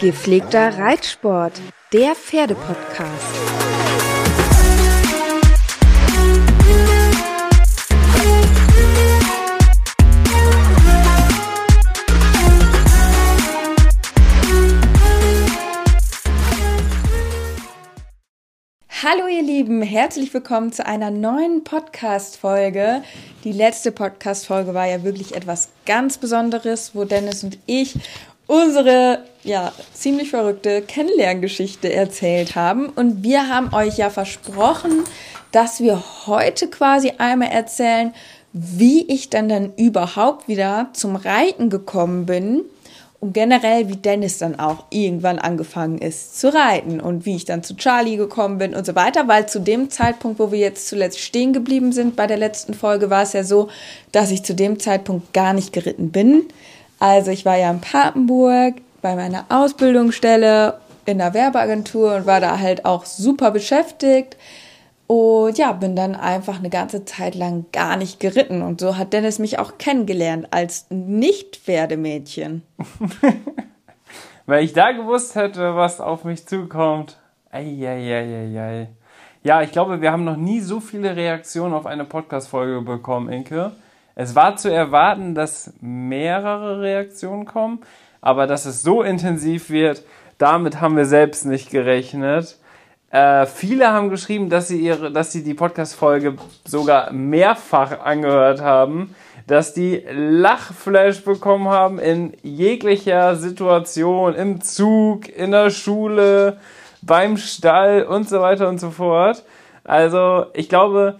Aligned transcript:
Gepflegter 0.00 0.78
Reitsport, 0.78 1.60
der 1.92 2.14
Pferdepodcast. 2.14 3.77
Hallo 19.00 19.28
ihr 19.28 19.44
Lieben, 19.44 19.80
herzlich 19.80 20.34
willkommen 20.34 20.72
zu 20.72 20.84
einer 20.84 21.12
neuen 21.12 21.62
Podcast-Folge. 21.62 23.04
Die 23.44 23.52
letzte 23.52 23.92
Podcast-Folge 23.92 24.74
war 24.74 24.88
ja 24.88 25.04
wirklich 25.04 25.36
etwas 25.36 25.68
ganz 25.86 26.18
Besonderes, 26.18 26.96
wo 26.96 27.04
Dennis 27.04 27.44
und 27.44 27.60
ich 27.66 27.94
unsere 28.48 29.22
ja 29.44 29.72
ziemlich 29.92 30.30
verrückte 30.30 30.82
Kennenlerngeschichte 30.82 31.92
erzählt 31.92 32.56
haben. 32.56 32.88
Und 32.88 33.22
wir 33.22 33.48
haben 33.48 33.72
euch 33.72 33.98
ja 33.98 34.10
versprochen, 34.10 35.04
dass 35.52 35.78
wir 35.78 36.02
heute 36.26 36.66
quasi 36.66 37.12
einmal 37.18 37.52
erzählen, 37.52 38.12
wie 38.52 39.06
ich 39.06 39.30
dann 39.30 39.48
dann 39.48 39.74
überhaupt 39.76 40.48
wieder 40.48 40.88
zum 40.92 41.14
Reiten 41.14 41.70
gekommen 41.70 42.26
bin 42.26 42.64
und 43.20 43.32
generell 43.32 43.88
wie 43.88 43.96
Dennis 43.96 44.38
dann 44.38 44.60
auch 44.60 44.84
irgendwann 44.90 45.38
angefangen 45.38 45.98
ist 45.98 46.38
zu 46.38 46.54
reiten 46.54 47.00
und 47.00 47.26
wie 47.26 47.34
ich 47.34 47.44
dann 47.44 47.64
zu 47.64 47.76
Charlie 47.76 48.16
gekommen 48.16 48.58
bin 48.58 48.74
und 48.74 48.86
so 48.86 48.94
weiter, 48.94 49.26
weil 49.26 49.48
zu 49.48 49.60
dem 49.60 49.90
Zeitpunkt, 49.90 50.38
wo 50.38 50.52
wir 50.52 50.58
jetzt 50.58 50.88
zuletzt 50.88 51.18
stehen 51.18 51.52
geblieben 51.52 51.92
sind 51.92 52.14
bei 52.14 52.28
der 52.28 52.36
letzten 52.36 52.74
Folge, 52.74 53.10
war 53.10 53.22
es 53.22 53.32
ja 53.32 53.42
so, 53.42 53.68
dass 54.12 54.30
ich 54.30 54.44
zu 54.44 54.54
dem 54.54 54.78
Zeitpunkt 54.78 55.32
gar 55.32 55.52
nicht 55.52 55.72
geritten 55.72 56.10
bin. 56.10 56.44
Also 57.00 57.32
ich 57.32 57.44
war 57.44 57.56
ja 57.56 57.70
in 57.70 57.80
Papenburg 57.80 58.74
bei 59.02 59.16
meiner 59.16 59.46
Ausbildungsstelle 59.48 60.78
in 61.04 61.18
der 61.18 61.34
Werbeagentur 61.34 62.14
und 62.14 62.26
war 62.26 62.40
da 62.40 62.58
halt 62.60 62.84
auch 62.84 63.04
super 63.04 63.50
beschäftigt. 63.50 64.36
Und 65.08 65.56
ja, 65.56 65.72
bin 65.72 65.96
dann 65.96 66.14
einfach 66.14 66.58
eine 66.58 66.68
ganze 66.68 67.06
Zeit 67.06 67.34
lang 67.34 67.64
gar 67.72 67.96
nicht 67.96 68.20
geritten. 68.20 68.60
Und 68.60 68.78
so 68.80 68.98
hat 68.98 69.14
Dennis 69.14 69.38
mich 69.38 69.58
auch 69.58 69.78
kennengelernt 69.78 70.48
als 70.50 70.86
Nicht-Pferdemädchen. 70.90 72.62
Weil 74.46 74.64
ich 74.64 74.74
da 74.74 74.92
gewusst 74.92 75.34
hätte, 75.34 75.74
was 75.76 76.02
auf 76.02 76.24
mich 76.24 76.46
zukommt. 76.46 77.18
Eieieiei. 77.50 78.88
Ja, 79.42 79.62
ich 79.62 79.72
glaube, 79.72 80.02
wir 80.02 80.12
haben 80.12 80.24
noch 80.24 80.36
nie 80.36 80.60
so 80.60 80.78
viele 80.78 81.16
Reaktionen 81.16 81.72
auf 81.72 81.86
eine 81.86 82.04
Podcast-Folge 82.04 82.82
bekommen, 82.82 83.30
Inke. 83.30 83.72
Es 84.14 84.34
war 84.34 84.56
zu 84.56 84.70
erwarten, 84.70 85.34
dass 85.34 85.72
mehrere 85.80 86.82
Reaktionen 86.82 87.46
kommen, 87.46 87.80
aber 88.20 88.46
dass 88.46 88.66
es 88.66 88.82
so 88.82 89.02
intensiv 89.02 89.70
wird, 89.70 90.02
damit 90.36 90.82
haben 90.82 90.98
wir 90.98 91.06
selbst 91.06 91.46
nicht 91.46 91.70
gerechnet. 91.70 92.58
Äh, 93.10 93.46
viele 93.46 93.90
haben 93.92 94.10
geschrieben, 94.10 94.50
dass 94.50 94.68
sie 94.68 94.80
ihre, 94.80 95.10
dass 95.10 95.32
sie 95.32 95.42
die 95.42 95.54
Podcast-Folge 95.54 96.36
sogar 96.66 97.10
mehrfach 97.12 98.00
angehört 98.00 98.60
haben, 98.60 99.14
dass 99.46 99.72
die 99.72 100.04
Lachflash 100.10 101.24
bekommen 101.24 101.68
haben 101.68 101.98
in 101.98 102.34
jeglicher 102.42 103.34
Situation, 103.36 104.34
im 104.34 104.60
Zug, 104.60 105.26
in 105.28 105.52
der 105.52 105.70
Schule, 105.70 106.58
beim 107.00 107.38
Stall 107.38 108.02
und 108.02 108.28
so 108.28 108.40
weiter 108.40 108.68
und 108.68 108.78
so 108.78 108.90
fort. 108.90 109.42
Also, 109.84 110.46
ich 110.52 110.68
glaube, 110.68 111.18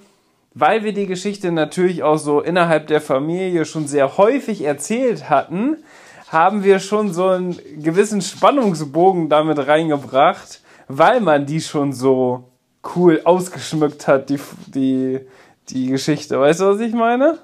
weil 0.52 0.84
wir 0.84 0.92
die 0.92 1.06
Geschichte 1.06 1.52
natürlich 1.52 2.02
auch 2.02 2.18
so 2.18 2.40
innerhalb 2.40 2.88
der 2.88 3.00
Familie 3.00 3.64
schon 3.64 3.86
sehr 3.86 4.18
häufig 4.18 4.62
erzählt 4.62 5.30
hatten, 5.30 5.78
haben 6.30 6.64
wir 6.64 6.80
schon 6.80 7.14
so 7.14 7.28
einen 7.28 7.58
gewissen 7.82 8.20
Spannungsbogen 8.20 9.30
damit 9.30 9.66
reingebracht, 9.66 10.60
weil 10.88 11.20
man 11.20 11.46
die 11.46 11.60
schon 11.60 11.92
so 11.92 12.44
cool 12.96 13.20
ausgeschmückt 13.24 14.06
hat, 14.08 14.30
die, 14.30 14.40
die, 14.66 15.20
die 15.68 15.86
Geschichte. 15.86 16.40
Weißt 16.40 16.60
du, 16.60 16.66
was 16.66 16.80
ich 16.80 16.94
meine? 16.94 17.38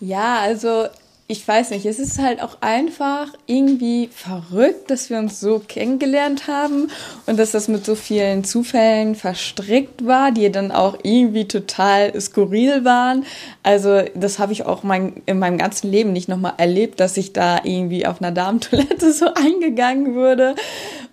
Ja, 0.00 0.38
also 0.40 0.86
ich 1.30 1.46
weiß 1.46 1.70
nicht, 1.70 1.86
es 1.86 2.00
ist 2.00 2.18
halt 2.18 2.42
auch 2.42 2.58
einfach 2.60 3.28
irgendwie 3.46 4.08
verrückt, 4.12 4.90
dass 4.90 5.10
wir 5.10 5.18
uns 5.18 5.38
so 5.38 5.60
kennengelernt 5.60 6.48
haben 6.48 6.88
und 7.26 7.38
dass 7.38 7.52
das 7.52 7.68
mit 7.68 7.86
so 7.86 7.94
vielen 7.94 8.42
Zufällen 8.42 9.14
verstrickt 9.14 10.04
war, 10.04 10.32
die 10.32 10.50
dann 10.50 10.72
auch 10.72 10.98
irgendwie 11.04 11.46
total 11.46 12.20
skurril 12.20 12.84
waren. 12.84 13.24
Also 13.62 14.02
das 14.16 14.40
habe 14.40 14.52
ich 14.52 14.66
auch 14.66 14.82
mein, 14.82 15.22
in 15.26 15.38
meinem 15.38 15.56
ganzen 15.56 15.92
Leben 15.92 16.12
nicht 16.12 16.28
nochmal 16.28 16.54
erlebt, 16.56 16.98
dass 16.98 17.16
ich 17.16 17.32
da 17.32 17.60
irgendwie 17.62 18.06
auf 18.06 18.20
einer 18.20 18.32
Damentoilette 18.32 19.12
so 19.12 19.32
eingegangen 19.32 20.16
würde. 20.16 20.56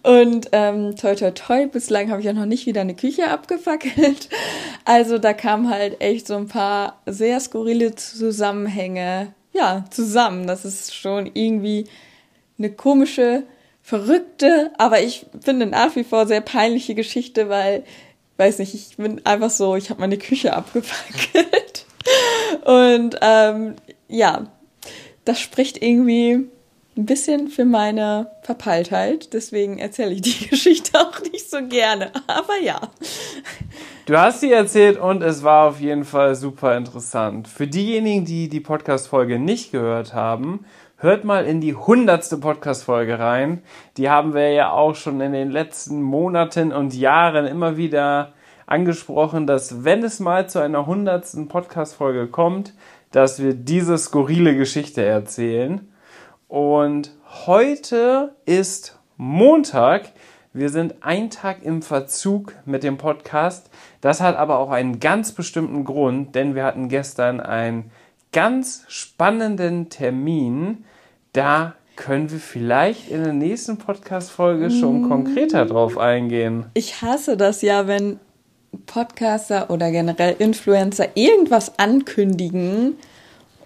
Und 0.01 0.49
ähm, 0.51 0.95
toi 0.95 1.13
toi 1.13 1.29
toi, 1.29 1.67
bislang 1.67 2.09
habe 2.09 2.21
ich 2.21 2.25
ja 2.25 2.33
noch 2.33 2.47
nicht 2.47 2.65
wieder 2.65 2.81
eine 2.81 2.95
Küche 2.95 3.29
abgefackelt. 3.29 4.29
Also 4.83 5.19
da 5.19 5.33
kamen 5.33 5.69
halt 5.69 6.01
echt 6.01 6.25
so 6.25 6.37
ein 6.37 6.47
paar 6.47 7.01
sehr 7.05 7.39
skurrile 7.39 7.93
Zusammenhänge 7.93 9.33
ja, 9.57 9.85
zusammen. 9.89 10.47
Das 10.47 10.65
ist 10.65 10.93
schon 10.93 11.29
irgendwie 11.33 11.87
eine 12.57 12.71
komische, 12.71 13.43
verrückte, 13.87 14.71
aber 14.77 15.01
ich 15.01 15.27
finde 15.39 15.65
nach 15.65 15.95
wie 15.95 16.03
vor 16.03 16.27
sehr 16.27 16.41
peinliche 16.41 16.93
Geschichte, 16.93 17.47
weil, 17.47 17.85
weiß 18.35 18.59
nicht, 18.59 18.73
ich 18.73 18.97
bin 18.97 19.25
einfach 19.25 19.49
so, 19.49 19.77
ich 19.77 19.89
habe 19.89 20.01
meine 20.01 20.17
Küche 20.17 20.53
abgefackelt. 20.57 21.85
Und 22.65 23.15
ähm, 23.21 23.75
ja, 24.09 24.47
das 25.23 25.39
spricht 25.39 25.81
irgendwie 25.81 26.49
ein 26.97 27.05
bisschen 27.05 27.47
für 27.47 27.65
meine 27.65 28.31
Verpeiltheit. 28.41 29.33
Deswegen 29.33 29.77
erzähle 29.77 30.13
ich 30.13 30.21
die 30.21 30.47
Geschichte 30.49 30.99
auch 30.99 31.21
nicht 31.31 31.49
so 31.49 31.57
gerne. 31.67 32.11
Aber 32.27 32.57
ja. 32.61 32.79
Du 34.05 34.17
hast 34.17 34.41
sie 34.41 34.51
erzählt 34.51 34.97
und 34.97 35.21
es 35.21 35.43
war 35.43 35.67
auf 35.67 35.79
jeden 35.79 36.05
Fall 36.05 36.35
super 36.35 36.75
interessant. 36.75 37.47
Für 37.47 37.67
diejenigen, 37.67 38.25
die 38.25 38.49
die 38.49 38.59
Podcast-Folge 38.59 39.37
nicht 39.37 39.71
gehört 39.71 40.13
haben, 40.13 40.65
hört 40.97 41.23
mal 41.23 41.45
in 41.45 41.61
die 41.61 41.75
hundertste 41.75 42.37
Podcast-Folge 42.37 43.19
rein. 43.19 43.61
Die 43.97 44.09
haben 44.09 44.33
wir 44.33 44.51
ja 44.51 44.71
auch 44.71 44.95
schon 44.95 45.21
in 45.21 45.33
den 45.33 45.51
letzten 45.51 46.01
Monaten 46.01 46.71
und 46.71 46.93
Jahren 46.93 47.45
immer 47.45 47.77
wieder 47.77 48.33
angesprochen, 48.65 49.47
dass 49.47 49.83
wenn 49.83 50.03
es 50.03 50.19
mal 50.19 50.49
zu 50.49 50.59
einer 50.59 50.85
hundertsten 50.85 51.47
Podcast-Folge 51.47 52.27
kommt, 52.27 52.73
dass 53.11 53.41
wir 53.41 53.53
diese 53.53 53.97
skurrile 53.97 54.55
Geschichte 54.55 55.03
erzählen. 55.03 55.87
Und 56.47 57.11
heute 57.45 58.35
ist 58.45 58.97
Montag. 59.17 60.13
Wir 60.53 60.69
sind 60.69 60.95
ein 61.01 61.29
Tag 61.29 61.61
im 61.61 61.81
Verzug 61.81 62.53
mit 62.65 62.83
dem 62.83 62.97
Podcast. 62.97 63.69
Das 63.99 64.21
hat 64.21 64.37
aber 64.37 64.59
auch 64.59 64.71
einen 64.71 65.01
ganz 65.01 65.33
bestimmten 65.33 65.83
Grund, 65.83 66.35
denn 66.35 66.55
wir 66.55 66.63
hatten 66.63 66.87
gestern 66.87 67.41
einen 67.41 67.91
ganz 68.31 68.85
spannenden 68.87 69.89
Termin. 69.89 70.85
Da 71.33 71.75
können 71.97 72.31
wir 72.31 72.39
vielleicht 72.39 73.11
in 73.11 73.23
der 73.23 73.33
nächsten 73.33 73.77
Podcast-Folge 73.77 74.71
schon 74.71 75.01
mm. 75.01 75.09
konkreter 75.09 75.65
drauf 75.65 75.97
eingehen. 75.97 76.67
Ich 76.75 77.01
hasse 77.01 77.35
das 77.35 77.61
ja, 77.61 77.87
wenn 77.87 78.19
Podcaster 78.85 79.69
oder 79.69 79.91
generell 79.91 80.35
Influencer 80.39 81.09
irgendwas 81.15 81.77
ankündigen 81.77 82.95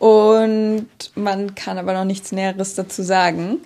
und 0.02 0.88
man 1.14 1.54
kann 1.54 1.78
aber 1.78 1.94
noch 1.94 2.06
nichts 2.06 2.32
Näheres 2.32 2.74
dazu 2.74 3.04
sagen. 3.04 3.60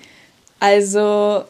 Also, 0.60 1.46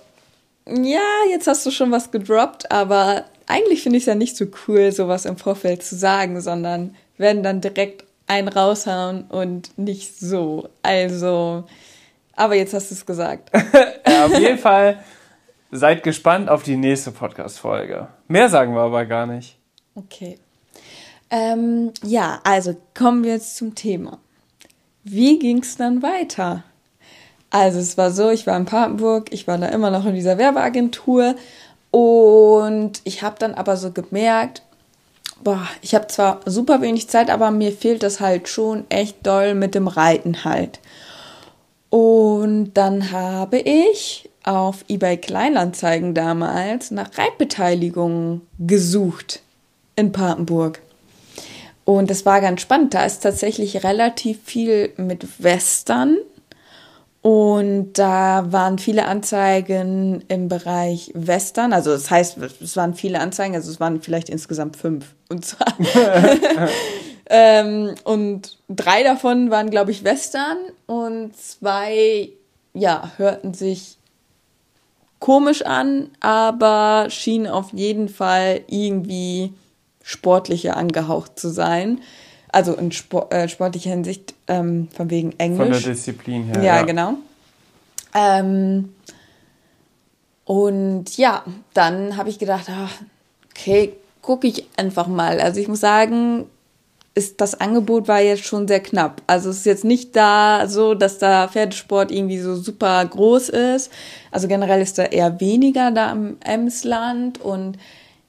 ja, 0.67 1.01
jetzt 1.31 1.47
hast 1.47 1.65
du 1.65 1.71
schon 1.71 1.91
was 1.91 2.11
gedroppt, 2.11 2.71
aber 2.71 3.25
eigentlich 3.47 3.81
finde 3.81 3.97
ich 3.97 4.03
es 4.03 4.07
ja 4.07 4.13
nicht 4.13 4.37
so 4.37 4.45
cool, 4.67 4.91
sowas 4.91 5.25
im 5.25 5.37
Vorfeld 5.37 5.81
zu 5.81 5.95
sagen, 5.95 6.39
sondern 6.39 6.95
werden 7.17 7.41
dann 7.41 7.61
direkt 7.61 8.03
einen 8.27 8.47
raushauen 8.47 9.23
und 9.23 9.75
nicht 9.75 10.19
so. 10.19 10.69
Also, 10.83 11.63
aber 12.35 12.53
jetzt 12.53 12.75
hast 12.75 12.91
du 12.91 12.93
es 12.93 13.07
gesagt. 13.07 13.49
ja, 14.07 14.27
auf 14.27 14.37
jeden 14.37 14.59
Fall 14.59 14.99
seid 15.71 16.03
gespannt 16.03 16.47
auf 16.47 16.61
die 16.61 16.77
nächste 16.77 17.09
Podcast-Folge. 17.09 18.07
Mehr 18.27 18.49
sagen 18.49 18.75
wir 18.75 18.81
aber 18.81 19.05
gar 19.05 19.25
nicht. 19.25 19.57
Okay. 19.95 20.37
Ähm, 21.31 21.91
ja, 22.03 22.39
also 22.43 22.75
kommen 22.93 23.23
wir 23.23 23.31
jetzt 23.31 23.57
zum 23.57 23.73
Thema. 23.73 24.19
Wie 25.07 25.37
ging 25.37 25.59
es 25.59 25.77
dann 25.77 26.01
weiter? 26.01 26.63
Also 27.51 27.77
es 27.77 27.95
war 27.95 28.09
so, 28.09 28.31
ich 28.31 28.47
war 28.47 28.57
in 28.57 28.65
Papenburg, 28.65 29.31
ich 29.31 29.47
war 29.47 29.59
da 29.59 29.67
immer 29.67 29.91
noch 29.91 30.07
in 30.07 30.15
dieser 30.15 30.39
Werbeagentur 30.39 31.35
und 31.91 33.01
ich 33.03 33.21
habe 33.21 33.35
dann 33.37 33.53
aber 33.53 33.77
so 33.77 33.91
gemerkt, 33.91 34.63
boah, 35.43 35.61
ich 35.83 35.93
habe 35.93 36.07
zwar 36.07 36.39
super 36.45 36.81
wenig 36.81 37.07
Zeit, 37.07 37.29
aber 37.29 37.51
mir 37.51 37.71
fehlt 37.71 38.01
das 38.01 38.19
halt 38.19 38.49
schon 38.49 38.89
echt 38.89 39.25
doll 39.27 39.53
mit 39.53 39.75
dem 39.75 39.87
Reiten 39.87 40.43
halt. 40.43 40.79
Und 41.91 42.73
dann 42.73 43.11
habe 43.11 43.59
ich 43.59 44.27
auf 44.43 44.85
eBay 44.87 45.17
Kleinanzeigen 45.17 46.15
damals 46.15 46.89
nach 46.89 47.15
Reitbeteiligungen 47.15 48.41
gesucht 48.57 49.43
in 49.95 50.11
Papenburg. 50.11 50.81
Und 51.85 52.09
das 52.09 52.25
war 52.25 52.41
ganz 52.41 52.61
spannend. 52.61 52.93
Da 52.93 53.05
ist 53.05 53.19
tatsächlich 53.19 53.83
relativ 53.83 54.39
viel 54.43 54.91
mit 54.97 55.41
Western. 55.41 56.17
Und 57.21 57.93
da 57.93 58.51
waren 58.51 58.77
viele 58.77 59.05
Anzeigen 59.05 60.23
im 60.27 60.47
Bereich 60.47 61.11
Western. 61.15 61.73
Also 61.73 61.91
das 61.91 62.11
heißt, 62.11 62.37
es 62.37 62.77
waren 62.77 62.93
viele 62.93 63.19
Anzeigen, 63.19 63.55
also 63.55 63.71
es 63.71 63.79
waren 63.79 64.01
vielleicht 64.01 64.29
insgesamt 64.29 64.77
fünf. 64.77 65.15
Und 65.29 65.43
zwar 65.43 65.73
ähm, 67.31 67.95
und 68.03 68.59
drei 68.69 69.01
davon 69.01 69.49
waren, 69.49 69.71
glaube 69.71 69.89
ich, 69.89 70.03
Western 70.03 70.57
und 70.85 71.35
zwei, 71.35 72.29
ja, 72.75 73.11
hörten 73.17 73.55
sich 73.55 73.97
komisch 75.17 75.63
an, 75.63 76.11
aber 76.19 77.07
schienen 77.09 77.47
auf 77.47 77.73
jeden 77.73 78.07
Fall 78.07 78.61
irgendwie 78.67 79.51
sportlicher 80.05 80.77
angehaucht 80.77 81.37
zu 81.37 81.49
sein. 81.49 81.99
Also 82.49 82.75
in 82.75 82.91
Sport, 82.91 83.33
äh, 83.33 83.49
sportlicher 83.49 83.89
Hinsicht, 83.89 84.35
ähm, 84.47 84.87
von 84.95 85.09
wegen 85.09 85.33
Englisch. 85.39 85.73
Von 85.73 85.83
der 85.83 85.93
Disziplin 85.93 86.43
her. 86.45 86.63
Ja, 86.63 86.75
ja. 86.77 86.81
genau. 86.83 87.15
Ähm, 88.13 88.93
und 90.45 91.17
ja, 91.17 91.43
dann 91.73 92.15
habe 92.15 92.29
ich 92.29 92.37
gedacht, 92.37 92.67
ach, 92.69 92.93
okay, 93.49 93.93
gucke 94.21 94.47
ich 94.47 94.67
einfach 94.77 95.07
mal. 95.07 95.41
Also 95.41 95.59
ich 95.59 95.67
muss 95.67 95.81
sagen, 95.81 96.45
ist 97.15 97.41
das 97.41 97.59
Angebot 97.59 98.07
war 98.07 98.21
jetzt 98.21 98.45
schon 98.45 98.67
sehr 98.67 98.81
knapp. 98.81 99.23
Also 99.25 99.49
es 99.49 99.57
ist 99.57 99.65
jetzt 99.65 99.85
nicht 99.85 100.15
da 100.15 100.67
so, 100.67 100.93
dass 100.93 101.17
da 101.17 101.47
Pferdesport 101.47 102.11
irgendwie 102.11 102.39
so 102.39 102.55
super 102.55 103.03
groß 103.03 103.49
ist. 103.49 103.91
Also 104.31 104.47
generell 104.47 104.81
ist 104.81 104.99
da 104.99 105.03
eher 105.03 105.39
weniger 105.39 105.89
da 105.91 106.11
im 106.11 106.37
Emsland 106.41 107.41
und 107.41 107.77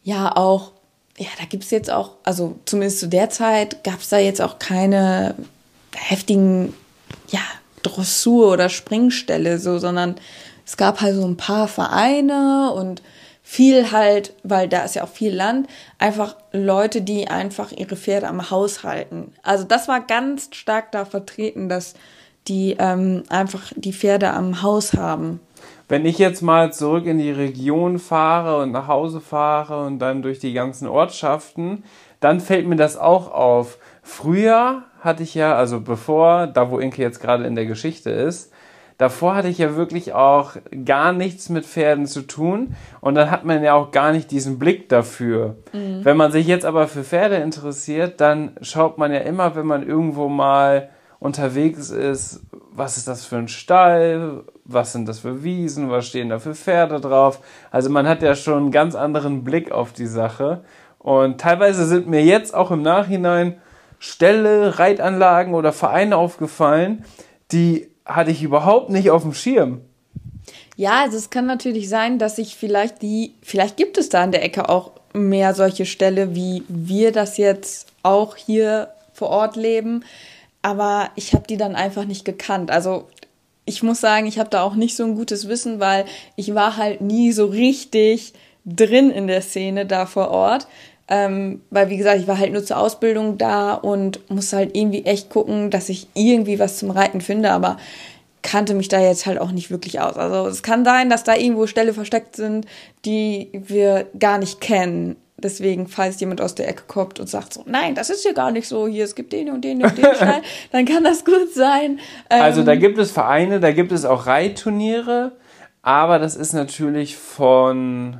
ja 0.03 0.35
auch 0.35 0.73
ja, 1.19 1.29
da 1.39 1.45
gibt's 1.47 1.71
jetzt 1.71 1.91
auch, 1.91 2.13
also 2.25 2.59
zumindest 2.65 3.01
zu 3.01 3.09
der 3.09 3.31
Zeit, 3.31 3.83
gab's 3.85 4.09
da 4.09 4.19
jetzt 4.19 4.43
auch 4.43 4.59
keine 4.59 5.35
heftigen, 5.95 6.75
ja, 7.29 7.41
Dressur- 7.83 8.53
oder 8.53 8.69
Springställe, 8.69 9.59
so, 9.59 9.79
sondern 9.79 10.17
es 10.67 10.77
gab 10.77 11.01
halt 11.01 11.15
so 11.15 11.27
ein 11.27 11.37
paar 11.37 11.69
Vereine 11.69 12.73
und 12.75 13.01
viel 13.43 13.93
halt, 13.93 14.35
weil 14.43 14.69
da 14.69 14.85
ist 14.85 14.97
ja 14.97 15.05
auch 15.05 15.09
viel 15.09 15.33
Land, 15.33 15.69
einfach 15.99 16.35
Leute, 16.51 17.01
die 17.01 17.29
einfach 17.29 17.71
ihre 17.71 17.95
Pferde 17.95 18.27
am 18.27 18.51
Haus 18.51 18.83
halten. 18.83 19.33
Also 19.45 19.63
das 19.63 19.87
war 19.87 20.01
ganz 20.01 20.49
stark 20.53 20.91
da 20.91 21.05
vertreten, 21.05 21.69
dass 21.69 21.95
die 22.49 22.77
ähm, 22.79 23.23
einfach 23.29 23.73
die 23.77 23.93
Pferde 23.93 24.31
am 24.31 24.63
Haus 24.63 24.95
haben. 24.95 25.41
Wenn 25.89 26.05
ich 26.05 26.19
jetzt 26.19 26.43
mal 26.43 26.73
zurück 26.73 27.07
in 27.07 27.19
die 27.19 27.31
Region 27.31 27.99
fahre 27.99 28.63
und 28.63 28.73
nach 28.73 28.89
Hause 28.89 29.21
fahre 29.21 29.87
und 29.87 30.01
dann 30.01 30.23
durch 30.23 30.41
die 30.41 30.53
ganzen 30.53 30.89
Ortschaften, 30.89 31.85
dann 32.21 32.41
fällt 32.41 32.67
mir 32.67 32.77
das 32.77 32.97
auch 32.97 33.33
auf. 33.33 33.79
Früher 34.03 34.83
hatte 35.01 35.23
ich 35.23 35.35
ja, 35.35 35.55
also 35.55 35.81
bevor, 35.81 36.49
da 36.49 36.71
wo 36.71 36.79
Inke 36.79 37.03
jetzt 37.03 37.21
gerade 37.21 37.45
in 37.45 37.55
der 37.55 37.67
Geschichte 37.67 38.11
ist, 38.11 38.53
davor 38.99 39.37
hatte 39.37 39.49
ich 39.49 39.59
ja 39.59 39.77
wirklich 39.77 40.13
auch 40.13 40.57
gar 40.85 41.13
nichts 41.13 41.51
mit 41.51 41.65
Pferden 41.65 42.07
zu 42.07 42.23
tun 42.23 42.75
und 43.01 43.15
dann 43.15 43.31
hat 43.31 43.45
man 43.45 43.63
ja 43.63 43.75
auch 43.75 43.93
gar 43.93 44.13
nicht 44.13 44.31
diesen 44.33 44.59
Blick 44.59 44.89
dafür. 44.89 45.57
Mhm. 45.73 46.05
Wenn 46.05 46.17
man 46.17 46.33
sich 46.33 46.49
jetzt 46.49 46.65
aber 46.65 46.89
für 46.89 47.05
Pferde 47.05 47.37
interessiert, 47.37 48.21
dann 48.21 48.53
schaut 48.61 48.99
man 48.99 49.13
ja 49.13 49.21
immer, 49.21 49.55
wenn 49.55 49.67
man 49.67 49.87
irgendwo 49.87 50.29
mal 50.29 50.89
unterwegs 51.19 51.91
ist, 51.91 52.41
was 52.73 52.97
ist 52.97 53.09
das 53.09 53.25
für 53.25 53.37
ein 53.37 53.49
Stall, 53.49 54.45
was 54.65 54.93
sind 54.93 55.09
das 55.09 55.21
für 55.21 55.43
Wiesen, 55.43 55.91
was 55.91 56.07
stehen 56.07 56.29
da 56.29 56.39
für 56.39 56.55
Pferde 56.55 57.01
drauf. 57.01 57.41
Also 57.71 57.91
man 57.91 58.07
hat 58.07 58.23
ja 58.23 58.35
schon 58.35 58.59
einen 58.59 58.71
ganz 58.71 58.95
anderen 58.95 59.45
Blick 59.45 59.71
auf 59.71 59.93
die 59.93 60.07
Sache. 60.07 60.63
Und 60.99 61.41
teilweise 61.41 61.87
sind 61.87 62.09
mir 62.09 62.25
jetzt 62.25 62.55
auch 62.55 62.71
im 62.71 62.83
Nachhinein 62.83 63.61
Ställe, 63.99 64.79
Reitanlagen 64.79 65.55
oder 65.55 65.73
Vereine 65.73 66.17
aufgefallen, 66.17 67.05
die 67.53 67.89
hatte 68.05 68.31
ich 68.31 68.43
überhaupt 68.43 68.91
nicht 68.91 69.11
auf 69.11 69.23
dem 69.23 69.33
Schirm. 69.33 69.81
Ja, 70.77 71.03
also 71.03 71.17
es 71.17 71.31
kann 71.31 71.47
natürlich 71.47 71.89
sein, 71.89 72.19
dass 72.19 72.39
ich 72.39 72.57
vielleicht 72.57 73.01
die, 73.01 73.35
vielleicht 73.43 73.77
gibt 73.77 73.97
es 73.99 74.11
da 74.11 74.23
in 74.23 74.33
der 74.33 74.45
Ecke 74.45 74.69
auch 74.69 74.93
mehr 75.15 75.55
solche 75.55 75.87
Ställe, 75.87 76.35
wie 76.35 76.63
wir 76.69 77.13
das 77.13 77.39
jetzt 77.39 77.89
auch 78.03 78.37
hier 78.37 78.91
vor 79.15 79.31
Ort 79.31 79.57
leben. 79.57 80.05
Aber 80.67 81.11
ich 81.15 81.33
habe 81.33 81.47
die 81.47 81.57
dann 81.57 81.77
einfach 81.77 82.07
nicht 82.07 82.25
gekannt. 82.25 82.73
Also 82.73 83.07
ich 83.67 83.85
muss 83.85 84.01
sagen, 84.01 84.27
ich 84.27 84.41
habe 84.41 84.51
da 84.51 84.63
auch 84.63 84.75
nicht 84.75 84.97
so 84.97 85.05
ein 85.05 85.15
gutes 85.15 85.47
Wissen, 85.47 85.79
weil 85.79 86.07
ich 86.35 86.57
war 86.57 86.77
halt 86.77 87.01
nie 87.01 87.31
so 87.31 87.47
richtig 87.47 88.33
drin 88.65 89.13
in 89.13 89.29
der 89.29 89.43
Szene 89.43 89.87
da 89.87 90.07
vor 90.07 90.29
Ort. 90.33 90.67
Ähm, 91.07 91.63
weil, 91.71 91.89
wie 91.89 91.97
gesagt, 91.97 92.19
ich 92.19 92.27
war 92.27 92.41
halt 92.41 92.53
nur 92.53 92.65
zur 92.65 92.79
Ausbildung 92.79 93.39
da 93.39 93.75
und 93.75 94.29
musste 94.29 94.57
halt 94.57 94.77
irgendwie 94.77 95.05
echt 95.05 95.31
gucken, 95.31 95.71
dass 95.71 95.89
ich 95.89 96.09
irgendwie 96.15 96.59
was 96.59 96.79
zum 96.79 96.91
Reiten 96.91 97.21
finde, 97.21 97.53
aber 97.53 97.77
kannte 98.43 98.75
mich 98.75 98.89
da 98.89 99.01
jetzt 99.01 99.25
halt 99.25 99.39
auch 99.39 99.53
nicht 99.53 99.71
wirklich 99.71 100.01
aus. 100.01 100.17
Also 100.17 100.49
es 100.49 100.65
kann 100.65 100.85
sein, 100.85 101.11
dass 101.11 101.23
da 101.23 101.37
irgendwo 101.37 101.69
Ställe 101.69 101.95
versteckt 101.95 102.35
sind, 102.35 102.67
die 103.05 103.51
wir 103.53 104.09
gar 104.19 104.39
nicht 104.39 104.61
kennen. 104.61 105.15
Deswegen, 105.39 105.87
falls 105.87 106.19
jemand 106.19 106.41
aus 106.41 106.55
der 106.55 106.67
Ecke 106.67 106.85
kommt 106.87 107.21
und 107.21 107.29
sagt 107.29 107.53
so, 107.53 107.63
nein, 107.67 107.95
das 107.95 108.09
ist 108.09 108.23
hier 108.23 108.33
gar 108.33 108.51
nicht 108.51 108.67
so, 108.67 108.87
hier, 108.87 109.05
es 109.05 109.15
gibt 109.15 109.35
den 109.35 109.51
und 109.51 109.63
den 109.63 109.85
und 109.85 109.99
den 109.99 110.05
Stein, 110.15 110.41
dann 110.73 110.87
kann 110.87 111.05
das 111.05 111.27
gut 111.27 111.53
sein. 111.53 112.01
Ähm, 112.31 112.43
also 112.43 112.63
da 112.63 112.75
gibt 112.75 112.97
es 112.97 113.11
Vereine, 113.11 113.61
da 113.61 113.73
gibt 113.73 113.93
es 113.93 114.07
auch 114.07 114.27
Reitturniere, 114.27 115.33
aber 115.83 116.19
das 116.19 116.37
ist 116.37 116.55
natürlich 116.55 117.17
von, 117.17 118.19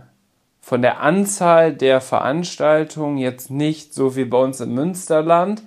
von 0.61 0.83
der 0.83 1.01
Anzahl 1.01 1.73
der 1.73 2.03
Veranstaltungen 2.03 3.17
jetzt 3.17 3.51
nicht 3.51 3.95
so 3.95 4.15
wie 4.15 4.27
bei 4.27 4.39
uns 4.39 4.61
im 4.61 4.75
Münsterland. 4.75 5.63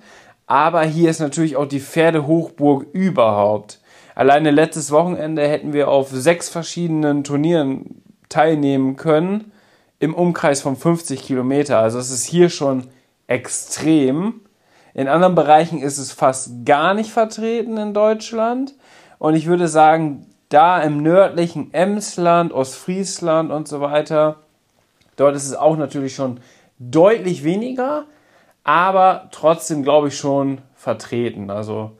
Aber 0.46 0.82
hier 0.82 1.10
ist 1.10 1.20
natürlich 1.20 1.56
auch 1.56 1.66
die 1.66 1.80
Pferdehochburg 1.80 2.86
überhaupt. 2.92 3.80
Alleine 4.14 4.50
letztes 4.52 4.92
Wochenende 4.92 5.46
hätten 5.46 5.72
wir 5.72 5.88
auf 5.88 6.10
sechs 6.10 6.48
verschiedenen 6.48 7.24
Turnieren 7.24 8.02
teilnehmen 8.28 8.94
können 8.96 9.50
im 10.00 10.14
Umkreis 10.14 10.62
von 10.62 10.76
50 10.76 11.22
Kilometer. 11.22 11.78
Also 11.78 11.98
es 11.98 12.10
ist 12.10 12.24
hier 12.24 12.48
schon 12.48 12.88
extrem. 13.28 14.40
In 14.92 15.06
anderen 15.06 15.36
Bereichen 15.36 15.80
ist 15.80 15.98
es 15.98 16.10
fast 16.10 16.64
gar 16.66 16.94
nicht 16.94 17.12
vertreten 17.12 17.76
in 17.76 17.94
Deutschland. 17.94 18.74
Und 19.18 19.34
ich 19.36 19.46
würde 19.46 19.68
sagen, 19.68 20.26
da 20.48 20.80
im 20.80 21.02
nördlichen 21.02 21.72
Emsland, 21.72 22.52
Ostfriesland 22.52 23.52
und 23.52 23.68
so 23.68 23.80
weiter, 23.80 24.40
dort 25.16 25.36
ist 25.36 25.46
es 25.46 25.54
auch 25.54 25.76
natürlich 25.76 26.14
schon 26.14 26.40
deutlich 26.78 27.44
weniger, 27.44 28.06
aber 28.64 29.28
trotzdem 29.30 29.82
glaube 29.82 30.08
ich 30.08 30.16
schon 30.16 30.58
vertreten. 30.74 31.50
Also 31.50 31.92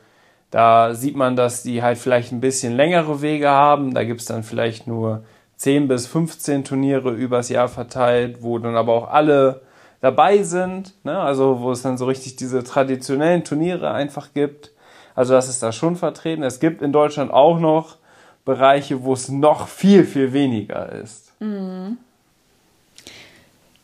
da 0.50 0.95
sieht 0.95 1.16
man, 1.16 1.37
dass 1.37 1.62
die 1.62 1.83
halt 1.83 1.99
vielleicht 1.99 2.33
ein 2.33 2.40
bisschen 2.40 2.75
längere 2.75 3.23
Wege 3.23 3.50
haben. 3.50 3.95
Da 3.95 4.04
gibt 4.04 4.21
es 4.21 4.26
dann 4.26 4.42
vielleicht 4.42 4.87
nur 4.87 5.23
10 5.61 5.88
bis 5.88 6.07
15 6.07 6.64
Turniere 6.64 7.11
übers 7.11 7.50
Jahr 7.50 7.69
verteilt, 7.69 8.38
wo 8.40 8.59
dann 8.59 8.76
aber 8.76 8.95
auch 8.95 9.11
alle 9.11 9.61
dabei 10.00 10.43
sind, 10.43 10.95
ne? 11.05 11.19
also 11.21 11.61
wo 11.61 11.71
es 11.71 11.83
dann 11.83 11.99
so 11.99 12.07
richtig 12.07 12.37
diese 12.37 12.64
traditionellen 12.64 13.45
Turniere 13.45 13.90
einfach 13.90 14.33
gibt. 14.33 14.71
Also 15.14 15.35
das 15.35 15.50
ist 15.50 15.62
da 15.62 15.71
schon 15.71 15.97
vertreten. 15.97 16.43
Es 16.43 16.61
gibt 16.61 16.81
in 16.81 16.93
Deutschland 16.93 17.31
auch 17.31 17.61
noch 17.61 17.99
Bereiche, 18.47 19.05
wo 19.05 19.12
es 19.12 19.29
noch 19.29 19.69
viel, 19.69 20.05
viel 20.05 20.33
weniger 20.33 20.93
ist. 20.93 21.33
Mhm. 21.40 21.99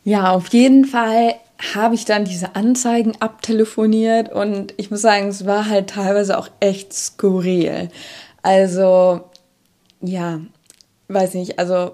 Ja, 0.03 0.31
auf 0.31 0.47
jeden 0.47 0.85
Fall 0.85 1.35
habe 1.75 1.93
ich 1.93 2.05
dann 2.05 2.25
diese 2.25 2.55
Anzeigen 2.55 3.13
abtelefoniert 3.19 4.33
und 4.33 4.73
ich 4.77 4.89
muss 4.89 5.03
sagen, 5.03 5.27
es 5.27 5.45
war 5.45 5.69
halt 5.69 5.91
teilweise 5.91 6.39
auch 6.39 6.49
echt 6.59 6.91
skurril. 6.91 7.89
Also, 8.41 9.21
ja, 10.01 10.39
weiß 11.09 11.35
nicht, 11.35 11.57
also 11.57 11.91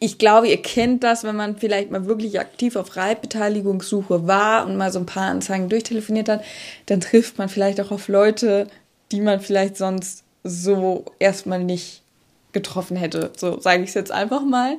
ich 0.00 0.18
glaube, 0.18 0.48
ihr 0.48 0.62
kennt 0.62 1.02
das, 1.04 1.24
wenn 1.24 1.36
man 1.36 1.56
vielleicht 1.56 1.90
mal 1.90 2.06
wirklich 2.06 2.38
aktiv 2.40 2.76
auf 2.76 2.96
Reitbeteiligungssuche 2.96 4.26
war 4.26 4.66
und 4.66 4.76
mal 4.76 4.92
so 4.92 4.98
ein 4.98 5.06
paar 5.06 5.30
Anzeigen 5.30 5.68
durchtelefoniert 5.68 6.28
hat, 6.28 6.44
dann 6.86 7.00
trifft 7.00 7.38
man 7.38 7.48
vielleicht 7.48 7.80
auch 7.80 7.90
auf 7.90 8.08
Leute, 8.08 8.68
die 9.12 9.20
man 9.20 9.40
vielleicht 9.40 9.76
sonst 9.76 10.24
so 10.44 11.04
erstmal 11.18 11.62
nicht 11.62 12.02
getroffen 12.52 12.96
hätte. 12.96 13.32
So 13.36 13.60
sage 13.60 13.82
ich 13.82 13.88
es 13.88 13.94
jetzt 13.94 14.12
einfach 14.12 14.44
mal. 14.44 14.78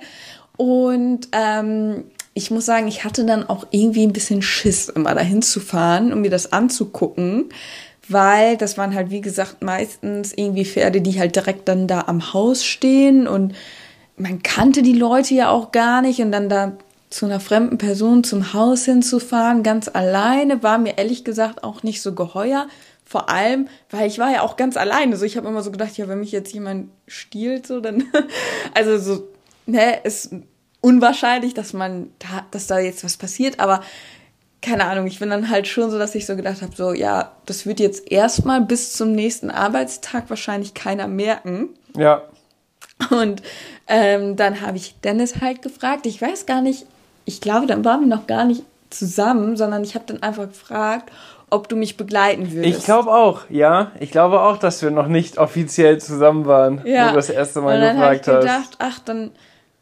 Und 0.58 1.28
ähm, 1.34 2.06
ich 2.34 2.52
muss 2.52 2.66
sagen, 2.66 2.88
ich 2.88 3.04
hatte 3.04 3.26
dann 3.26 3.48
auch 3.48 3.68
irgendwie 3.72 4.06
ein 4.06 4.14
bisschen 4.14 4.42
Schiss, 4.42 4.90
immer 4.90 5.14
dahin 5.16 5.42
zu 5.42 5.60
fahren, 5.60 6.14
um 6.14 6.22
mir 6.22 6.30
das 6.30 6.52
anzugucken, 6.52 7.50
weil 8.08 8.58
das 8.58 8.78
waren 8.78 8.94
halt, 8.94 9.10
wie 9.10 9.22
gesagt, 9.22 9.64
meistens 9.64 10.34
irgendwie 10.34 10.66
Pferde, 10.66 11.02
die 11.02 11.20
halt 11.20 11.36
direkt 11.36 11.68
dann 11.68 11.88
da 11.88 12.06
am 12.08 12.34
Haus 12.34 12.66
stehen 12.66 13.28
und 13.28 13.56
man 14.18 14.44
kannte 14.44 14.82
die 14.82 14.94
Leute 14.94 15.34
ja 15.34 15.50
auch 15.50 15.72
gar 15.72 16.02
nicht 16.02 16.22
und 16.22 16.32
dann 16.32 16.50
da 16.50 16.74
zu 17.10 17.26
einer 17.26 17.40
fremden 17.40 17.78
Person 17.78 18.24
zum 18.24 18.54
Haus 18.54 18.86
hinzufahren, 18.86 19.64
ganz 19.64 19.88
alleine, 19.88 20.64
war 20.64 20.78
mir 20.78 20.98
ehrlich 20.98 21.24
gesagt 21.24 21.64
auch 21.64 21.84
nicht 21.84 22.02
so 22.02 22.14
geheuer. 22.14 22.68
Vor 23.06 23.30
allem, 23.30 23.68
weil 23.92 24.08
ich 24.08 24.18
war 24.18 24.32
ja 24.32 24.42
auch 24.42 24.58
ganz 24.58 24.78
alleine. 24.78 25.16
So, 25.16 25.26
ich 25.26 25.38
habe 25.38 25.48
immer 25.48 25.62
so 25.62 25.72
gedacht, 25.72 25.96
ja, 25.98 26.08
wenn 26.08 26.20
mich 26.20 26.32
jetzt 26.32 26.54
jemand 26.54 26.90
stiehlt, 27.08 27.68
so 27.68 27.80
dann, 27.80 28.04
also 28.74 28.98
so, 28.98 29.28
ne, 29.68 30.00
ist 30.04 30.32
unwahrscheinlich, 30.82 31.54
dass 31.54 31.74
man 31.74 32.10
da, 32.20 32.46
dass 32.52 32.68
da 32.68 32.80
jetzt 32.80 33.04
was 33.04 33.18
passiert, 33.18 33.60
aber 33.60 33.82
keine 34.66 34.86
Ahnung, 34.86 35.06
ich 35.06 35.20
bin 35.20 35.30
dann 35.30 35.50
halt 35.50 35.68
schon 35.68 35.92
so, 35.92 36.00
dass 36.00 36.16
ich 36.16 36.26
so 36.26 36.36
gedacht 36.36 36.62
habe, 36.62 36.76
so, 36.76 36.92
ja, 36.92 37.32
das 37.46 37.66
wird 37.66 37.80
jetzt 37.80 38.12
erstmal 38.12 38.62
bis 38.62 38.94
zum 38.94 39.12
nächsten 39.12 39.52
Arbeitstag 39.52 40.30
wahrscheinlich 40.30 40.74
keiner 40.74 41.08
merken. 41.08 41.70
Ja. 41.96 42.24
Und 43.12 43.44
ähm, 43.88 44.36
dann 44.36 44.62
habe 44.62 44.78
ich 44.78 44.96
Dennis 45.04 45.42
halt 45.42 45.62
gefragt, 45.62 46.08
ich 46.08 46.22
weiß 46.22 46.48
gar 46.48 46.62
nicht, 46.62 46.86
ich 47.26 47.42
glaube, 47.42 47.68
dann 47.68 47.86
waren 47.86 48.02
wir 48.02 48.08
noch 48.08 48.26
gar 48.26 48.46
nicht 48.46 48.64
zusammen, 48.90 49.56
sondern 49.56 49.84
ich 49.84 49.94
habe 49.94 50.06
dann 50.08 50.24
einfach 50.24 50.48
gefragt, 50.48 51.12
ob 51.52 51.70
du 51.70 51.76
mich 51.76 51.96
begleiten 51.96 52.52
würdest. 52.52 52.80
Ich 52.80 52.86
glaube 52.86 53.12
auch, 53.12 53.42
ja. 53.50 53.92
Ich 54.00 54.10
glaube 54.10 54.42
auch, 54.42 54.58
dass 54.58 54.82
wir 54.82 54.90
noch 54.90 55.08
nicht 55.08 55.38
offiziell 55.38 56.00
zusammen 56.00 56.46
waren, 56.46 56.82
ja. 56.86 57.06
wo 57.06 57.10
du 57.10 57.16
das 57.16 57.30
erste 57.30 57.62
Mal 57.62 57.76
und 57.76 57.82
dann 57.82 57.98
gefragt 57.98 58.16
ich 58.16 58.26
gedacht, 58.26 58.48
hast. 58.48 58.78
ach, 58.80 59.00
dann, 59.00 59.32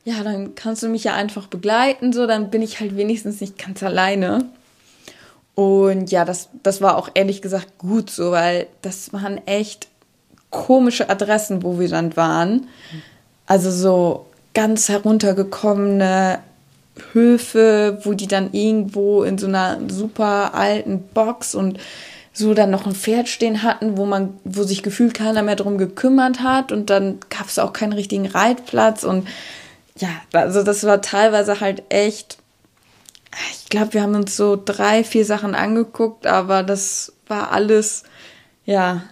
ja, 0.04 0.24
dann 0.24 0.56
kannst 0.56 0.84
du 0.84 0.90
mich 0.90 1.06
ja 1.06 1.14
einfach 1.14 1.48
begleiten, 1.48 2.12
so, 2.12 2.28
dann 2.28 2.50
bin 2.50 2.62
ich 2.62 2.82
halt 2.82 2.98
wenigstens 2.98 3.40
nicht 3.40 3.64
ganz 3.64 3.82
alleine. 3.82 4.50
Und 5.56 6.12
ja, 6.12 6.26
das, 6.26 6.50
das 6.64 6.82
war 6.82 6.98
auch 6.98 7.10
ehrlich 7.14 7.42
gesagt 7.42 7.78
gut 7.78 8.10
so, 8.10 8.32
weil 8.32 8.68
das 8.82 9.14
waren 9.14 9.46
echt 9.46 9.88
komische 10.50 11.10
Adressen, 11.10 11.64
wo 11.64 11.80
wir 11.80 11.90
dann 11.90 12.16
waren. 12.16 12.68
Also 13.46 13.72
so 13.72 14.26
ganz 14.54 14.90
heruntergekommene 14.90 16.40
Höfe, 17.12 18.00
wo 18.04 18.14
die 18.14 18.28
dann 18.28 18.54
irgendwo 18.54 19.24
in 19.24 19.38
so 19.38 19.48
einer 19.48 19.80
super 19.90 20.54
alten 20.54 21.04
Box 21.14 21.56
und 21.56 21.80
so 22.34 22.54
dann 22.54 22.72
noch 22.72 22.86
ein 22.86 22.96
Pferd 22.96 23.30
stehen 23.30 23.64
hatten, 23.64 23.98
wo 23.98 24.06
man, 24.06 24.38
wo 24.44 24.64
sich 24.64 24.82
gefühlt 24.82 25.14
keiner 25.14 25.44
mehr 25.44 25.56
drum 25.56 25.78
gekümmert 25.78 26.42
hat 26.42 26.72
und 26.72 26.90
dann 26.90 27.20
gab 27.30 27.48
es 27.48 27.60
auch 27.60 27.74
keinen 27.74 27.94
richtigen 27.94 28.26
Reitplatz 28.26 29.04
und 29.04 29.28
ja, 29.98 30.10
also 30.34 30.64
das 30.64 30.84
war 30.84 31.02
teilweise 31.02 31.60
halt 31.60 31.84
echt, 31.90 32.38
ich 33.52 33.70
glaube, 33.70 33.94
wir 33.94 34.04
haben 34.04 34.16
uns 34.16 34.36
so 34.38 34.60
drei, 34.64 35.04
vier 35.04 35.26
Sachen 35.26 35.56
angeguckt, 35.56 36.28
aber 36.28 36.64
das 36.64 37.14
war 37.28 37.52
alles, 37.52 38.04
ja, 38.66 39.04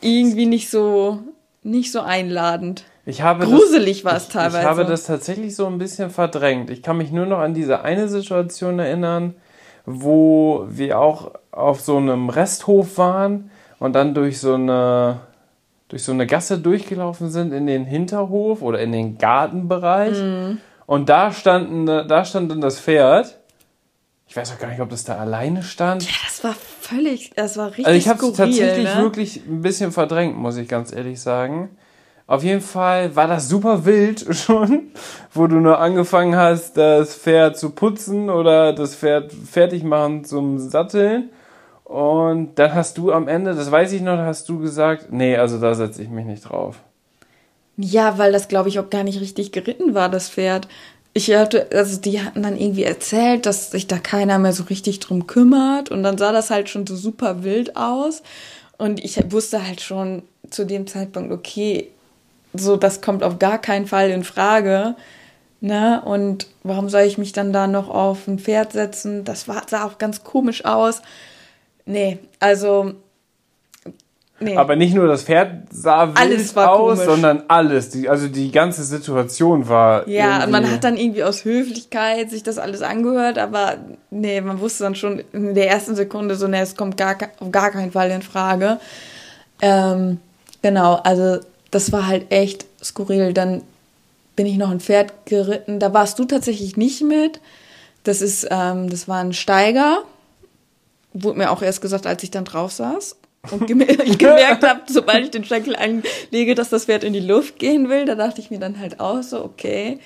irgendwie 0.00 0.46
nicht 0.46 0.70
so, 0.70 1.20
nicht 1.62 1.92
so 1.92 2.00
einladend. 2.00 2.84
Ich 3.06 3.22
habe 3.22 3.44
Gruselig 3.44 4.04
war 4.04 4.16
es 4.16 4.28
teilweise. 4.28 4.60
Ich 4.60 4.64
habe 4.64 4.84
das 4.84 5.04
tatsächlich 5.04 5.54
so 5.54 5.66
ein 5.66 5.78
bisschen 5.78 6.10
verdrängt. 6.10 6.70
Ich 6.70 6.82
kann 6.82 6.96
mich 6.96 7.10
nur 7.10 7.26
noch 7.26 7.38
an 7.38 7.54
diese 7.54 7.82
eine 7.82 8.08
Situation 8.08 8.78
erinnern, 8.78 9.34
wo 9.84 10.64
wir 10.68 10.98
auch 10.98 11.32
auf 11.52 11.80
so 11.80 11.98
einem 11.98 12.30
Resthof 12.30 12.96
waren 12.96 13.50
und 13.78 13.92
dann 13.94 14.14
durch 14.14 14.40
so 14.40 14.54
eine 14.54 15.20
durch 15.88 16.02
so 16.02 16.12
eine 16.12 16.26
Gasse 16.26 16.58
durchgelaufen 16.58 17.30
sind 17.30 17.52
in 17.52 17.66
den 17.66 17.84
Hinterhof 17.84 18.62
oder 18.62 18.80
in 18.80 18.90
den 18.90 19.18
Gartenbereich. 19.18 20.18
Mhm. 20.18 20.58
Und 20.86 21.08
da, 21.08 21.30
standen, 21.30 21.86
da 21.86 22.24
stand 22.24 22.50
dann 22.50 22.60
das 22.60 22.80
Pferd. 22.80 23.38
Ich 24.34 24.36
weiß 24.36 24.54
auch 24.54 24.58
gar 24.58 24.66
nicht, 24.66 24.80
ob 24.80 24.90
das 24.90 25.04
da 25.04 25.16
alleine 25.16 25.62
stand. 25.62 26.02
Ja, 26.02 26.16
das 26.24 26.42
war 26.42 26.56
völlig, 26.80 27.30
das 27.36 27.56
war 27.56 27.68
richtig 27.68 27.86
Also 27.86 27.96
ich 27.96 28.08
habe 28.08 28.26
es 28.26 28.32
tatsächlich 28.32 28.92
ne? 28.92 29.00
wirklich 29.00 29.36
ein 29.46 29.62
bisschen 29.62 29.92
verdrängt, 29.92 30.36
muss 30.36 30.56
ich 30.56 30.66
ganz 30.66 30.92
ehrlich 30.92 31.20
sagen. 31.20 31.70
Auf 32.26 32.42
jeden 32.42 32.60
Fall 32.60 33.14
war 33.14 33.28
das 33.28 33.48
super 33.48 33.84
wild 33.84 34.26
schon, 34.36 34.90
wo 35.32 35.46
du 35.46 35.60
nur 35.60 35.78
angefangen 35.78 36.34
hast, 36.34 36.76
das 36.76 37.14
Pferd 37.14 37.56
zu 37.56 37.70
putzen 37.70 38.28
oder 38.28 38.72
das 38.72 38.96
Pferd 38.96 39.32
fertig 39.32 39.84
machen 39.84 40.24
zum 40.24 40.58
Satteln. 40.58 41.30
Und 41.84 42.56
dann 42.56 42.74
hast 42.74 42.98
du 42.98 43.12
am 43.12 43.28
Ende, 43.28 43.54
das 43.54 43.70
weiß 43.70 43.92
ich 43.92 44.02
noch, 44.02 44.18
hast 44.18 44.48
du 44.48 44.58
gesagt, 44.58 45.12
nee, 45.12 45.36
also 45.36 45.60
da 45.60 45.76
setze 45.76 46.02
ich 46.02 46.08
mich 46.08 46.26
nicht 46.26 46.50
drauf. 46.50 46.80
Ja, 47.76 48.18
weil 48.18 48.32
das, 48.32 48.48
glaube 48.48 48.68
ich, 48.68 48.78
auch 48.78 48.88
gar 48.90 49.02
nicht 49.02 49.20
richtig 49.20 49.50
geritten 49.52 49.94
war, 49.94 50.08
das 50.08 50.28
Pferd. 50.28 50.68
Ich 51.16 51.32
hatte, 51.32 51.68
also 51.72 52.00
die 52.00 52.20
hatten 52.22 52.42
dann 52.42 52.58
irgendwie 52.58 52.82
erzählt, 52.82 53.46
dass 53.46 53.70
sich 53.70 53.86
da 53.86 53.98
keiner 53.98 54.38
mehr 54.40 54.52
so 54.52 54.64
richtig 54.64 54.98
drum 54.98 55.28
kümmert. 55.28 55.90
Und 55.90 56.02
dann 56.02 56.18
sah 56.18 56.32
das 56.32 56.50
halt 56.50 56.68
schon 56.68 56.86
so 56.86 56.96
super 56.96 57.44
wild 57.44 57.76
aus. 57.76 58.22
Und 58.78 59.02
ich 59.02 59.18
wusste 59.30 59.64
halt 59.64 59.80
schon 59.80 60.22
zu 60.50 60.66
dem 60.66 60.88
Zeitpunkt, 60.88 61.32
okay, 61.32 61.88
so, 62.52 62.76
das 62.76 63.00
kommt 63.00 63.22
auf 63.22 63.38
gar 63.38 63.60
keinen 63.60 63.86
Fall 63.86 64.10
in 64.10 64.24
Frage. 64.24 64.96
Ne? 65.60 66.02
Und 66.04 66.48
warum 66.64 66.88
soll 66.88 67.02
ich 67.02 67.16
mich 67.16 67.32
dann 67.32 67.52
da 67.52 67.68
noch 67.68 67.88
auf 67.88 68.26
ein 68.26 68.40
Pferd 68.40 68.72
setzen? 68.72 69.24
Das 69.24 69.46
war, 69.46 69.62
sah 69.68 69.84
auch 69.86 69.98
ganz 69.98 70.24
komisch 70.24 70.64
aus. 70.64 71.00
Nee, 71.86 72.18
also. 72.40 72.94
Nee. 74.40 74.56
Aber 74.56 74.74
nicht 74.74 74.94
nur 74.94 75.06
das 75.06 75.22
Pferd 75.22 75.68
sah 75.70 76.08
wild 76.08 76.56
aus, 76.56 76.98
komisch. 76.98 77.04
sondern 77.04 77.44
alles. 77.46 77.90
Die, 77.90 78.08
also 78.08 78.26
die 78.26 78.50
ganze 78.50 78.82
Situation 78.82 79.68
war. 79.68 80.08
Ja, 80.08 80.40
irgendwie... 80.40 80.50
man 80.50 80.70
hat 80.70 80.82
dann 80.82 80.96
irgendwie 80.96 81.22
aus 81.22 81.44
Höflichkeit 81.44 82.30
sich 82.30 82.42
das 82.42 82.58
alles 82.58 82.82
angehört, 82.82 83.38
aber 83.38 83.76
nee, 84.10 84.40
man 84.40 84.58
wusste 84.58 84.84
dann 84.84 84.96
schon 84.96 85.22
in 85.32 85.54
der 85.54 85.70
ersten 85.70 85.94
Sekunde 85.94 86.34
so, 86.34 86.48
nee, 86.48 86.60
es 86.60 86.74
kommt 86.74 86.96
gar, 86.96 87.16
auf 87.38 87.52
gar 87.52 87.70
keinen 87.70 87.92
Fall 87.92 88.10
in 88.10 88.22
Frage. 88.22 88.80
Ähm, 89.62 90.18
genau, 90.62 90.94
also 90.96 91.38
das 91.70 91.92
war 91.92 92.08
halt 92.08 92.32
echt 92.32 92.66
skurril. 92.82 93.34
Dann 93.34 93.62
bin 94.34 94.46
ich 94.46 94.56
noch 94.56 94.70
ein 94.70 94.80
Pferd 94.80 95.12
geritten. 95.26 95.78
Da 95.78 95.94
warst 95.94 96.18
du 96.18 96.24
tatsächlich 96.24 96.76
nicht 96.76 97.02
mit. 97.02 97.40
Das 98.02 98.20
ist, 98.20 98.48
ähm, 98.50 98.90
das 98.90 99.06
war 99.06 99.20
ein 99.20 99.32
Steiger. 99.32 99.98
Wurde 101.12 101.38
mir 101.38 101.52
auch 101.52 101.62
erst 101.62 101.80
gesagt, 101.80 102.06
als 102.06 102.24
ich 102.24 102.32
dann 102.32 102.44
drauf 102.44 102.72
saß. 102.72 103.16
Und 103.50 103.70
ich 104.04 104.18
gemerkt 104.18 104.66
habe, 104.66 104.80
sobald 104.86 105.24
ich 105.24 105.30
den 105.30 105.44
Schenkel 105.44 105.76
einlege, 105.76 106.54
dass 106.54 106.70
das 106.70 106.86
Pferd 106.86 107.04
in 107.04 107.12
die 107.12 107.20
Luft 107.20 107.58
gehen 107.58 107.88
will, 107.88 108.04
da 108.04 108.14
dachte 108.14 108.40
ich 108.40 108.50
mir 108.50 108.58
dann 108.58 108.78
halt 108.78 109.00
auch 109.00 109.22
so, 109.22 109.44
okay, 109.44 109.98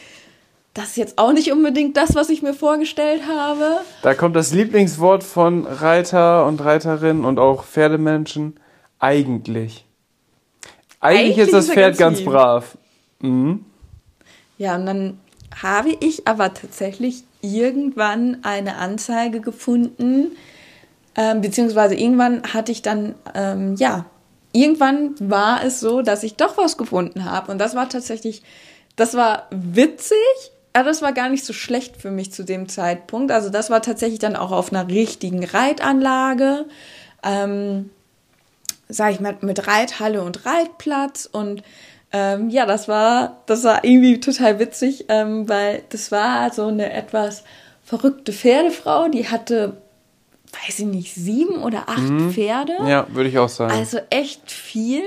das 0.75 0.91
ist 0.91 0.97
jetzt 0.97 1.19
auch 1.19 1.33
nicht 1.33 1.51
unbedingt 1.51 1.97
das, 1.97 2.15
was 2.15 2.31
ich 2.31 2.43
mir 2.43 2.55
vorgestellt 2.55 3.23
habe. 3.27 3.81
Da 4.03 4.15
kommt 4.15 4.37
das 4.37 4.53
Lieblingswort 4.53 5.25
von 5.25 5.67
Reiter 5.67 6.47
und 6.47 6.65
Reiterinnen 6.65 7.25
und 7.25 7.39
auch 7.39 7.65
Pferdemenschen, 7.65 8.61
eigentlich. 8.99 9.85
Eigentlich, 11.01 11.39
ist 11.39 11.53
das 11.53 11.69
Pferd 11.69 11.97
ganz, 11.99 12.19
ganz 12.19 12.25
brav. 12.25 12.79
Mhm. 13.21 13.65
Ja, 14.59 14.77
und 14.77 14.87
dann 14.87 15.19
habe 15.63 15.97
ich 16.01 16.27
aber 16.27 16.55
tatsächlich 16.55 17.23
irgendwann 17.41 18.39
eine 18.43 18.77
Anzeige 18.77 19.41
gefunden, 19.41 20.33
ähm, 21.19 21.41
beziehungsweise 21.41 21.97
irgendwann 21.97 22.43
hatte 22.45 22.73
ich 22.73 22.81
dann, 22.81 23.17
ähm, 23.35 23.75
ja, 23.75 24.07
irgendwann 24.53 25.17
war 25.19 25.65
es 25.65 25.81
so, 25.81 26.01
dass 26.01 26.23
ich 26.23 26.37
doch 26.37 26.57
was 26.57 26.79
gefunden 26.79 27.25
habe. 27.25 27.51
Und 27.53 27.59
das 27.59 27.75
war 27.75 27.89
tatsächlich, 27.89 28.43
das 28.95 29.15
war 29.15 29.49
witzig, 29.51 30.17
aber 30.73 30.89
das 30.89 31.03
war 31.03 31.13
gar 31.13 31.29
nicht 31.29 31.45
so 31.45 31.53
schlecht 31.53 31.97
für 31.97 32.13
mich 32.13 32.33
zu 32.33 32.45
dem 32.45 32.69
Zeitpunkt. 32.69 33.33
Also 33.33 33.51
das 33.51 33.69
war 33.69 33.83
tatsächlich 33.83 34.21
dann 34.21 34.37
auch 34.37 34.53
auf 34.53 34.73
einer 34.73 34.89
richtigen 34.89 35.45
Reitanlage. 35.45 36.67
Ähm, 37.25 37.91
sag 38.89 39.13
ich 39.13 39.21
mal, 39.21 39.37
mit 39.41 39.67
Reithalle 39.67 40.23
und 40.23 40.47
Reitplatz 40.47 41.29
und 41.31 41.63
ähm, 42.11 42.49
ja, 42.49 42.65
das 42.65 42.89
war, 42.89 43.43
das 43.47 43.65
war 43.65 43.85
irgendwie 43.85 44.19
total 44.21 44.59
witzig, 44.59 45.07
ähm, 45.09 45.49
weil 45.49 45.83
das 45.91 46.11
war 46.11 46.51
so 46.53 46.69
eine 46.69 46.93
etwas 46.93 47.45
verrückte 47.85 48.33
Pferdefrau, 48.33 49.09
die 49.09 49.29
hatte, 49.29 49.77
weiß 50.53 50.81
ich 50.81 50.87
nicht, 50.87 51.15
sieben 51.15 51.63
oder 51.63 51.89
acht 51.89 52.09
mhm. 52.09 52.33
Pferde. 52.33 52.75
Ja, 52.87 53.07
würde 53.11 53.29
ich 53.29 53.39
auch 53.39 53.49
sagen. 53.49 53.73
Also 53.73 53.99
echt 54.11 54.51
viel 54.51 55.03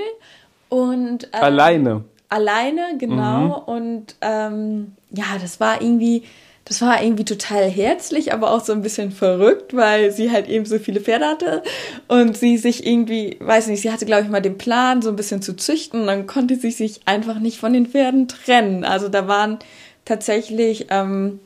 und 0.68 1.24
ähm, 1.32 1.42
alleine. 1.42 2.04
Alleine, 2.28 2.96
genau. 2.98 3.64
Mhm. 3.66 3.74
Und 3.74 4.14
ähm, 4.20 4.92
ja, 5.10 5.24
das 5.40 5.60
war 5.60 5.82
irgendwie 5.82 6.24
das 6.64 6.80
war 6.80 7.02
irgendwie 7.02 7.24
total 7.24 7.68
herzlich, 7.68 8.32
aber 8.32 8.52
auch 8.52 8.64
so 8.64 8.72
ein 8.72 8.82
bisschen 8.82 9.10
verrückt, 9.10 9.74
weil 9.74 10.12
sie 10.12 10.30
halt 10.30 10.48
eben 10.48 10.64
so 10.64 10.78
viele 10.78 11.00
Pferde 11.00 11.26
hatte 11.26 11.62
und 12.06 12.36
sie 12.36 12.56
sich 12.56 12.86
irgendwie, 12.86 13.36
weiß 13.40 13.66
nicht, 13.66 13.82
sie 13.82 13.90
hatte 13.90 14.06
glaube 14.06 14.22
ich 14.22 14.28
mal 14.28 14.40
den 14.40 14.58
Plan, 14.58 15.02
so 15.02 15.08
ein 15.08 15.16
bisschen 15.16 15.42
zu 15.42 15.56
züchten 15.56 16.02
und 16.02 16.06
dann 16.06 16.26
konnte 16.26 16.56
sie 16.56 16.70
sich 16.70 17.00
einfach 17.04 17.40
nicht 17.40 17.58
von 17.58 17.72
den 17.72 17.86
Pferden 17.86 18.28
trennen. 18.28 18.84
Also 18.84 19.08
da 19.08 19.26
waren 19.26 19.58
tatsächlich 20.04 20.86
ähm, 20.90 21.40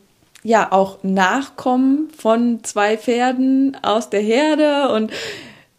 ja 0.47 0.71
auch 0.71 0.99
Nachkommen 1.03 2.09
von 2.17 2.63
zwei 2.63 2.97
Pferden 2.97 3.77
aus 3.83 4.11
der 4.11 4.21
Herde 4.21 4.91
und 4.91 5.11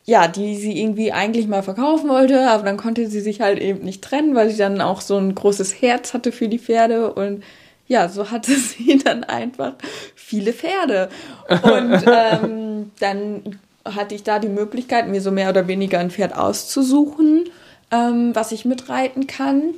ja, 0.03 0.27
die 0.27 0.55
sie 0.57 0.81
irgendwie 0.81 1.11
eigentlich 1.13 1.47
mal 1.47 1.63
verkaufen 1.63 2.09
wollte, 2.09 2.49
aber 2.49 2.63
dann 2.63 2.77
konnte 2.77 3.07
sie 3.07 3.21
sich 3.21 3.39
halt 3.39 3.59
eben 3.59 3.83
nicht 3.83 4.01
trennen, 4.01 4.35
weil 4.35 4.49
sie 4.49 4.57
dann 4.57 4.81
auch 4.81 4.99
so 4.99 5.17
ein 5.17 5.33
großes 5.35 5.81
Herz 5.81 6.13
hatte 6.13 6.31
für 6.31 6.49
die 6.49 6.59
Pferde 6.59 7.13
und 7.13 7.43
ja, 7.87 8.09
so 8.09 8.29
hatte 8.29 8.55
sie 8.55 8.97
dann 8.97 9.23
einfach 9.23 9.73
viele 10.15 10.51
Pferde. 10.51 11.09
Und 11.49 12.03
ähm, 12.05 12.91
dann 12.99 13.59
hatte 13.85 14.15
ich 14.15 14.23
da 14.23 14.39
die 14.39 14.49
Möglichkeit, 14.49 15.07
mir 15.07 15.21
so 15.21 15.31
mehr 15.31 15.49
oder 15.49 15.67
weniger 15.67 15.99
ein 15.99 16.11
Pferd 16.11 16.37
auszusuchen, 16.37 17.45
ähm, 17.91 18.31
was 18.33 18.51
ich 18.51 18.65
mitreiten 18.65 19.27
kann. 19.27 19.75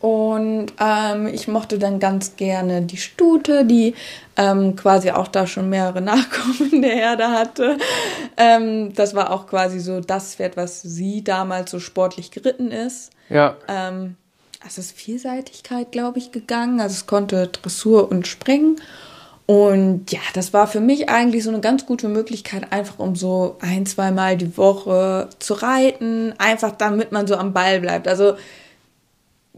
Und 0.00 0.66
ähm, 0.80 1.26
ich 1.26 1.48
mochte 1.48 1.78
dann 1.78 1.98
ganz 1.98 2.36
gerne 2.36 2.82
die 2.82 2.96
Stute, 2.96 3.64
die 3.64 3.94
ähm, 4.36 4.76
quasi 4.76 5.10
auch 5.10 5.28
da 5.28 5.46
schon 5.46 5.68
mehrere 5.68 6.00
Nachkommen 6.02 6.72
in 6.72 6.82
der 6.82 6.94
Herde 6.94 7.28
hatte. 7.28 7.78
Ähm, 8.36 8.94
das 8.94 9.14
war 9.14 9.32
auch 9.32 9.46
quasi 9.46 9.80
so 9.80 10.00
das 10.00 10.36
Pferd, 10.36 10.56
was 10.56 10.82
sie 10.82 11.24
damals 11.24 11.70
so 11.70 11.80
sportlich 11.80 12.30
geritten 12.30 12.70
ist. 12.70 13.10
Ja. 13.28 13.56
Ähm, 13.66 14.16
also 14.60 14.80
es 14.80 14.90
ist 14.90 14.98
Vielseitigkeit, 14.98 15.92
glaube 15.92 16.18
ich, 16.18 16.32
gegangen. 16.32 16.80
Also 16.80 16.94
es 16.94 17.06
konnte 17.06 17.48
Dressur 17.48 18.10
und 18.10 18.26
Springen. 18.26 18.76
Und 19.46 20.12
ja, 20.12 20.20
das 20.34 20.52
war 20.52 20.66
für 20.66 20.80
mich 20.80 21.08
eigentlich 21.08 21.42
so 21.42 21.48
eine 21.48 21.60
ganz 21.60 21.86
gute 21.86 22.08
Möglichkeit, 22.08 22.70
einfach 22.70 22.98
um 22.98 23.16
so 23.16 23.56
ein, 23.60 23.86
zweimal 23.86 24.36
die 24.36 24.58
Woche 24.58 25.30
zu 25.38 25.54
reiten, 25.54 26.34
einfach 26.36 26.72
damit 26.72 27.12
man 27.12 27.26
so 27.26 27.34
am 27.34 27.54
Ball 27.54 27.80
bleibt. 27.80 28.08
Also 28.08 28.34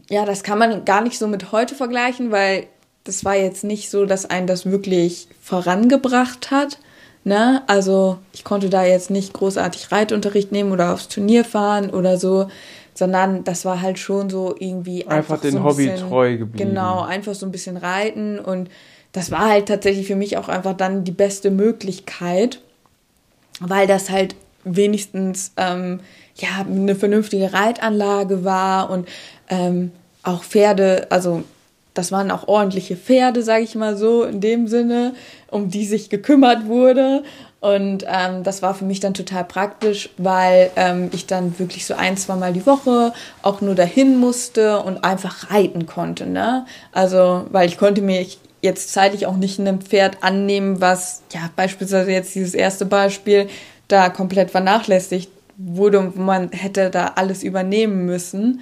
ja, 0.09 0.25
das 0.25 0.43
kann 0.43 0.59
man 0.59 0.85
gar 0.85 1.01
nicht 1.01 1.17
so 1.17 1.27
mit 1.27 1.51
heute 1.51 1.75
vergleichen, 1.75 2.31
weil 2.31 2.67
das 3.03 3.25
war 3.25 3.35
jetzt 3.35 3.63
nicht 3.63 3.89
so, 3.89 4.05
dass 4.05 4.29
einen 4.29 4.47
das 4.47 4.65
wirklich 4.65 5.27
vorangebracht 5.41 6.51
hat. 6.51 6.77
Ne? 7.23 7.61
Also 7.67 8.17
ich 8.33 8.43
konnte 8.43 8.69
da 8.69 8.83
jetzt 8.83 9.09
nicht 9.09 9.33
großartig 9.33 9.91
Reitunterricht 9.91 10.51
nehmen 10.51 10.71
oder 10.71 10.93
aufs 10.93 11.07
Turnier 11.07 11.45
fahren 11.45 11.89
oder 11.89 12.17
so, 12.17 12.47
sondern 12.93 13.43
das 13.43 13.65
war 13.65 13.81
halt 13.81 13.99
schon 13.99 14.29
so 14.29 14.55
irgendwie 14.57 15.07
einfach, 15.07 15.35
einfach 15.35 15.41
den 15.41 15.53
so 15.53 15.63
Hobby 15.63 15.87
bisschen, 15.87 16.09
treu 16.09 16.37
geblieben. 16.37 16.69
Genau, 16.69 17.01
einfach 17.01 17.35
so 17.35 17.45
ein 17.45 17.51
bisschen 17.51 17.77
reiten 17.77 18.39
und 18.39 18.69
das 19.11 19.29
war 19.29 19.49
halt 19.49 19.67
tatsächlich 19.67 20.07
für 20.07 20.15
mich 20.15 20.37
auch 20.37 20.47
einfach 20.47 20.75
dann 20.75 21.03
die 21.03 21.11
beste 21.11 21.51
Möglichkeit, 21.51 22.61
weil 23.59 23.87
das 23.87 24.09
halt 24.09 24.35
wenigstens 24.63 25.51
ähm, 25.57 25.99
ja 26.35 26.65
eine 26.65 26.95
vernünftige 26.95 27.53
Reitanlage 27.53 28.43
war 28.43 28.89
und 28.89 29.07
ähm, 29.51 29.91
auch 30.23 30.43
Pferde, 30.43 31.05
also 31.11 31.43
das 31.93 32.11
waren 32.11 32.31
auch 32.31 32.47
ordentliche 32.47 32.95
Pferde, 32.95 33.43
sage 33.43 33.63
ich 33.63 33.75
mal 33.75 33.97
so, 33.97 34.23
in 34.23 34.39
dem 34.39 34.67
Sinne, 34.67 35.13
um 35.49 35.69
die 35.69 35.85
sich 35.85 36.09
gekümmert 36.09 36.65
wurde. 36.65 37.23
Und 37.59 38.05
ähm, 38.07 38.43
das 38.43 38.61
war 38.61 38.73
für 38.73 38.85
mich 38.85 39.01
dann 39.01 39.13
total 39.13 39.43
praktisch, 39.43 40.09
weil 40.17 40.71
ähm, 40.77 41.09
ich 41.11 41.27
dann 41.27 41.59
wirklich 41.59 41.85
so 41.85 41.93
ein, 41.93 42.17
zwei 42.17 42.35
Mal 42.35 42.53
die 42.53 42.65
Woche 42.65 43.13
auch 43.43 43.61
nur 43.61 43.75
dahin 43.75 44.17
musste 44.17 44.79
und 44.79 45.03
einfach 45.03 45.51
reiten 45.51 45.85
konnte. 45.85 46.25
Ne? 46.25 46.65
Also, 46.91 47.45
weil 47.51 47.67
ich 47.67 47.77
konnte 47.77 48.01
mir 48.01 48.25
jetzt 48.61 48.93
zeitlich 48.93 49.25
auch 49.27 49.35
nicht 49.35 49.59
ein 49.59 49.81
Pferd 49.81 50.23
annehmen, 50.23 50.81
was, 50.81 51.23
ja, 51.33 51.49
beispielsweise 51.55 52.11
jetzt 52.11 52.33
dieses 52.33 52.53
erste 52.53 52.85
Beispiel, 52.85 53.47
da 53.87 54.09
komplett 54.09 54.49
vernachlässigt 54.49 55.29
wurde 55.57 55.99
und 55.99 56.15
man 56.17 56.51
hätte 56.51 56.89
da 56.89 57.13
alles 57.15 57.43
übernehmen 57.43 58.05
müssen 58.05 58.61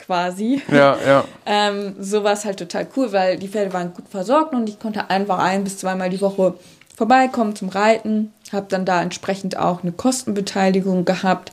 quasi. 0.00 0.62
Ja, 0.70 0.96
ja. 1.06 1.24
ähm, 1.46 1.94
so 2.00 2.24
war 2.24 2.32
es 2.32 2.44
halt 2.44 2.58
total 2.58 2.86
cool, 2.96 3.12
weil 3.12 3.38
die 3.38 3.48
Pferde 3.48 3.72
waren 3.72 3.94
gut 3.94 4.08
versorgt 4.08 4.54
und 4.54 4.68
ich 4.68 4.78
konnte 4.78 5.10
einfach 5.10 5.38
ein 5.38 5.64
bis 5.64 5.78
zweimal 5.78 6.10
die 6.10 6.20
Woche 6.20 6.54
vorbeikommen 6.96 7.56
zum 7.56 7.68
Reiten. 7.68 8.32
Habe 8.52 8.66
dann 8.68 8.84
da 8.84 9.00
entsprechend 9.02 9.56
auch 9.56 9.82
eine 9.82 9.92
Kostenbeteiligung 9.92 11.04
gehabt, 11.04 11.52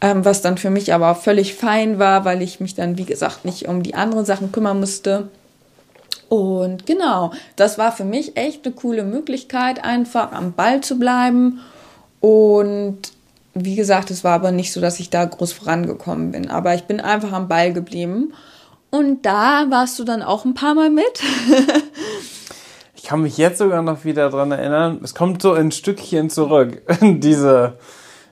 ähm, 0.00 0.24
was 0.24 0.42
dann 0.42 0.58
für 0.58 0.70
mich 0.70 0.92
aber 0.92 1.12
auch 1.12 1.16
völlig 1.16 1.54
fein 1.54 1.98
war, 1.98 2.24
weil 2.24 2.42
ich 2.42 2.60
mich 2.60 2.74
dann, 2.74 2.98
wie 2.98 3.04
gesagt, 3.04 3.44
nicht 3.44 3.68
um 3.68 3.82
die 3.82 3.94
anderen 3.94 4.24
Sachen 4.24 4.52
kümmern 4.52 4.80
musste. 4.80 5.28
Und 6.28 6.86
genau, 6.86 7.32
das 7.56 7.76
war 7.78 7.92
für 7.92 8.04
mich 8.04 8.36
echt 8.36 8.64
eine 8.64 8.74
coole 8.74 9.04
Möglichkeit, 9.04 9.84
einfach 9.84 10.32
am 10.32 10.52
Ball 10.52 10.80
zu 10.80 10.98
bleiben 10.98 11.60
und 12.20 12.98
wie 13.54 13.76
gesagt, 13.76 14.10
es 14.10 14.24
war 14.24 14.34
aber 14.34 14.52
nicht 14.52 14.72
so, 14.72 14.80
dass 14.80 15.00
ich 15.00 15.10
da 15.10 15.24
groß 15.24 15.52
vorangekommen 15.52 16.32
bin. 16.32 16.50
Aber 16.50 16.74
ich 16.74 16.84
bin 16.84 17.00
einfach 17.00 17.32
am 17.32 17.48
Ball 17.48 17.72
geblieben. 17.72 18.32
Und 18.90 19.24
da 19.24 19.66
warst 19.70 19.98
du 19.98 20.04
dann 20.04 20.22
auch 20.22 20.44
ein 20.44 20.54
paar 20.54 20.74
Mal 20.74 20.90
mit. 20.90 21.22
ich 22.94 23.04
kann 23.04 23.22
mich 23.22 23.36
jetzt 23.36 23.58
sogar 23.58 23.82
noch 23.82 24.04
wieder 24.04 24.30
dran 24.30 24.52
erinnern. 24.52 25.00
Es 25.02 25.14
kommt 25.14 25.42
so 25.42 25.52
ein 25.52 25.72
Stückchen 25.72 26.30
zurück, 26.30 26.82
diese, 27.00 27.78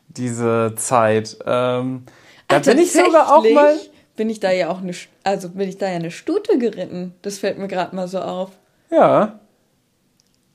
diese 0.09 0.75
Zeit. 0.77 1.39
Ähm, 1.47 2.05
da 2.49 2.59
bin 2.59 2.79
ich 2.79 2.93
sogar 2.93 3.35
auch 3.35 3.45
mal. 3.49 3.79
Bin 4.17 4.29
ich 4.29 4.41
da 4.41 4.51
ja 4.51 4.69
auch 4.69 4.83
eine, 4.83 4.93
also 5.25 5.49
bin 5.49 5.69
ich 5.69 5.79
da 5.79 5.89
ja 5.89 5.97
eine 5.97 6.11
Stute 6.11 6.59
geritten. 6.59 7.15
Das 7.23 7.39
fällt 7.39 7.59
mir 7.59 7.69
gerade 7.69 7.97
mal 7.97 8.07
so 8.07 8.21
auf. 8.21 8.51
Ja. 8.91 9.41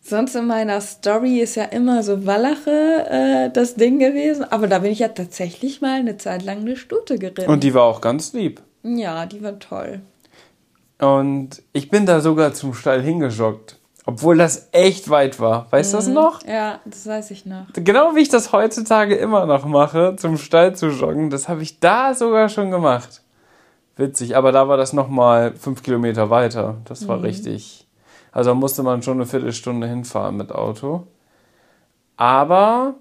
Sonst 0.08 0.36
in 0.36 0.46
meiner 0.46 0.82
Story 0.82 1.40
ist 1.40 1.56
ja 1.56 1.64
immer 1.64 2.04
so 2.04 2.28
Wallache 2.28 3.08
äh, 3.10 3.50
das 3.50 3.74
Ding 3.74 3.98
gewesen. 3.98 4.44
Aber 4.44 4.68
da 4.68 4.78
bin 4.78 4.92
ich 4.92 5.00
ja 5.00 5.08
tatsächlich 5.08 5.82
mal 5.82 6.00
eine 6.00 6.16
Zeit 6.18 6.44
lang 6.44 6.60
eine 6.60 6.76
Stute 6.76 7.18
geritten. 7.18 7.50
Und 7.50 7.64
die 7.64 7.74
war 7.74 7.86
auch 7.86 8.02
ganz 8.02 8.32
lieb. 8.34 8.62
Ja, 8.84 9.26
die 9.26 9.42
war 9.42 9.58
toll. 9.58 10.02
Und 11.00 11.64
ich 11.74 11.90
bin 11.90 12.06
da 12.06 12.22
sogar 12.22 12.54
zum 12.54 12.76
Stall 12.76 13.02
hingejoggt. 13.02 13.80
Obwohl 14.06 14.38
das 14.38 14.70
echt 14.74 15.10
weit 15.10 15.40
war. 15.40 15.66
Weißt 15.72 15.94
du 15.94 15.98
mhm. 15.98 16.00
das 16.00 16.08
noch? 16.10 16.46
Ja, 16.46 16.82
das 16.86 17.08
weiß 17.08 17.32
ich 17.32 17.48
noch. 17.48 17.66
Genau 17.74 18.16
wie 18.16 18.20
ich 18.20 18.30
das 18.30 18.52
heutzutage 18.52 19.16
immer 19.16 19.48
noch 19.48 19.66
mache, 19.66 20.16
zum 20.18 20.38
Stall 20.38 20.76
zu 20.76 20.90
joggen, 20.90 21.32
das 21.32 21.50
habe 21.50 21.64
ich 21.64 21.80
da 21.80 22.14
sogar 22.14 22.50
schon 22.50 22.70
gemacht. 22.70 23.24
Witzig, 23.96 24.38
aber 24.38 24.52
da 24.52 24.68
war 24.68 24.78
das 24.78 24.94
nochmal 24.94 25.56
fünf 25.56 25.82
Kilometer 25.82 26.30
weiter. 26.30 26.76
Das 26.86 27.08
war 27.08 27.18
mhm. 27.18 27.24
richtig 27.24 27.85
also 28.36 28.54
musste 28.54 28.84
man 28.84 29.02
schon 29.02 29.16
eine 29.16 29.26
Viertelstunde 29.26 29.88
hinfahren 29.88 30.36
mit 30.36 30.52
Auto. 30.52 31.08
Aber 32.18 32.96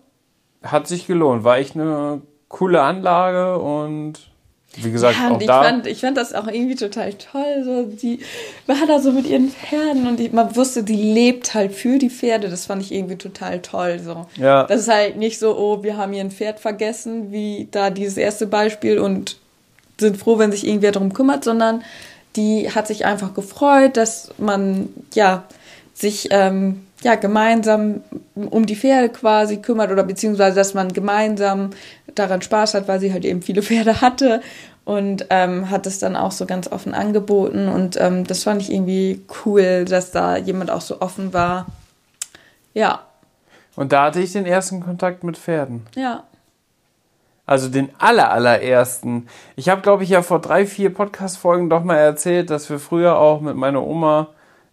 hat 0.63 0.87
sich 0.87 1.09
gelohnt. 1.09 1.43
War 1.43 1.59
echt 1.59 1.75
eine 1.75 2.23
coole 2.49 2.81
Anlage 2.81 3.59
und 3.59 4.31
wie 4.77 4.93
gesagt, 4.93 5.17
ja, 5.19 5.33
auch 5.33 5.41
ich 5.41 5.47
da. 5.49 5.65
Fand, 5.65 5.89
ich 5.89 6.01
fand 6.03 6.17
das 6.17 6.35
auch 6.35 6.47
irgendwie 6.47 6.77
total 6.77 7.15
toll. 7.15 7.65
So, 7.65 7.83
die 7.83 8.21
war 8.69 8.87
da 8.87 9.01
so 9.01 9.11
mit 9.11 9.27
ihren 9.27 9.51
Pferden 9.51 10.07
und 10.07 10.21
die, 10.21 10.29
man 10.29 10.55
wusste, 10.55 10.85
die 10.85 10.95
lebt 10.95 11.53
halt 11.53 11.73
für 11.73 11.99
die 11.99 12.11
Pferde. 12.11 12.49
Das 12.49 12.67
fand 12.67 12.81
ich 12.83 12.93
irgendwie 12.93 13.17
total 13.17 13.61
toll. 13.61 13.99
So. 13.99 14.27
Ja. 14.37 14.69
Das 14.69 14.83
ist 14.83 14.89
halt 14.89 15.17
nicht 15.17 15.41
so, 15.41 15.57
oh, 15.59 15.83
wir 15.83 15.97
haben 15.97 16.13
hier 16.13 16.23
ein 16.23 16.31
Pferd 16.31 16.61
vergessen, 16.61 17.33
wie 17.33 17.67
da 17.73 17.91
dieses 17.91 18.17
erste 18.17 18.47
Beispiel 18.47 19.01
und 19.01 19.39
sind 19.99 20.17
froh, 20.17 20.39
wenn 20.39 20.53
sich 20.53 20.65
irgendwer 20.65 20.93
darum 20.93 21.13
kümmert, 21.13 21.43
sondern 21.43 21.83
die 22.37 22.71
hat 22.71 22.87
sich 22.87 23.05
einfach 23.05 23.35
gefreut, 23.35 23.97
dass 23.97 24.31
man 24.39 24.89
ja 25.15 25.45
sich 25.95 26.29
ähm, 26.31 26.87
ja 27.03 27.15
gemeinsam 27.15 28.03
um 28.35 28.67
die 28.67 28.77
Pferde 28.77 29.09
quasi 29.11 29.59
kümmert 29.59 29.91
oder 29.91 30.03
beziehungsweise 30.03 30.57
dass 30.57 30.75
man 30.75 30.93
gemeinsam 30.93 31.71
daran 32.15 32.43
Spaß 32.43 32.75
hat, 32.75 32.89
weil 32.89 33.01
sie 33.01 33.13
halt 33.13 33.25
eben 33.25 33.43
viele 33.43 33.63
Pferde 33.63 34.01
hatte 34.01 34.41
und 34.85 35.27
ähm, 35.31 35.71
hat 35.71 35.87
es 35.87 35.99
dann 35.99 36.17
auch 36.17 36.33
so 36.33 36.47
ganz 36.47 36.71
offen 36.71 36.95
angeboten 36.95 37.69
und 37.69 37.99
ähm, 38.01 38.25
das 38.27 38.43
fand 38.43 38.61
ich 38.63 38.73
irgendwie 38.73 39.23
cool, 39.45 39.85
dass 39.85 40.11
da 40.11 40.37
jemand 40.37 40.71
auch 40.71 40.83
so 40.83 41.01
offen 41.01 41.33
war. 41.33 41.67
Ja. 42.75 43.01
Und 43.77 43.93
da 43.93 44.05
hatte 44.05 44.21
ich 44.21 44.33
den 44.33 44.47
ersten 44.47 44.81
Kontakt 44.81 45.25
mit 45.25 45.39
Pferden. 45.39 45.87
Ja. 45.95 46.25
Also 47.47 47.69
den 47.69 47.91
aller, 47.99 48.31
allerersten. 48.31 49.29
Ich 49.57 49.69
habe, 49.69 49.83
glaube 49.83 50.03
ich, 50.03 50.09
ja 50.09 50.23
vor 50.23 50.41
drei, 50.41 50.67
vier 50.67 50.93
Podcast-Folgen 50.93 51.69
doch 51.69 51.85
mal 51.85 51.97
erzählt, 51.97 52.49
dass 52.49 52.71
wir 52.71 52.79
früher 52.79 53.19
auch 53.19 53.41
mit 53.43 53.55
meiner 53.55 53.83
Oma 53.83 54.29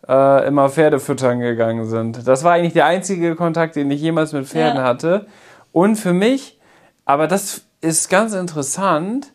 äh, 0.07 0.47
immer 0.47 0.69
Pferde 0.69 0.99
füttern 0.99 1.39
gegangen 1.39 1.85
sind. 1.85 2.25
Das 2.27 2.43
war 2.43 2.53
eigentlich 2.53 2.73
der 2.73 2.85
einzige 2.85 3.35
Kontakt, 3.35 3.75
den 3.75 3.91
ich 3.91 4.01
jemals 4.01 4.31
mit 4.31 4.47
Pferden 4.47 4.77
ja. 4.77 4.83
hatte. 4.83 5.27
Und 5.73 5.97
für 5.97 6.13
mich, 6.13 6.59
aber 7.05 7.27
das 7.27 7.63
ist 7.81 8.09
ganz 8.09 8.33
interessant, 8.33 9.33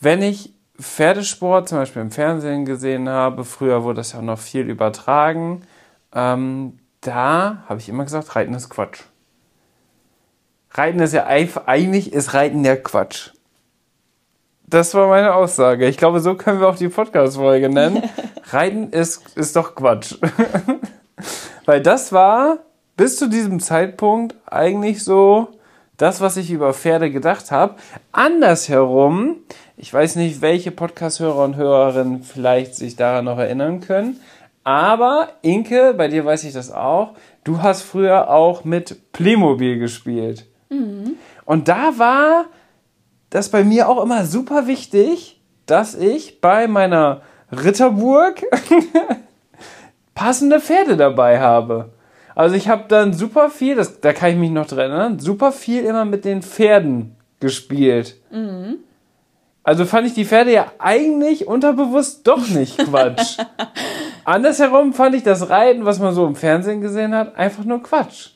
wenn 0.00 0.22
ich 0.22 0.54
Pferdesport 0.80 1.68
zum 1.68 1.78
Beispiel 1.78 2.02
im 2.02 2.10
Fernsehen 2.10 2.64
gesehen 2.64 3.08
habe, 3.08 3.44
früher 3.44 3.82
wurde 3.82 3.96
das 3.96 4.12
ja 4.12 4.22
noch 4.22 4.38
viel 4.38 4.68
übertragen, 4.68 5.62
ähm, 6.14 6.78
da 7.00 7.64
habe 7.68 7.80
ich 7.80 7.88
immer 7.88 8.04
gesagt, 8.04 8.34
Reiten 8.36 8.54
ist 8.54 8.68
Quatsch. 8.68 9.02
Reiten 10.76 11.00
ist 11.00 11.14
ja 11.14 11.26
eigentlich 11.26 12.12
ist 12.12 12.34
Reiten 12.34 12.64
ja 12.64 12.76
Quatsch. 12.76 13.30
Das 14.66 14.94
war 14.94 15.08
meine 15.08 15.34
Aussage. 15.34 15.86
Ich 15.86 15.96
glaube, 15.96 16.20
so 16.20 16.34
können 16.34 16.60
wir 16.60 16.68
auch 16.68 16.76
die 16.76 16.88
Podcast-Folge 16.88 17.68
nennen. 17.68 18.02
Reiten 18.50 18.90
ist, 18.90 19.36
ist 19.36 19.56
doch 19.56 19.74
Quatsch. 19.74 20.16
Weil 21.64 21.80
das 21.80 22.12
war 22.12 22.58
bis 22.96 23.16
zu 23.16 23.28
diesem 23.28 23.60
Zeitpunkt 23.60 24.34
eigentlich 24.44 25.02
so 25.04 25.48
das, 25.96 26.20
was 26.20 26.36
ich 26.36 26.50
über 26.50 26.74
Pferde 26.74 27.10
gedacht 27.10 27.50
habe. 27.50 27.76
Andersherum, 28.12 29.36
ich 29.76 29.92
weiß 29.92 30.16
nicht, 30.16 30.42
welche 30.42 30.72
Podcast-Hörer 30.72 31.44
und 31.44 31.56
Hörerinnen 31.56 32.22
vielleicht 32.22 32.74
sich 32.74 32.96
daran 32.96 33.24
noch 33.24 33.38
erinnern 33.38 33.80
können, 33.80 34.20
aber 34.64 35.28
Inke, 35.42 35.94
bei 35.94 36.08
dir 36.08 36.24
weiß 36.24 36.44
ich 36.44 36.52
das 36.52 36.72
auch, 36.72 37.12
du 37.44 37.62
hast 37.62 37.82
früher 37.82 38.30
auch 38.30 38.64
mit 38.64 39.12
Playmobil 39.12 39.78
gespielt. 39.78 40.44
Mhm. 40.68 41.16
Und 41.44 41.68
da 41.68 41.98
war 41.98 42.46
das 43.30 43.50
bei 43.50 43.64
mir 43.64 43.88
auch 43.88 44.02
immer 44.02 44.24
super 44.24 44.66
wichtig, 44.66 45.40
dass 45.66 45.94
ich 45.94 46.40
bei 46.40 46.68
meiner 46.68 47.22
Ritterburg 47.52 48.42
passende 50.14 50.60
Pferde 50.60 50.96
dabei 50.96 51.40
habe. 51.40 51.90
Also 52.34 52.54
ich 52.54 52.68
habe 52.68 52.84
dann 52.88 53.12
super 53.14 53.50
viel, 53.50 53.76
das, 53.76 54.00
da 54.00 54.12
kann 54.12 54.30
ich 54.30 54.36
mich 54.36 54.50
noch 54.50 54.66
dran 54.66 54.90
erinnern, 54.90 55.18
super 55.18 55.52
viel 55.52 55.84
immer 55.84 56.04
mit 56.04 56.24
den 56.24 56.42
Pferden 56.42 57.16
gespielt. 57.40 58.16
Mhm. 58.30 58.78
Also 59.62 59.84
fand 59.84 60.06
ich 60.06 60.14
die 60.14 60.24
Pferde 60.24 60.52
ja 60.52 60.70
eigentlich 60.78 61.48
unterbewusst 61.48 62.26
doch 62.26 62.46
nicht 62.48 62.78
Quatsch. 62.88 63.38
Andersherum 64.24 64.92
fand 64.92 65.14
ich 65.14 65.22
das 65.22 65.48
Reiten, 65.48 65.84
was 65.84 65.98
man 65.98 66.14
so 66.14 66.26
im 66.26 66.36
Fernsehen 66.36 66.80
gesehen 66.80 67.14
hat, 67.14 67.36
einfach 67.36 67.64
nur 67.64 67.82
Quatsch. 67.82 68.35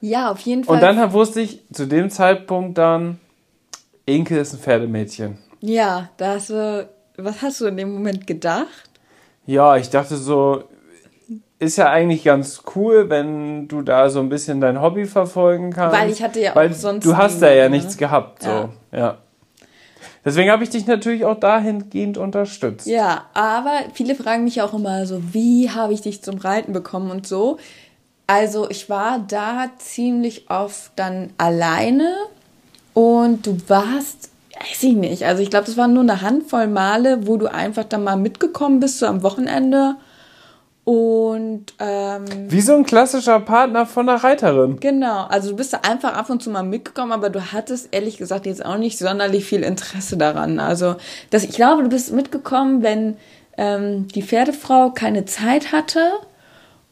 Ja, 0.00 0.30
auf 0.30 0.40
jeden 0.40 0.64
Fall. 0.64 0.76
Und 0.76 0.82
dann 0.82 1.12
wusste 1.12 1.40
ich 1.40 1.62
zu 1.72 1.86
dem 1.86 2.10
Zeitpunkt 2.10 2.78
dann, 2.78 3.18
Inke 4.06 4.38
ist 4.38 4.54
ein 4.54 4.58
Pferdemädchen. 4.58 5.38
Ja, 5.60 6.08
da 6.16 6.34
hast 6.34 6.50
du, 6.50 6.88
was 7.16 7.42
hast 7.42 7.60
du 7.60 7.66
in 7.66 7.76
dem 7.76 7.92
Moment 7.92 8.26
gedacht? 8.26 8.90
Ja, 9.46 9.76
ich 9.76 9.90
dachte 9.90 10.16
so, 10.16 10.64
ist 11.58 11.76
ja 11.76 11.90
eigentlich 11.90 12.24
ganz 12.24 12.62
cool, 12.74 13.10
wenn 13.10 13.68
du 13.68 13.82
da 13.82 14.08
so 14.08 14.20
ein 14.20 14.30
bisschen 14.30 14.60
dein 14.60 14.80
Hobby 14.80 15.04
verfolgen 15.04 15.72
kannst. 15.72 15.96
Weil 15.98 16.10
ich 16.10 16.22
hatte 16.22 16.40
ja 16.40 16.56
auch 16.56 16.72
sonst. 16.72 17.04
Du 17.04 17.16
hast 17.16 17.40
da 17.40 17.52
ja 17.52 17.68
ne? 17.68 17.76
nichts 17.76 17.96
gehabt, 17.98 18.42
so, 18.42 18.48
ja. 18.48 18.70
ja. 18.92 19.18
Deswegen 20.24 20.50
habe 20.50 20.62
ich 20.62 20.70
dich 20.70 20.86
natürlich 20.86 21.24
auch 21.24 21.38
dahingehend 21.38 22.18
unterstützt. 22.18 22.86
Ja, 22.86 23.26
aber 23.32 23.72
viele 23.94 24.14
fragen 24.14 24.44
mich 24.44 24.60
auch 24.60 24.74
immer 24.74 25.06
so, 25.06 25.22
wie 25.32 25.70
habe 25.70 25.94
ich 25.94 26.02
dich 26.02 26.22
zum 26.22 26.38
Reiten 26.38 26.72
bekommen 26.72 27.10
und 27.10 27.26
so. 27.26 27.58
Also 28.30 28.70
ich 28.70 28.88
war 28.88 29.18
da 29.26 29.70
ziemlich 29.78 30.48
oft 30.50 30.92
dann 30.94 31.30
alleine 31.36 32.14
und 32.94 33.44
du 33.44 33.58
warst, 33.66 34.30
weiß 34.56 34.84
ich 34.84 34.94
nicht, 34.94 35.24
also 35.24 35.42
ich 35.42 35.50
glaube, 35.50 35.66
das 35.66 35.76
waren 35.76 35.94
nur 35.94 36.04
eine 36.04 36.22
Handvoll 36.22 36.68
Male, 36.68 37.26
wo 37.26 37.38
du 37.38 37.52
einfach 37.52 37.82
dann 37.82 38.04
mal 38.04 38.14
mitgekommen 38.14 38.78
bist, 38.78 39.00
so 39.00 39.06
am 39.06 39.24
Wochenende 39.24 39.96
und 40.84 41.74
ähm, 41.80 42.24
wie 42.48 42.60
so 42.60 42.74
ein 42.74 42.84
klassischer 42.84 43.40
Partner 43.40 43.84
von 43.84 44.08
einer 44.08 44.22
Reiterin. 44.22 44.78
Genau, 44.78 45.24
also 45.24 45.50
du 45.50 45.56
bist 45.56 45.72
da 45.72 45.78
einfach 45.78 46.14
ab 46.14 46.30
und 46.30 46.40
zu 46.40 46.50
mal 46.50 46.62
mitgekommen, 46.62 47.10
aber 47.10 47.30
du 47.30 47.52
hattest 47.52 47.88
ehrlich 47.90 48.16
gesagt 48.16 48.46
jetzt 48.46 48.64
auch 48.64 48.78
nicht 48.78 48.96
sonderlich 48.96 49.44
viel 49.44 49.64
Interesse 49.64 50.16
daran. 50.16 50.60
Also 50.60 50.94
das, 51.30 51.42
ich 51.42 51.56
glaube, 51.56 51.82
du 51.82 51.88
bist 51.88 52.12
mitgekommen, 52.12 52.84
wenn 52.84 53.16
ähm, 53.58 54.06
die 54.06 54.22
Pferdefrau 54.22 54.90
keine 54.90 55.24
Zeit 55.24 55.72
hatte 55.72 56.12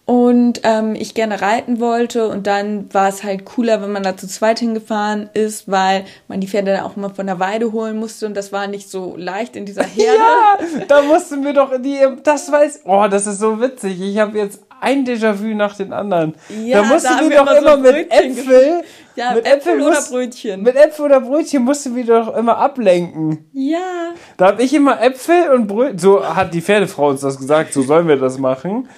und 0.08 0.62
ähm, 0.62 0.94
ich 0.94 1.12
gerne 1.12 1.42
reiten 1.42 1.80
wollte 1.80 2.28
und 2.28 2.46
dann 2.46 2.88
war 2.94 3.10
es 3.10 3.24
halt 3.24 3.44
cooler, 3.44 3.82
wenn 3.82 3.92
man 3.92 4.02
da 4.02 4.16
zu 4.16 4.26
zweit 4.26 4.58
hingefahren 4.58 5.28
ist, 5.34 5.70
weil 5.70 6.06
man 6.28 6.40
die 6.40 6.48
Pferde 6.48 6.72
dann 6.72 6.84
auch 6.84 6.96
mal 6.96 7.10
von 7.10 7.26
der 7.26 7.38
Weide 7.40 7.72
holen 7.72 7.98
musste 7.98 8.24
und 8.24 8.34
das 8.34 8.50
war 8.50 8.68
nicht 8.68 8.88
so 8.88 9.16
leicht 9.18 9.54
in 9.54 9.66
dieser 9.66 9.82
Herde. 9.84 10.18
ja, 10.18 10.84
da 10.88 11.02
mussten 11.02 11.44
wir 11.44 11.52
doch 11.52 11.72
die, 11.82 11.98
das 12.22 12.50
weiß, 12.50 12.84
oh, 12.86 13.06
das 13.10 13.26
ist 13.26 13.38
so 13.38 13.60
witzig. 13.60 14.00
Ich 14.00 14.16
habe 14.16 14.38
jetzt 14.38 14.62
ein 14.80 15.04
Déjà-vu 15.04 15.54
nach 15.54 15.76
den 15.76 15.92
anderen. 15.92 16.36
Ja, 16.64 16.80
da 16.80 16.88
mussten 16.88 17.12
da 17.14 17.28
wir 17.28 17.36
doch 17.36 17.58
immer 17.58 17.72
so 17.72 17.76
mit 17.76 18.10
Äpfel, 18.10 18.82
ja, 19.14 19.34
mit 19.34 19.44
Äpfel, 19.44 19.74
Äpfel 19.74 19.82
oder 19.82 20.02
Brötchen. 20.08 20.62
Mit 20.62 20.76
Äpfel 20.76 21.04
oder 21.04 21.20
Brötchen 21.20 21.64
mussten 21.64 21.94
wir 21.94 22.06
doch 22.06 22.34
immer 22.34 22.56
ablenken. 22.56 23.50
Ja. 23.52 24.14
Da 24.38 24.46
habe 24.46 24.62
ich 24.62 24.72
immer 24.72 25.02
Äpfel 25.02 25.50
und 25.50 25.66
Brötchen, 25.66 25.98
so 25.98 26.24
hat 26.24 26.54
die 26.54 26.62
Pferdefrau 26.62 27.10
uns 27.10 27.20
das 27.20 27.36
gesagt, 27.36 27.74
so 27.74 27.82
sollen 27.82 28.08
wir 28.08 28.16
das 28.16 28.38
machen. 28.38 28.88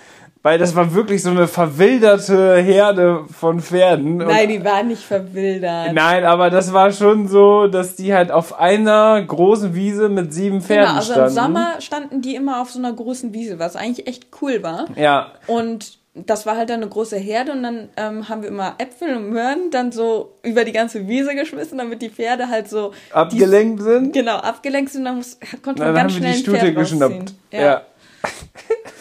Weil 0.43 0.59
das 0.59 0.75
war 0.75 0.95
wirklich 0.95 1.23
so 1.23 1.31
eine 1.31 1.47
verwilderte 1.47 2.57
Herde 2.57 3.27
von 3.31 3.61
Pferden. 3.61 4.17
Nein, 4.17 4.49
die 4.49 4.65
waren 4.65 4.89
nicht 4.89 5.03
verwildert. 5.03 5.93
Nein, 5.93 6.25
aber 6.25 6.49
das 6.49 6.73
war 6.73 6.93
schon 6.93 7.29
so, 7.29 7.67
dass 7.67 7.95
die 7.95 8.15
halt 8.15 8.31
auf 8.31 8.59
einer 8.59 9.21
großen 9.21 9.75
Wiese 9.75 10.09
mit 10.09 10.33
sieben 10.33 10.63
Pferden 10.63 10.87
genau, 10.87 10.97
also 10.97 11.13
standen. 11.13 11.29
im 11.29 11.35
Sommer 11.35 11.81
standen 11.81 12.23
die 12.23 12.37
immer 12.37 12.63
auf 12.63 12.71
so 12.71 12.79
einer 12.79 12.93
großen 12.93 13.35
Wiese, 13.35 13.59
was 13.59 13.77
eigentlich 13.77 14.07
echt 14.07 14.29
cool 14.41 14.63
war. 14.63 14.87
Ja. 14.97 15.33
Und 15.47 15.99
das 16.15 16.47
war 16.47 16.57
halt 16.57 16.71
dann 16.71 16.81
eine 16.81 16.89
große 16.89 17.17
Herde 17.17 17.53
und 17.53 17.63
dann 17.63 17.89
ähm, 17.99 18.29
haben 18.31 18.43
wir 18.43 18.49
immer 18.49 18.77
Äpfel 18.79 19.15
und 19.17 19.29
Möhren 19.29 19.71
dann 19.71 19.93
so 19.93 20.33
über 20.43 20.65
die 20.65 20.73
ganze 20.73 21.07
Wiese 21.07 21.35
geschmissen, 21.35 21.77
damit 21.77 22.01
die 22.01 22.09
Pferde 22.11 22.49
halt 22.49 22.69
so 22.69 22.93
abgelenkt 23.13 23.81
die, 23.81 23.85
sind. 23.85 24.13
Genau, 24.15 24.37
abgelenkt 24.37 24.91
sind, 24.91 25.05
dann 25.05 25.17
muss, 25.17 25.39
konnte 25.63 25.83
man 25.83 25.95
dann 25.95 26.05
ganz 26.05 26.15
schnell 26.15 26.33
die 26.33 26.39
Stute 26.39 26.73
geschnappt. 26.73 27.35
Ja. 27.53 27.61
ja. 27.61 27.83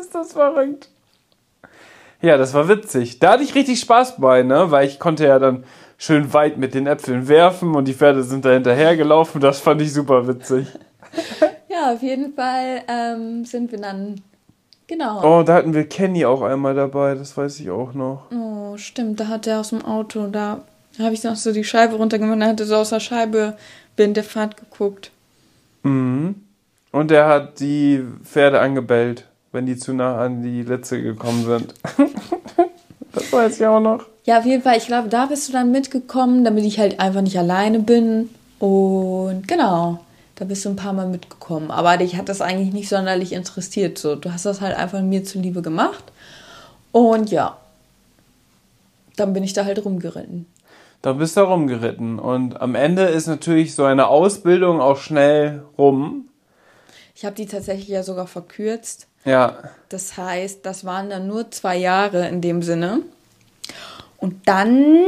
Ist 0.00 0.14
das 0.14 0.32
verrückt? 0.32 0.88
Ja, 2.20 2.36
das 2.36 2.54
war 2.54 2.68
witzig. 2.68 3.18
Da 3.18 3.32
hatte 3.32 3.44
ich 3.44 3.54
richtig 3.54 3.80
Spaß 3.80 4.16
bei, 4.18 4.42
ne? 4.42 4.70
Weil 4.70 4.86
ich 4.86 4.98
konnte 4.98 5.26
ja 5.26 5.38
dann 5.38 5.64
schön 5.96 6.32
weit 6.32 6.56
mit 6.56 6.74
den 6.74 6.86
Äpfeln 6.86 7.28
werfen 7.28 7.74
und 7.74 7.86
die 7.86 7.94
Pferde 7.94 8.22
sind 8.22 8.44
da 8.44 8.50
hinterher 8.50 8.96
gelaufen. 8.96 9.40
Das 9.40 9.60
fand 9.60 9.80
ich 9.82 9.92
super 9.92 10.26
witzig. 10.26 10.66
ja, 11.68 11.92
auf 11.92 12.02
jeden 12.02 12.34
Fall 12.34 12.82
ähm, 12.88 13.44
sind 13.44 13.70
wir 13.72 13.80
dann 13.80 14.20
Genau. 14.88 15.40
Oh, 15.40 15.42
da 15.42 15.54
hatten 15.54 15.74
wir 15.74 15.86
Kenny 15.86 16.24
auch 16.24 16.40
einmal 16.40 16.74
dabei, 16.74 17.14
das 17.14 17.36
weiß 17.36 17.60
ich 17.60 17.70
auch 17.70 17.92
noch. 17.92 18.32
Oh, 18.32 18.74
stimmt, 18.78 19.20
da 19.20 19.28
hat 19.28 19.46
er 19.46 19.60
aus 19.60 19.68
dem 19.68 19.84
Auto, 19.84 20.28
da 20.28 20.62
habe 20.98 21.12
ich 21.12 21.22
noch 21.22 21.36
so 21.36 21.52
die 21.52 21.62
Scheibe 21.62 21.96
runtergemacht, 21.96 22.58
er 22.58 22.66
so 22.66 22.76
aus 22.76 22.88
der 22.88 23.00
Scheibe 23.00 23.54
während 23.96 24.16
der 24.16 24.24
Fahrt 24.24 24.56
geguckt. 24.56 25.10
Mhm. 25.82 26.36
Und 26.90 27.10
er 27.10 27.28
hat 27.28 27.60
die 27.60 28.02
Pferde 28.24 28.60
angebellt, 28.60 29.27
wenn 29.52 29.66
die 29.66 29.76
zu 29.76 29.92
nah 29.92 30.18
an 30.18 30.42
die 30.42 30.62
Litze 30.62 31.02
gekommen 31.02 31.44
sind. 31.44 31.74
das 33.12 33.32
weiß 33.32 33.60
ich 33.60 33.66
auch 33.66 33.80
noch. 33.80 34.06
Ja, 34.24 34.38
auf 34.38 34.44
jeden 34.44 34.62
Fall. 34.62 34.76
Ich 34.76 34.86
glaube, 34.86 35.08
da 35.08 35.26
bist 35.26 35.48
du 35.48 35.52
dann 35.52 35.70
mitgekommen, 35.70 36.44
damit 36.44 36.64
ich 36.64 36.78
halt 36.78 37.00
einfach 37.00 37.22
nicht 37.22 37.38
alleine 37.38 37.78
bin. 37.78 38.28
Und 38.58 39.48
genau, 39.48 40.00
da 40.34 40.44
bist 40.44 40.64
du 40.64 40.68
ein 40.68 40.76
paar 40.76 40.92
Mal 40.92 41.08
mitgekommen. 41.08 41.70
Aber 41.70 41.96
dich 41.96 42.16
hat 42.16 42.28
das 42.28 42.40
eigentlich 42.40 42.72
nicht 42.72 42.88
sonderlich 42.88 43.32
interessiert. 43.32 43.98
So, 43.98 44.16
du 44.16 44.32
hast 44.32 44.44
das 44.44 44.60
halt 44.60 44.76
einfach 44.76 45.00
mir 45.00 45.24
zuliebe 45.24 45.62
gemacht. 45.62 46.04
Und 46.92 47.30
ja, 47.30 47.56
dann 49.16 49.32
bin 49.32 49.44
ich 49.44 49.52
da 49.52 49.64
halt 49.64 49.84
rumgeritten. 49.84 50.46
Da 51.02 51.12
bist 51.12 51.36
du 51.36 51.40
rumgeritten. 51.40 52.18
Und 52.18 52.60
am 52.60 52.74
Ende 52.74 53.04
ist 53.04 53.26
natürlich 53.26 53.74
so 53.74 53.84
eine 53.84 54.08
Ausbildung 54.08 54.80
auch 54.80 54.98
schnell 54.98 55.62
rum. 55.76 56.28
Ich 57.14 57.24
habe 57.24 57.34
die 57.34 57.46
tatsächlich 57.46 57.88
ja 57.88 58.02
sogar 58.02 58.26
verkürzt. 58.26 59.08
Ja. 59.28 59.58
Das 59.88 60.16
heißt, 60.16 60.64
das 60.64 60.84
waren 60.84 61.10
dann 61.10 61.26
nur 61.26 61.50
zwei 61.50 61.76
Jahre 61.76 62.28
in 62.28 62.40
dem 62.40 62.62
Sinne. 62.62 63.00
Und 64.16 64.48
dann 64.48 65.04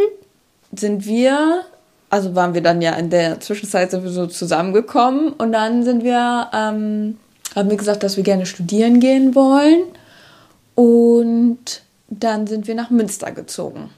sind 0.72 1.06
wir, 1.06 1.62
also 2.10 2.34
waren 2.34 2.54
wir 2.54 2.62
dann 2.62 2.80
ja 2.80 2.92
in 2.92 3.10
der 3.10 3.40
Zwischenzeit 3.40 3.90
sowieso 3.90 4.26
zusammengekommen 4.26 5.32
und 5.32 5.52
dann 5.52 5.82
sind 5.82 6.04
wir, 6.04 6.48
ähm, 6.52 7.18
haben 7.54 7.70
wir 7.70 7.76
gesagt, 7.76 8.02
dass 8.02 8.16
wir 8.16 8.24
gerne 8.24 8.46
studieren 8.46 9.00
gehen 9.00 9.34
wollen. 9.34 9.84
Und 10.76 11.82
dann 12.08 12.46
sind 12.46 12.66
wir 12.66 12.74
nach 12.74 12.90
Münster 12.90 13.32
gezogen. 13.32 13.90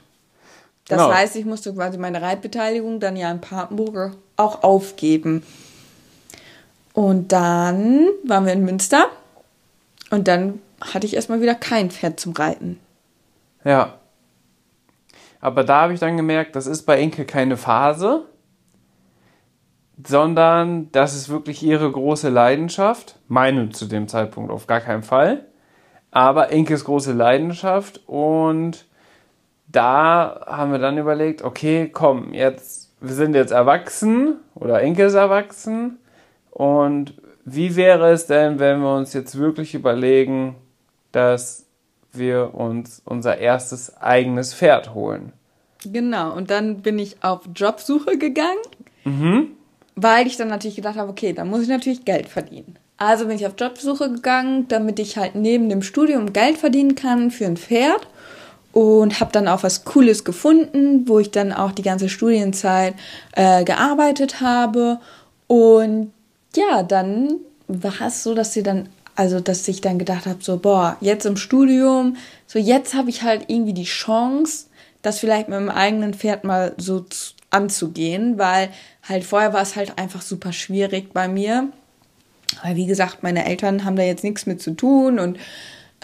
Das 0.87 0.99
genau. 0.99 1.13
heißt, 1.13 1.35
ich 1.35 1.45
musste 1.45 1.73
quasi 1.73 1.97
meine 1.97 2.21
Reitbeteiligung 2.21 2.99
dann 2.99 3.15
ja 3.15 3.31
in 3.31 3.39
Papenburg 3.39 4.17
auch 4.35 4.63
aufgeben. 4.63 5.43
Und 6.93 7.31
dann 7.31 8.07
waren 8.25 8.45
wir 8.45 8.53
in 8.53 8.65
Münster 8.65 9.07
und 10.13 10.27
dann 10.27 10.61
hatte 10.79 11.07
ich 11.07 11.15
erstmal 11.15 11.41
wieder 11.41 11.55
kein 11.55 11.89
Pferd 11.89 12.19
zum 12.19 12.33
Reiten. 12.33 12.79
Ja. 13.63 13.95
Aber 15.41 15.63
da 15.63 15.81
habe 15.81 15.93
ich 15.95 15.99
dann 15.99 16.17
gemerkt, 16.17 16.55
das 16.55 16.67
ist 16.67 16.83
bei 16.83 17.01
Inke 17.01 17.25
keine 17.25 17.57
Phase, 17.57 18.27
sondern 20.05 20.91
das 20.91 21.15
ist 21.15 21.29
wirklich 21.29 21.63
ihre 21.63 21.91
große 21.91 22.29
Leidenschaft. 22.29 23.15
Meine 23.27 23.69
zu 23.69 23.87
dem 23.87 24.07
Zeitpunkt 24.07 24.51
auf 24.51 24.67
gar 24.67 24.81
keinen 24.81 25.01
Fall. 25.01 25.45
Aber 26.11 26.49
Inkes 26.49 26.85
große 26.85 27.13
Leidenschaft 27.13 28.01
und 28.05 28.85
da 29.65 30.45
haben 30.45 30.71
wir 30.71 30.79
dann 30.79 30.99
überlegt, 30.99 31.41
okay, 31.41 31.89
komm, 31.91 32.35
jetzt, 32.35 32.93
wir 33.01 33.15
sind 33.15 33.33
jetzt 33.33 33.51
erwachsen 33.51 34.35
oder 34.53 34.79
Inke 34.83 35.05
ist 35.05 35.15
erwachsen 35.15 35.97
und 36.51 37.15
wie 37.45 37.75
wäre 37.75 38.11
es 38.11 38.25
denn, 38.25 38.59
wenn 38.59 38.79
wir 38.81 38.95
uns 38.95 39.13
jetzt 39.13 39.37
wirklich 39.37 39.75
überlegen, 39.75 40.55
dass 41.11 41.65
wir 42.11 42.53
uns 42.53 43.01
unser 43.05 43.37
erstes 43.37 43.97
eigenes 43.97 44.53
Pferd 44.53 44.93
holen? 44.93 45.33
Genau, 45.85 46.33
und 46.33 46.49
dann 46.49 46.81
bin 46.81 46.97
ich 46.99 47.23
auf 47.23 47.41
Jobsuche 47.53 48.17
gegangen, 48.17 48.61
mhm. 49.03 49.51
weil 49.95 50.27
ich 50.27 50.37
dann 50.37 50.47
natürlich 50.47 50.77
gedacht 50.77 50.97
habe, 50.97 51.09
okay, 51.09 51.33
da 51.33 51.43
muss 51.43 51.63
ich 51.63 51.67
natürlich 51.67 52.05
Geld 52.05 52.29
verdienen. 52.29 52.77
Also 52.97 53.25
bin 53.25 53.35
ich 53.35 53.45
auf 53.45 53.55
Jobsuche 53.57 54.09
gegangen, 54.11 54.67
damit 54.69 54.99
ich 54.99 55.17
halt 55.17 55.35
neben 55.35 55.67
dem 55.67 55.81
Studium 55.81 56.31
Geld 56.31 56.57
verdienen 56.57 56.95
kann 56.95 57.31
für 57.31 57.45
ein 57.45 57.57
Pferd 57.57 58.07
und 58.71 59.19
habe 59.19 59.31
dann 59.31 59.47
auch 59.47 59.63
was 59.63 59.83
Cooles 59.83 60.23
gefunden, 60.23 61.07
wo 61.07 61.19
ich 61.19 61.31
dann 61.31 61.51
auch 61.51 61.71
die 61.71 61.81
ganze 61.81 62.07
Studienzeit 62.07 62.95
äh, 63.33 63.63
gearbeitet 63.65 64.39
habe 64.39 64.99
und 65.47 66.13
ja, 66.55 66.83
dann 66.83 67.39
war 67.67 68.07
es 68.07 68.23
so, 68.23 68.33
dass 68.33 68.53
sie 68.53 68.63
dann, 68.63 68.89
also 69.15 69.39
dass 69.39 69.67
ich 69.67 69.81
dann 69.81 69.99
gedacht 69.99 70.25
habe, 70.25 70.43
so, 70.43 70.57
boah, 70.57 70.97
jetzt 71.01 71.25
im 71.25 71.37
Studium, 71.37 72.17
so 72.47 72.59
jetzt 72.59 72.93
habe 72.93 73.09
ich 73.09 73.23
halt 73.23 73.45
irgendwie 73.47 73.73
die 73.73 73.83
Chance, 73.83 74.67
das 75.01 75.19
vielleicht 75.19 75.49
mit 75.49 75.59
meinem 75.59 75.69
eigenen 75.69 76.13
Pferd 76.13 76.43
mal 76.43 76.73
so 76.77 77.05
anzugehen, 77.49 78.37
weil 78.37 78.69
halt 79.07 79.23
vorher 79.23 79.53
war 79.53 79.61
es 79.61 79.75
halt 79.75 79.97
einfach 79.97 80.21
super 80.21 80.53
schwierig 80.53 81.13
bei 81.13 81.27
mir. 81.27 81.69
Weil 82.63 82.75
wie 82.75 82.85
gesagt, 82.85 83.23
meine 83.23 83.45
Eltern 83.45 83.83
haben 83.83 83.95
da 83.95 84.03
jetzt 84.03 84.23
nichts 84.23 84.45
mit 84.45 84.61
zu 84.61 84.71
tun 84.75 85.19
und 85.19 85.37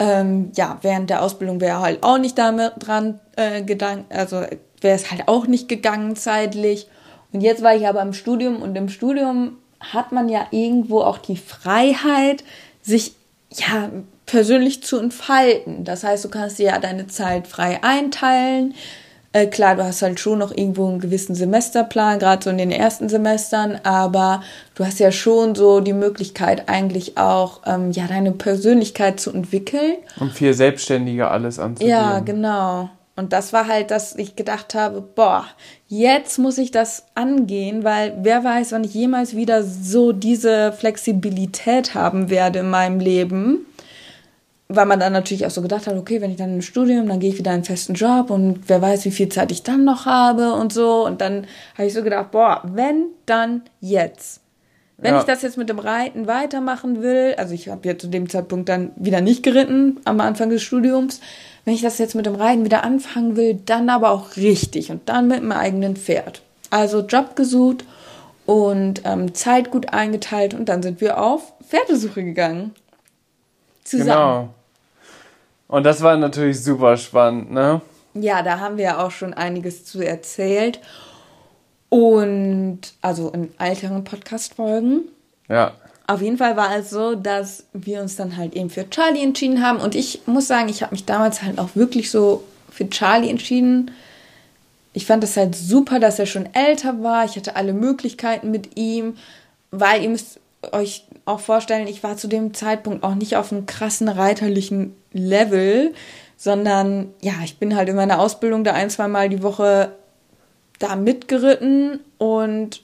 Ähm, 0.02 0.50
ja, 0.56 0.78
während 0.80 1.10
der 1.10 1.20
Ausbildung 1.22 1.60
wäre 1.60 1.80
halt 1.80 2.02
auch 2.02 2.16
nicht 2.16 2.38
damit 2.38 2.72
dran 2.78 3.20
äh, 3.36 3.60
gedankt, 3.60 4.10
also 4.10 4.36
wäre 4.80 4.96
es 4.96 5.10
halt 5.10 5.28
auch 5.28 5.46
nicht 5.46 5.68
gegangen 5.68 6.16
zeitlich. 6.16 6.88
Und 7.32 7.42
jetzt 7.42 7.62
war 7.62 7.76
ich 7.76 7.86
aber 7.86 8.00
im 8.00 8.14
Studium 8.14 8.62
und 8.62 8.74
im 8.76 8.88
Studium 8.88 9.58
hat 9.80 10.12
man 10.12 10.28
ja 10.28 10.46
irgendwo 10.50 11.00
auch 11.00 11.18
die 11.18 11.36
Freiheit, 11.36 12.44
sich 12.82 13.14
ja 13.50 13.90
persönlich 14.26 14.82
zu 14.82 14.98
entfalten. 14.98 15.84
Das 15.84 16.04
heißt, 16.04 16.24
du 16.24 16.28
kannst 16.28 16.58
dir 16.58 16.66
ja 16.66 16.78
deine 16.78 17.08
Zeit 17.08 17.48
frei 17.48 17.82
einteilen. 17.82 18.74
Äh, 19.32 19.46
klar, 19.46 19.76
du 19.76 19.84
hast 19.84 20.02
halt 20.02 20.18
schon 20.18 20.40
noch 20.40 20.50
irgendwo 20.50 20.88
einen 20.88 20.98
gewissen 20.98 21.36
Semesterplan, 21.36 22.18
gerade 22.18 22.42
so 22.42 22.50
in 22.50 22.58
den 22.58 22.72
ersten 22.72 23.08
Semestern, 23.08 23.78
aber 23.84 24.42
du 24.74 24.84
hast 24.84 24.98
ja 24.98 25.12
schon 25.12 25.54
so 25.54 25.80
die 25.80 25.92
Möglichkeit 25.92 26.68
eigentlich 26.68 27.16
auch, 27.16 27.60
ähm, 27.64 27.92
ja, 27.92 28.08
deine 28.08 28.32
Persönlichkeit 28.32 29.20
zu 29.20 29.32
entwickeln. 29.32 29.94
Und 30.18 30.32
viel 30.32 30.52
selbstständiger 30.52 31.30
alles 31.30 31.60
anzugehen. 31.60 31.90
Ja, 31.90 32.18
genau. 32.18 32.90
Und 33.20 33.34
das 33.34 33.52
war 33.52 33.68
halt, 33.68 33.90
dass 33.90 34.16
ich 34.16 34.34
gedacht 34.34 34.74
habe, 34.74 35.02
boah, 35.02 35.44
jetzt 35.88 36.38
muss 36.38 36.56
ich 36.56 36.70
das 36.70 37.04
angehen, 37.14 37.84
weil 37.84 38.16
wer 38.22 38.42
weiß, 38.42 38.72
wann 38.72 38.82
ich 38.82 38.94
jemals 38.94 39.36
wieder 39.36 39.62
so 39.62 40.12
diese 40.12 40.72
Flexibilität 40.72 41.94
haben 41.94 42.30
werde 42.30 42.60
in 42.60 42.70
meinem 42.70 42.98
Leben 42.98 43.66
weil 44.72 44.86
man 44.86 45.00
dann 45.00 45.12
natürlich 45.12 45.44
auch 45.44 45.50
so 45.50 45.62
gedacht 45.62 45.88
hat, 45.88 45.96
okay, 45.96 46.20
wenn 46.20 46.30
ich 46.30 46.36
dann 46.36 46.54
im 46.54 46.62
Studium, 46.62 47.08
dann 47.08 47.18
gehe 47.18 47.30
ich 47.30 47.38
wieder 47.38 47.50
in 47.50 47.56
einen 47.56 47.64
festen 47.64 47.94
Job 47.94 48.30
und 48.30 48.68
wer 48.68 48.80
weiß, 48.80 49.04
wie 49.04 49.10
viel 49.10 49.28
Zeit 49.28 49.50
ich 49.50 49.64
dann 49.64 49.84
noch 49.84 50.06
habe 50.06 50.52
und 50.52 50.72
so. 50.72 51.04
Und 51.04 51.20
dann 51.20 51.48
habe 51.74 51.88
ich 51.88 51.92
so 51.92 52.04
gedacht, 52.04 52.30
boah, 52.30 52.62
wenn, 52.64 53.06
dann 53.26 53.62
jetzt. 53.80 54.40
Wenn 54.96 55.14
ja. 55.14 55.20
ich 55.20 55.26
das 55.26 55.42
jetzt 55.42 55.56
mit 55.58 55.68
dem 55.68 55.80
Reiten 55.80 56.28
weitermachen 56.28 57.02
will, 57.02 57.34
also 57.36 57.52
ich 57.52 57.68
habe 57.68 57.88
ja 57.88 57.98
zu 57.98 58.06
dem 58.06 58.28
Zeitpunkt 58.28 58.68
dann 58.68 58.92
wieder 58.94 59.20
nicht 59.20 59.42
geritten 59.42 59.98
am 60.04 60.20
Anfang 60.20 60.50
des 60.50 60.62
Studiums, 60.62 61.20
wenn 61.64 61.74
ich 61.74 61.82
das 61.82 61.98
jetzt 61.98 62.14
mit 62.14 62.26
dem 62.26 62.34
Reiten 62.34 62.64
wieder 62.64 62.84
anfangen 62.84 63.36
will, 63.36 63.54
dann 63.54 63.88
aber 63.88 64.10
auch 64.10 64.36
richtig 64.36 64.90
und 64.90 65.08
dann 65.08 65.28
mit 65.28 65.42
meinem 65.42 65.58
eigenen 65.58 65.96
Pferd. 65.96 66.42
Also 66.70 67.00
Job 67.00 67.36
gesucht 67.36 67.84
und 68.46 69.02
ähm, 69.04 69.34
Zeit 69.34 69.70
gut 69.70 69.92
eingeteilt 69.92 70.54
und 70.54 70.68
dann 70.68 70.82
sind 70.82 71.00
wir 71.00 71.20
auf 71.20 71.52
Pferdesuche 71.68 72.24
gegangen. 72.24 72.74
Zusammen. 73.84 74.08
Genau. 74.08 74.54
Und 75.68 75.84
das 75.84 76.02
war 76.02 76.16
natürlich 76.16 76.62
super 76.62 76.96
spannend, 76.96 77.52
ne? 77.52 77.80
Ja, 78.14 78.42
da 78.42 78.58
haben 78.58 78.76
wir 78.76 78.84
ja 78.84 79.06
auch 79.06 79.12
schon 79.12 79.34
einiges 79.34 79.84
zu 79.84 80.00
erzählt. 80.00 80.80
Und 81.88 82.80
also 83.02 83.30
in 83.30 83.52
älteren 83.58 84.02
Podcast-Folgen. 84.04 85.02
Ja. 85.48 85.72
Auf 86.10 86.22
jeden 86.22 86.38
Fall 86.38 86.56
war 86.56 86.76
es 86.76 86.90
so, 86.90 87.14
dass 87.14 87.66
wir 87.72 88.02
uns 88.02 88.16
dann 88.16 88.36
halt 88.36 88.56
eben 88.56 88.68
für 88.68 88.90
Charlie 88.90 89.22
entschieden 89.22 89.64
haben. 89.64 89.78
Und 89.78 89.94
ich 89.94 90.22
muss 90.26 90.48
sagen, 90.48 90.68
ich 90.68 90.82
habe 90.82 90.92
mich 90.92 91.04
damals 91.04 91.44
halt 91.44 91.60
auch 91.60 91.76
wirklich 91.76 92.10
so 92.10 92.42
für 92.68 92.90
Charlie 92.90 93.30
entschieden. 93.30 93.92
Ich 94.92 95.06
fand 95.06 95.22
es 95.22 95.36
halt 95.36 95.54
super, 95.54 96.00
dass 96.00 96.18
er 96.18 96.26
schon 96.26 96.52
älter 96.52 97.00
war. 97.04 97.26
Ich 97.26 97.36
hatte 97.36 97.54
alle 97.54 97.72
Möglichkeiten 97.72 98.50
mit 98.50 98.76
ihm, 98.76 99.18
weil 99.70 100.02
ihr 100.02 100.08
müsst 100.08 100.40
euch 100.72 101.04
auch 101.26 101.38
vorstellen, 101.38 101.86
ich 101.86 102.02
war 102.02 102.16
zu 102.16 102.26
dem 102.26 102.54
Zeitpunkt 102.54 103.04
auch 103.04 103.14
nicht 103.14 103.36
auf 103.36 103.52
einem 103.52 103.66
krassen 103.66 104.08
reiterlichen 104.08 104.96
Level, 105.12 105.94
sondern 106.36 107.14
ja, 107.20 107.34
ich 107.44 107.58
bin 107.58 107.76
halt 107.76 107.88
in 107.88 107.94
meiner 107.94 108.18
Ausbildung 108.18 108.64
da 108.64 108.72
ein, 108.72 108.90
zwei 108.90 109.06
Mal 109.06 109.28
die 109.28 109.44
Woche 109.44 109.92
da 110.80 110.96
mitgeritten 110.96 112.00
und 112.18 112.82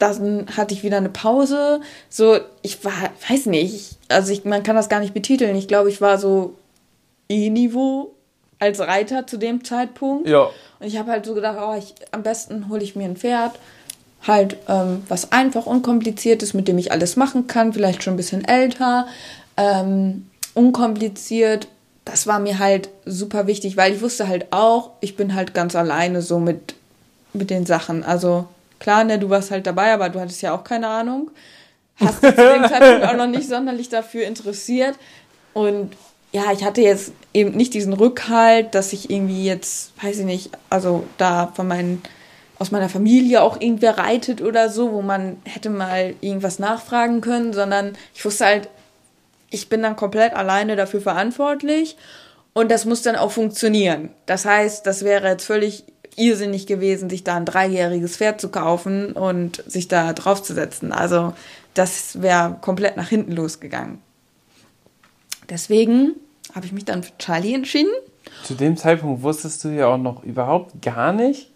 dann 0.00 0.46
hatte 0.56 0.74
ich 0.74 0.82
wieder 0.82 0.96
eine 0.96 1.10
Pause. 1.10 1.80
So, 2.08 2.38
ich 2.62 2.84
war, 2.84 2.92
weiß 3.28 3.46
nicht, 3.46 3.98
also 4.08 4.32
ich, 4.32 4.44
man 4.44 4.62
kann 4.62 4.74
das 4.74 4.88
gar 4.88 5.00
nicht 5.00 5.14
betiteln. 5.14 5.54
Ich 5.54 5.68
glaube, 5.68 5.90
ich 5.90 6.00
war 6.00 6.18
so 6.18 6.54
E-Niveau 7.28 8.10
als 8.58 8.80
Reiter 8.80 9.26
zu 9.26 9.36
dem 9.36 9.62
Zeitpunkt. 9.62 10.28
Ja. 10.28 10.50
Und 10.80 10.86
ich 10.86 10.98
habe 10.98 11.10
halt 11.10 11.26
so 11.26 11.34
gedacht, 11.34 11.58
oh, 11.60 11.74
ich, 11.78 11.94
am 12.12 12.22
besten 12.22 12.68
hole 12.68 12.82
ich 12.82 12.96
mir 12.96 13.04
ein 13.04 13.16
Pferd. 13.16 13.52
Halt 14.26 14.56
ähm, 14.68 15.02
was 15.08 15.32
einfach 15.32 15.66
unkompliziertes, 15.66 16.54
mit 16.54 16.66
dem 16.66 16.78
ich 16.78 16.92
alles 16.92 17.16
machen 17.16 17.46
kann, 17.46 17.72
vielleicht 17.72 18.02
schon 18.02 18.14
ein 18.14 18.18
bisschen 18.18 18.44
älter. 18.44 19.06
Ähm, 19.56 20.26
unkompliziert, 20.54 21.68
das 22.04 22.26
war 22.26 22.38
mir 22.38 22.58
halt 22.58 22.88
super 23.04 23.46
wichtig, 23.46 23.76
weil 23.76 23.94
ich 23.94 24.02
wusste 24.02 24.28
halt 24.28 24.46
auch, 24.50 24.90
ich 25.00 25.16
bin 25.16 25.34
halt 25.34 25.54
ganz 25.54 25.76
alleine 25.76 26.22
so 26.22 26.38
mit, 26.38 26.74
mit 27.32 27.50
den 27.50 27.66
Sachen. 27.66 28.02
Also 28.02 28.46
klar, 28.80 29.04
ne, 29.04 29.18
du 29.18 29.30
warst 29.30 29.52
halt 29.52 29.66
dabei, 29.66 29.92
aber 29.92 30.08
du 30.08 30.18
hattest 30.18 30.42
ja 30.42 30.52
auch 30.52 30.64
keine 30.64 30.88
Ahnung. 30.88 31.30
Hast 32.00 32.22
dich 32.22 32.34
zu 32.34 32.52
dem 32.52 32.68
Zeitpunkt 32.68 33.04
auch 33.04 33.16
noch 33.16 33.26
nicht 33.26 33.48
sonderlich 33.48 33.88
dafür 33.88 34.26
interessiert. 34.26 34.96
Und 35.52 35.92
ja, 36.32 36.50
ich 36.52 36.64
hatte 36.64 36.80
jetzt 36.80 37.12
eben 37.34 37.56
nicht 37.56 37.74
diesen 37.74 37.92
Rückhalt, 37.92 38.74
dass 38.74 38.92
ich 38.92 39.10
irgendwie 39.10 39.44
jetzt, 39.44 39.92
weiß 40.02 40.20
ich 40.20 40.24
nicht, 40.24 40.50
also 40.70 41.04
da 41.18 41.52
von 41.54 41.68
meinen, 41.68 42.02
aus 42.58 42.70
meiner 42.70 42.88
Familie 42.88 43.42
auch 43.42 43.60
irgendwer 43.60 43.98
reitet 43.98 44.40
oder 44.40 44.70
so, 44.70 44.92
wo 44.92 45.02
man 45.02 45.36
hätte 45.44 45.70
mal 45.70 46.14
irgendwas 46.20 46.58
nachfragen 46.58 47.20
können, 47.20 47.52
sondern 47.52 47.92
ich 48.14 48.24
wusste 48.24 48.46
halt, 48.46 48.68
ich 49.50 49.68
bin 49.68 49.82
dann 49.82 49.96
komplett 49.96 50.34
alleine 50.34 50.76
dafür 50.76 51.00
verantwortlich 51.00 51.96
und 52.52 52.70
das 52.70 52.84
muss 52.84 53.02
dann 53.02 53.16
auch 53.16 53.32
funktionieren. 53.32 54.10
Das 54.26 54.44
heißt, 54.44 54.86
das 54.86 55.04
wäre 55.04 55.28
jetzt 55.28 55.44
völlig 55.44 55.84
irrsinnig 56.16 56.66
gewesen, 56.66 57.10
sich 57.10 57.24
da 57.24 57.36
ein 57.36 57.44
dreijähriges 57.44 58.16
Pferd 58.16 58.40
zu 58.40 58.48
kaufen 58.50 59.12
und 59.12 59.62
sich 59.66 59.88
da 59.88 60.12
draufzusetzen. 60.12 60.92
Also 60.92 61.32
das 61.74 62.20
wäre 62.22 62.56
komplett 62.60 62.96
nach 62.96 63.08
hinten 63.08 63.32
losgegangen. 63.32 63.98
Deswegen 65.48 66.14
habe 66.54 66.66
ich 66.66 66.72
mich 66.72 66.84
dann 66.84 67.02
für 67.02 67.16
Charlie 67.18 67.54
entschieden. 67.54 67.92
Zu 68.44 68.54
dem 68.54 68.76
Zeitpunkt 68.76 69.22
wusstest 69.22 69.64
du 69.64 69.68
ja 69.68 69.86
auch 69.86 69.98
noch 69.98 70.22
überhaupt 70.24 70.80
gar 70.82 71.12
nicht, 71.12 71.49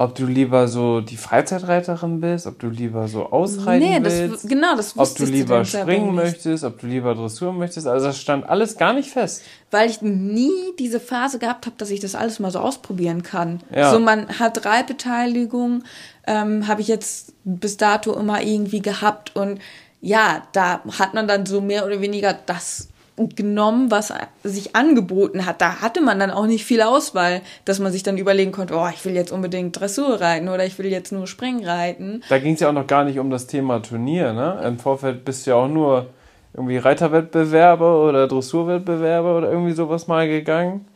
ob 0.00 0.14
du 0.14 0.24
lieber 0.24 0.66
so 0.66 1.02
die 1.02 1.18
Freizeitreiterin 1.18 2.22
bist, 2.22 2.46
ob 2.46 2.58
du 2.58 2.70
lieber 2.70 3.06
so 3.06 3.26
ausreiten 3.26 3.86
nee, 3.86 4.00
das, 4.00 4.14
willst, 4.14 4.48
genau, 4.48 4.74
das 4.74 4.96
ob 4.96 5.14
du 5.14 5.26
lieber 5.26 5.62
springen 5.66 6.14
möchtest, 6.14 6.64
ob 6.64 6.80
du 6.80 6.86
lieber 6.86 7.14
Dressur 7.14 7.52
möchtest. 7.52 7.86
Also 7.86 8.06
das 8.06 8.18
stand 8.18 8.48
alles 8.48 8.78
gar 8.78 8.94
nicht 8.94 9.10
fest. 9.10 9.42
Weil 9.70 9.90
ich 9.90 10.00
nie 10.00 10.72
diese 10.78 11.00
Phase 11.00 11.38
gehabt 11.38 11.66
habe, 11.66 11.76
dass 11.76 11.90
ich 11.90 12.00
das 12.00 12.14
alles 12.14 12.38
mal 12.38 12.50
so 12.50 12.60
ausprobieren 12.60 13.22
kann. 13.22 13.60
Ja. 13.76 13.92
So 13.92 14.00
man 14.00 14.38
hat 14.38 14.64
Reitbeteiligung, 14.64 15.84
ähm, 16.26 16.66
habe 16.66 16.80
ich 16.80 16.88
jetzt 16.88 17.34
bis 17.44 17.76
dato 17.76 18.14
immer 18.14 18.40
irgendwie 18.40 18.80
gehabt 18.80 19.36
und 19.36 19.60
ja, 20.00 20.44
da 20.52 20.80
hat 20.98 21.12
man 21.12 21.28
dann 21.28 21.44
so 21.44 21.60
mehr 21.60 21.84
oder 21.84 22.00
weniger 22.00 22.32
das 22.32 22.88
genommen, 23.16 23.90
was 23.90 24.12
sich 24.44 24.74
angeboten 24.74 25.44
hat. 25.44 25.60
Da 25.60 25.80
hatte 25.80 26.00
man 26.00 26.18
dann 26.18 26.30
auch 26.30 26.46
nicht 26.46 26.64
viel 26.64 26.80
Auswahl, 26.82 27.42
dass 27.64 27.78
man 27.78 27.92
sich 27.92 28.02
dann 28.02 28.18
überlegen 28.18 28.52
konnte, 28.52 28.74
oh, 28.74 28.88
ich 28.92 29.04
will 29.04 29.14
jetzt 29.14 29.32
unbedingt 29.32 29.78
Dressur 29.78 30.20
reiten 30.20 30.48
oder 30.48 30.64
ich 30.64 30.78
will 30.78 30.86
jetzt 30.86 31.12
nur 31.12 31.26
Springen 31.26 31.64
reiten. 31.64 32.22
Da 32.28 32.38
ging 32.38 32.54
es 32.54 32.60
ja 32.60 32.68
auch 32.68 32.74
noch 32.74 32.86
gar 32.86 33.04
nicht 33.04 33.18
um 33.18 33.30
das 33.30 33.46
Thema 33.46 33.80
Turnier, 33.80 34.32
ne? 34.32 34.62
Im 34.66 34.78
Vorfeld 34.78 35.24
bist 35.24 35.46
du 35.46 35.50
ja 35.50 35.56
auch 35.56 35.68
nur 35.68 36.06
irgendwie 36.54 36.78
Reiterwettbewerbe 36.78 37.84
oder 37.84 38.26
Dressurwettbewerbe 38.26 39.34
oder 39.34 39.50
irgendwie 39.50 39.72
sowas 39.72 40.08
mal 40.08 40.26
gegangen. 40.26 40.86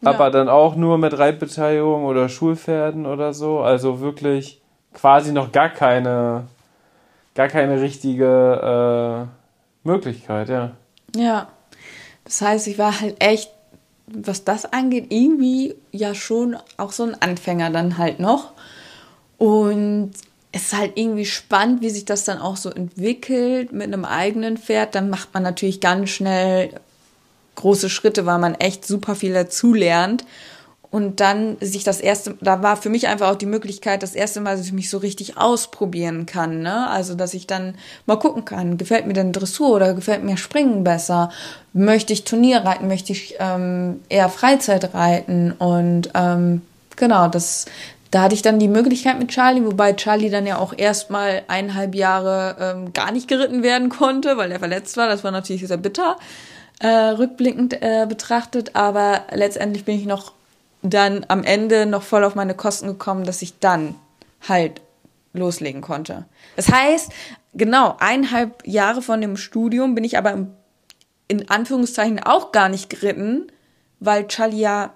Ja. 0.00 0.10
Aber 0.10 0.30
dann 0.30 0.48
auch 0.48 0.76
nur 0.76 0.98
mit 0.98 1.18
Reitbeteiligung 1.18 2.04
oder 2.04 2.28
Schulpferden 2.28 3.06
oder 3.06 3.32
so. 3.32 3.60
Also 3.60 4.00
wirklich 4.00 4.60
quasi 4.94 5.32
noch 5.32 5.52
gar 5.52 5.68
keine, 5.68 6.44
gar 7.34 7.48
keine 7.48 7.80
richtige 7.80 9.26
äh, 9.84 9.88
Möglichkeit, 9.88 10.48
ja. 10.48 10.72
Ja. 11.16 11.48
Das 12.24 12.40
heißt, 12.40 12.66
ich 12.66 12.78
war 12.78 13.00
halt 13.00 13.16
echt, 13.22 13.50
was 14.06 14.44
das 14.44 14.72
angeht, 14.72 15.06
irgendwie 15.10 15.74
ja 15.92 16.14
schon 16.14 16.56
auch 16.76 16.92
so 16.92 17.04
ein 17.04 17.20
Anfänger 17.20 17.70
dann 17.70 17.98
halt 17.98 18.20
noch. 18.20 18.52
Und 19.38 20.12
es 20.52 20.62
ist 20.62 20.76
halt 20.76 20.92
irgendwie 20.94 21.26
spannend, 21.26 21.82
wie 21.82 21.90
sich 21.90 22.04
das 22.04 22.24
dann 22.24 22.38
auch 22.38 22.56
so 22.56 22.70
entwickelt 22.70 23.72
mit 23.72 23.86
einem 23.86 24.04
eigenen 24.04 24.56
Pferd. 24.56 24.94
Dann 24.94 25.10
macht 25.10 25.34
man 25.34 25.42
natürlich 25.42 25.80
ganz 25.80 26.10
schnell 26.10 26.70
große 27.56 27.90
Schritte, 27.90 28.26
weil 28.26 28.38
man 28.38 28.54
echt 28.54 28.86
super 28.86 29.14
viel 29.14 29.32
dazulernt 29.32 30.24
und 30.90 31.20
dann 31.20 31.56
sich 31.60 31.84
das 31.84 32.00
erste, 32.00 32.36
da 32.40 32.62
war 32.62 32.76
für 32.76 32.88
mich 32.88 33.08
einfach 33.08 33.30
auch 33.30 33.36
die 33.36 33.46
Möglichkeit, 33.46 34.02
das 34.02 34.14
erste 34.14 34.40
Mal, 34.40 34.56
dass 34.56 34.66
ich 34.66 34.72
mich 34.72 34.88
so 34.88 34.98
richtig 34.98 35.36
ausprobieren 35.36 36.26
kann, 36.26 36.62
ne? 36.62 36.88
Also, 36.88 37.14
dass 37.14 37.34
ich 37.34 37.46
dann 37.46 37.74
mal 38.06 38.18
gucken 38.18 38.44
kann, 38.44 38.78
gefällt 38.78 39.06
mir 39.06 39.12
denn 39.12 39.32
Dressur 39.32 39.70
oder 39.76 39.94
gefällt 39.94 40.22
mir 40.22 40.36
Springen 40.36 40.84
besser? 40.84 41.30
Möchte 41.72 42.12
ich 42.12 42.24
Turnier 42.24 42.58
reiten? 42.58 42.88
Möchte 42.88 43.12
ich 43.12 43.36
ähm, 43.40 44.00
eher 44.08 44.28
Freizeit 44.28 44.94
reiten? 44.94 45.52
Und 45.52 46.10
ähm, 46.14 46.62
genau, 46.94 47.28
das, 47.28 47.66
da 48.10 48.22
hatte 48.22 48.34
ich 48.34 48.42
dann 48.42 48.58
die 48.58 48.68
Möglichkeit 48.68 49.18
mit 49.18 49.28
Charlie, 49.28 49.64
wobei 49.64 49.92
Charlie 49.92 50.30
dann 50.30 50.46
ja 50.46 50.58
auch 50.58 50.72
erstmal 50.76 51.42
eineinhalb 51.48 51.94
Jahre 51.94 52.56
ähm, 52.60 52.92
gar 52.92 53.10
nicht 53.10 53.28
geritten 53.28 53.62
werden 53.62 53.88
konnte, 53.88 54.36
weil 54.36 54.52
er 54.52 54.60
verletzt 54.60 54.96
war. 54.96 55.08
Das 55.08 55.24
war 55.24 55.32
natürlich 55.32 55.66
sehr 55.66 55.76
bitter. 55.76 56.16
Äh, 56.78 56.88
rückblickend 56.88 57.80
äh, 57.82 58.06
betrachtet, 58.06 58.76
aber 58.76 59.22
letztendlich 59.32 59.86
bin 59.86 59.98
ich 59.98 60.04
noch 60.04 60.35
dann 60.90 61.24
am 61.28 61.42
Ende 61.42 61.86
noch 61.86 62.02
voll 62.02 62.24
auf 62.24 62.34
meine 62.34 62.54
Kosten 62.54 62.86
gekommen, 62.86 63.24
dass 63.24 63.42
ich 63.42 63.58
dann 63.58 63.94
halt 64.48 64.80
loslegen 65.32 65.82
konnte. 65.82 66.24
Das 66.56 66.70
heißt, 66.70 67.12
genau, 67.54 67.96
eineinhalb 68.00 68.66
Jahre 68.66 69.02
von 69.02 69.20
dem 69.20 69.36
Studium 69.36 69.94
bin 69.94 70.04
ich 70.04 70.18
aber 70.18 70.32
im 70.32 70.48
in 71.28 71.50
Anführungszeichen 71.50 72.22
auch 72.22 72.52
gar 72.52 72.68
nicht 72.68 72.90
geritten, 72.90 73.50
weil 74.00 74.28
Charlie 74.28 74.60
ja 74.60 74.92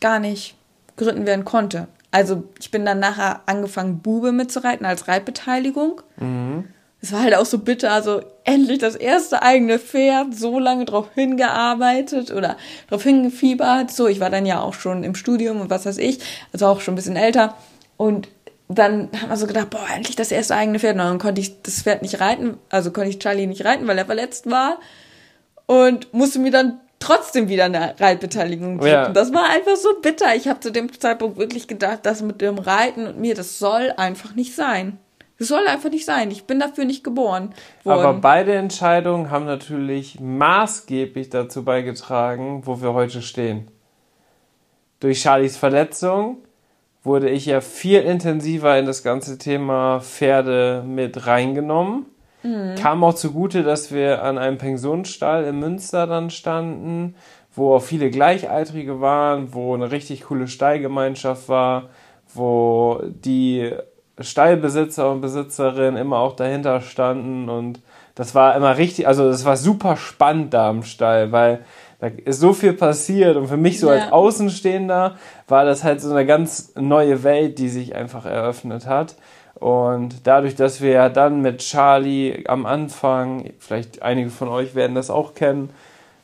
gar 0.00 0.18
nicht 0.18 0.56
geritten 0.96 1.26
werden 1.26 1.44
konnte. 1.44 1.88
Also 2.10 2.44
ich 2.58 2.70
bin 2.70 2.86
dann 2.86 3.00
nachher 3.00 3.42
angefangen, 3.46 4.00
Bube 4.00 4.32
mitzureiten 4.32 4.86
als 4.86 5.08
Reitbeteiligung. 5.08 6.00
Mhm. 6.16 6.68
Es 7.00 7.12
war 7.12 7.22
halt 7.22 7.36
auch 7.36 7.46
so 7.46 7.58
bitter, 7.58 7.92
also 7.92 8.22
endlich 8.44 8.78
das 8.78 8.96
erste 8.96 9.42
eigene 9.42 9.78
Pferd, 9.78 10.34
so 10.34 10.58
lange 10.58 10.84
drauf 10.84 11.06
hingearbeitet 11.14 12.32
oder 12.32 12.56
drauf 12.88 13.04
hingefiebert. 13.04 13.92
So, 13.92 14.08
ich 14.08 14.18
war 14.18 14.30
dann 14.30 14.46
ja 14.46 14.60
auch 14.60 14.74
schon 14.74 15.04
im 15.04 15.14
Studium 15.14 15.60
und 15.60 15.70
was 15.70 15.86
weiß 15.86 15.98
ich, 15.98 16.18
also 16.52 16.66
auch 16.66 16.80
schon 16.80 16.94
ein 16.94 16.96
bisschen 16.96 17.16
älter. 17.16 17.54
Und 17.96 18.28
dann 18.68 19.10
haben 19.20 19.30
wir 19.30 19.36
so 19.36 19.46
gedacht, 19.46 19.70
boah, 19.70 19.86
endlich 19.94 20.16
das 20.16 20.32
erste 20.32 20.56
eigene 20.56 20.80
Pferd. 20.80 20.94
Und 20.94 20.98
dann 20.98 21.18
konnte 21.18 21.40
ich 21.40 21.62
das 21.62 21.82
Pferd 21.82 22.02
nicht 22.02 22.20
reiten, 22.20 22.56
also 22.68 22.90
konnte 22.90 23.10
ich 23.10 23.18
Charlie 23.20 23.46
nicht 23.46 23.64
reiten, 23.64 23.86
weil 23.86 23.98
er 23.98 24.06
verletzt 24.06 24.50
war. 24.50 24.78
Und 25.66 26.12
musste 26.12 26.40
mir 26.40 26.50
dann 26.50 26.80
trotzdem 26.98 27.48
wieder 27.48 27.66
eine 27.66 27.94
Reitbeteiligung 27.98 28.78
kriegen. 28.78 28.90
Ja. 28.90 29.08
Das 29.10 29.32
war 29.32 29.48
einfach 29.50 29.76
so 29.76 30.00
bitter. 30.02 30.34
Ich 30.34 30.48
habe 30.48 30.60
zu 30.60 30.72
dem 30.72 30.92
Zeitpunkt 30.98 31.38
wirklich 31.38 31.68
gedacht, 31.68 32.00
das 32.02 32.22
mit 32.22 32.40
dem 32.40 32.58
Reiten 32.58 33.06
und 33.06 33.20
mir, 33.20 33.34
das 33.34 33.58
soll 33.58 33.92
einfach 33.96 34.34
nicht 34.34 34.54
sein. 34.54 34.98
Das 35.38 35.48
soll 35.48 35.66
einfach 35.68 35.90
nicht 35.90 36.04
sein. 36.04 36.30
Ich 36.30 36.44
bin 36.44 36.58
dafür 36.58 36.84
nicht 36.84 37.04
geboren 37.04 37.54
worden. 37.84 38.00
Aber 38.00 38.14
beide 38.14 38.54
Entscheidungen 38.54 39.30
haben 39.30 39.46
natürlich 39.46 40.18
maßgeblich 40.20 41.30
dazu 41.30 41.64
beigetragen, 41.64 42.62
wo 42.64 42.82
wir 42.82 42.92
heute 42.92 43.22
stehen. 43.22 43.70
Durch 45.00 45.20
Charlies 45.20 45.56
Verletzung 45.56 46.38
wurde 47.04 47.30
ich 47.30 47.46
ja 47.46 47.60
viel 47.60 48.00
intensiver 48.00 48.76
in 48.78 48.86
das 48.86 49.04
ganze 49.04 49.38
Thema 49.38 50.00
Pferde 50.00 50.82
mit 50.84 51.26
reingenommen. 51.28 52.06
Mhm. 52.42 52.74
Kam 52.74 53.04
auch 53.04 53.14
zugute, 53.14 53.62
dass 53.62 53.92
wir 53.92 54.22
an 54.22 54.38
einem 54.38 54.58
Pensionsstall 54.58 55.44
in 55.44 55.60
Münster 55.60 56.08
dann 56.08 56.30
standen, 56.30 57.14
wo 57.54 57.74
auch 57.74 57.82
viele 57.82 58.10
Gleichaltrige 58.10 59.00
waren, 59.00 59.54
wo 59.54 59.74
eine 59.74 59.90
richtig 59.90 60.24
coole 60.24 60.48
Stallgemeinschaft 60.48 61.48
war, 61.48 61.90
wo 62.34 63.00
die 63.04 63.72
Stallbesitzer 64.20 65.10
und 65.10 65.20
Besitzerinnen 65.20 65.96
immer 65.96 66.18
auch 66.18 66.36
dahinter 66.36 66.80
standen 66.80 67.48
und 67.48 67.80
das 68.14 68.34
war 68.34 68.56
immer 68.56 68.76
richtig, 68.76 69.06
also 69.06 69.28
das 69.28 69.44
war 69.44 69.56
super 69.56 69.96
spannend 69.96 70.52
da 70.52 70.68
am 70.68 70.82
Stall, 70.82 71.30
weil 71.30 71.64
da 72.00 72.08
ist 72.24 72.40
so 72.40 72.52
viel 72.52 72.72
passiert 72.72 73.36
und 73.36 73.48
für 73.48 73.56
mich 73.56 73.80
so 73.80 73.88
ja. 73.88 73.94
als 73.94 74.12
Außenstehender 74.12 75.16
war 75.46 75.64
das 75.64 75.84
halt 75.84 76.00
so 76.00 76.10
eine 76.10 76.26
ganz 76.26 76.72
neue 76.76 77.22
Welt, 77.22 77.58
die 77.58 77.68
sich 77.68 77.94
einfach 77.94 78.24
eröffnet 78.24 78.86
hat. 78.86 79.16
Und 79.54 80.26
dadurch, 80.26 80.54
dass 80.54 80.80
wir 80.80 80.90
ja 80.90 81.08
dann 81.08 81.42
mit 81.42 81.58
Charlie 81.58 82.44
am 82.46 82.66
Anfang, 82.66 83.50
vielleicht 83.58 84.02
einige 84.02 84.30
von 84.30 84.48
euch 84.48 84.76
werden 84.76 84.94
das 84.94 85.10
auch 85.10 85.34
kennen, 85.34 85.70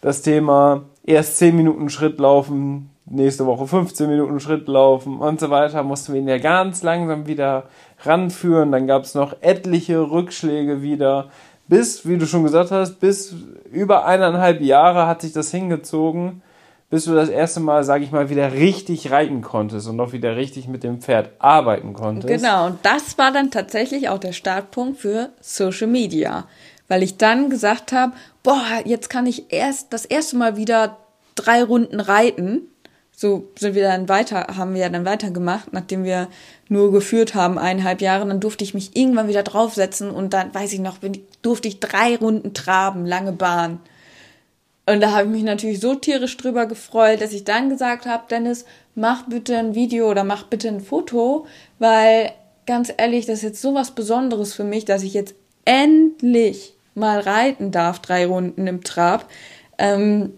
das 0.01 0.23
Thema 0.23 0.83
erst 1.05 1.39
10 1.39 1.57
Minuten 1.57 1.89
Schritt 1.91 2.21
laufen, 2.21 2.91
nächste 3.07 3.47
Woche 3.47 3.67
15 3.67 4.09
Minuten 4.09 4.40
Schritt 4.40 4.67
laufen 4.69 5.19
und 5.19 5.40
so 5.40 5.51
weiter, 5.51 5.83
mussten 5.83 6.14
wir 6.14 6.21
ihn 6.21 6.29
ja 6.29 6.38
ganz 6.38 6.83
langsam 6.83 7.27
wieder 7.27 7.64
ranführen. 8.01 8.73
Dann 8.73 8.87
gab 8.87 9.03
es 9.03 9.14
noch 9.14 9.37
etliche 9.40 10.11
Rückschläge 10.11 10.83
wieder. 10.83 11.29
Bis, 11.67 12.07
wie 12.07 12.19
du 12.19 12.27
schon 12.27 12.45
gesagt 12.45 12.71
hast, 12.71 13.01
bis 13.01 13.35
über 13.71 14.05
eineinhalb 14.07 14.61
Jahre 14.61 15.07
hat 15.07 15.23
sich 15.23 15.33
das 15.33 15.51
hingezogen, 15.51 16.43
bis 16.90 17.07
du 17.07 17.14
das 17.14 17.31
erste 17.31 17.61
Mal, 17.61 17.85
sage 17.85 18.05
ich 18.05 18.12
mal, 18.12 18.29
wieder 18.29 18.53
richtig 18.53 19.11
reiten 19.11 19.40
konntest 19.40 19.88
und 19.88 19.99
auch 19.99 20.12
wieder 20.12 20.37
richtig 20.37 20.69
mit 20.69 20.85
dem 20.85 21.01
Pferd 21.01 21.31
arbeiten 21.38 21.95
konntest. 21.95 22.29
Genau, 22.29 22.67
und 22.67 22.79
das 22.83 23.17
war 23.17 23.33
dann 23.33 23.51
tatsächlich 23.51 24.11
auch 24.11 24.19
der 24.19 24.33
Startpunkt 24.33 25.01
für 25.01 25.31
Social 25.40 25.87
Media, 25.87 26.47
weil 26.87 27.03
ich 27.03 27.17
dann 27.17 27.49
gesagt 27.49 27.93
habe, 27.93 28.12
boah, 28.43 28.62
jetzt 28.85 29.09
kann 29.09 29.27
ich 29.27 29.53
erst 29.53 29.93
das 29.93 30.05
erste 30.05 30.37
Mal 30.37 30.57
wieder 30.57 30.99
drei 31.35 31.64
Runden 31.64 31.99
reiten. 31.99 32.69
So 33.16 33.48
sind 33.57 33.74
wir 33.74 33.85
dann 33.85 34.09
weiter, 34.09 34.46
haben 34.57 34.74
wir 34.74 34.88
dann 34.88 35.05
weitergemacht, 35.05 35.72
nachdem 35.72 36.03
wir 36.05 36.29
nur 36.68 36.90
geführt 36.90 37.35
haben, 37.35 37.59
eineinhalb 37.59 38.00
Jahre, 38.00 38.27
dann 38.27 38.40
durfte 38.40 38.64
ich 38.64 38.74
mich 38.74 38.96
irgendwann 38.96 39.29
wieder 39.29 39.44
draufsetzen 39.44 40.11
und 40.11 40.33
dann, 40.33 40.53
weiß 40.53 40.72
ich 40.72 40.81
noch, 40.81 40.98
durfte 41.42 41.68
ich 41.68 41.79
drei 41.79 42.16
Runden 42.16 42.55
traben, 42.55 43.07
lange 43.07 43.33
Bahn. 43.33 43.79
Und 44.87 45.00
da 45.00 45.12
habe 45.12 45.24
ich 45.24 45.31
mich 45.31 45.42
natürlich 45.44 45.81
so 45.81 45.94
tierisch 45.94 46.37
drüber 46.37 46.66
gefreut, 46.66 47.20
dass 47.20 47.33
ich 47.33 47.44
dann 47.44 47.70
gesagt 47.70 48.05
habe, 48.05 48.24
Dennis, 48.29 48.64
mach 48.94 49.27
bitte 49.27 49.57
ein 49.57 49.74
Video 49.74 50.11
oder 50.11 50.24
mach 50.24 50.44
bitte 50.44 50.68
ein 50.68 50.81
Foto, 50.81 51.46
weil 51.79 52.33
ganz 52.66 52.92
ehrlich, 52.96 53.27
das 53.27 53.38
ist 53.38 53.42
jetzt 53.42 53.62
so 53.62 53.74
was 53.74 53.92
Besonderes 53.92 54.55
für 54.55 54.64
mich, 54.64 54.85
dass 54.85 55.03
ich 55.03 55.14
jetzt 55.14 55.35
endlich 55.64 56.74
mal 56.94 57.20
reiten 57.20 57.70
darf, 57.70 58.00
drei 58.00 58.27
Runden 58.27 58.66
im 58.66 58.83
Trab. 58.85 59.31
Ähm, 59.79 60.33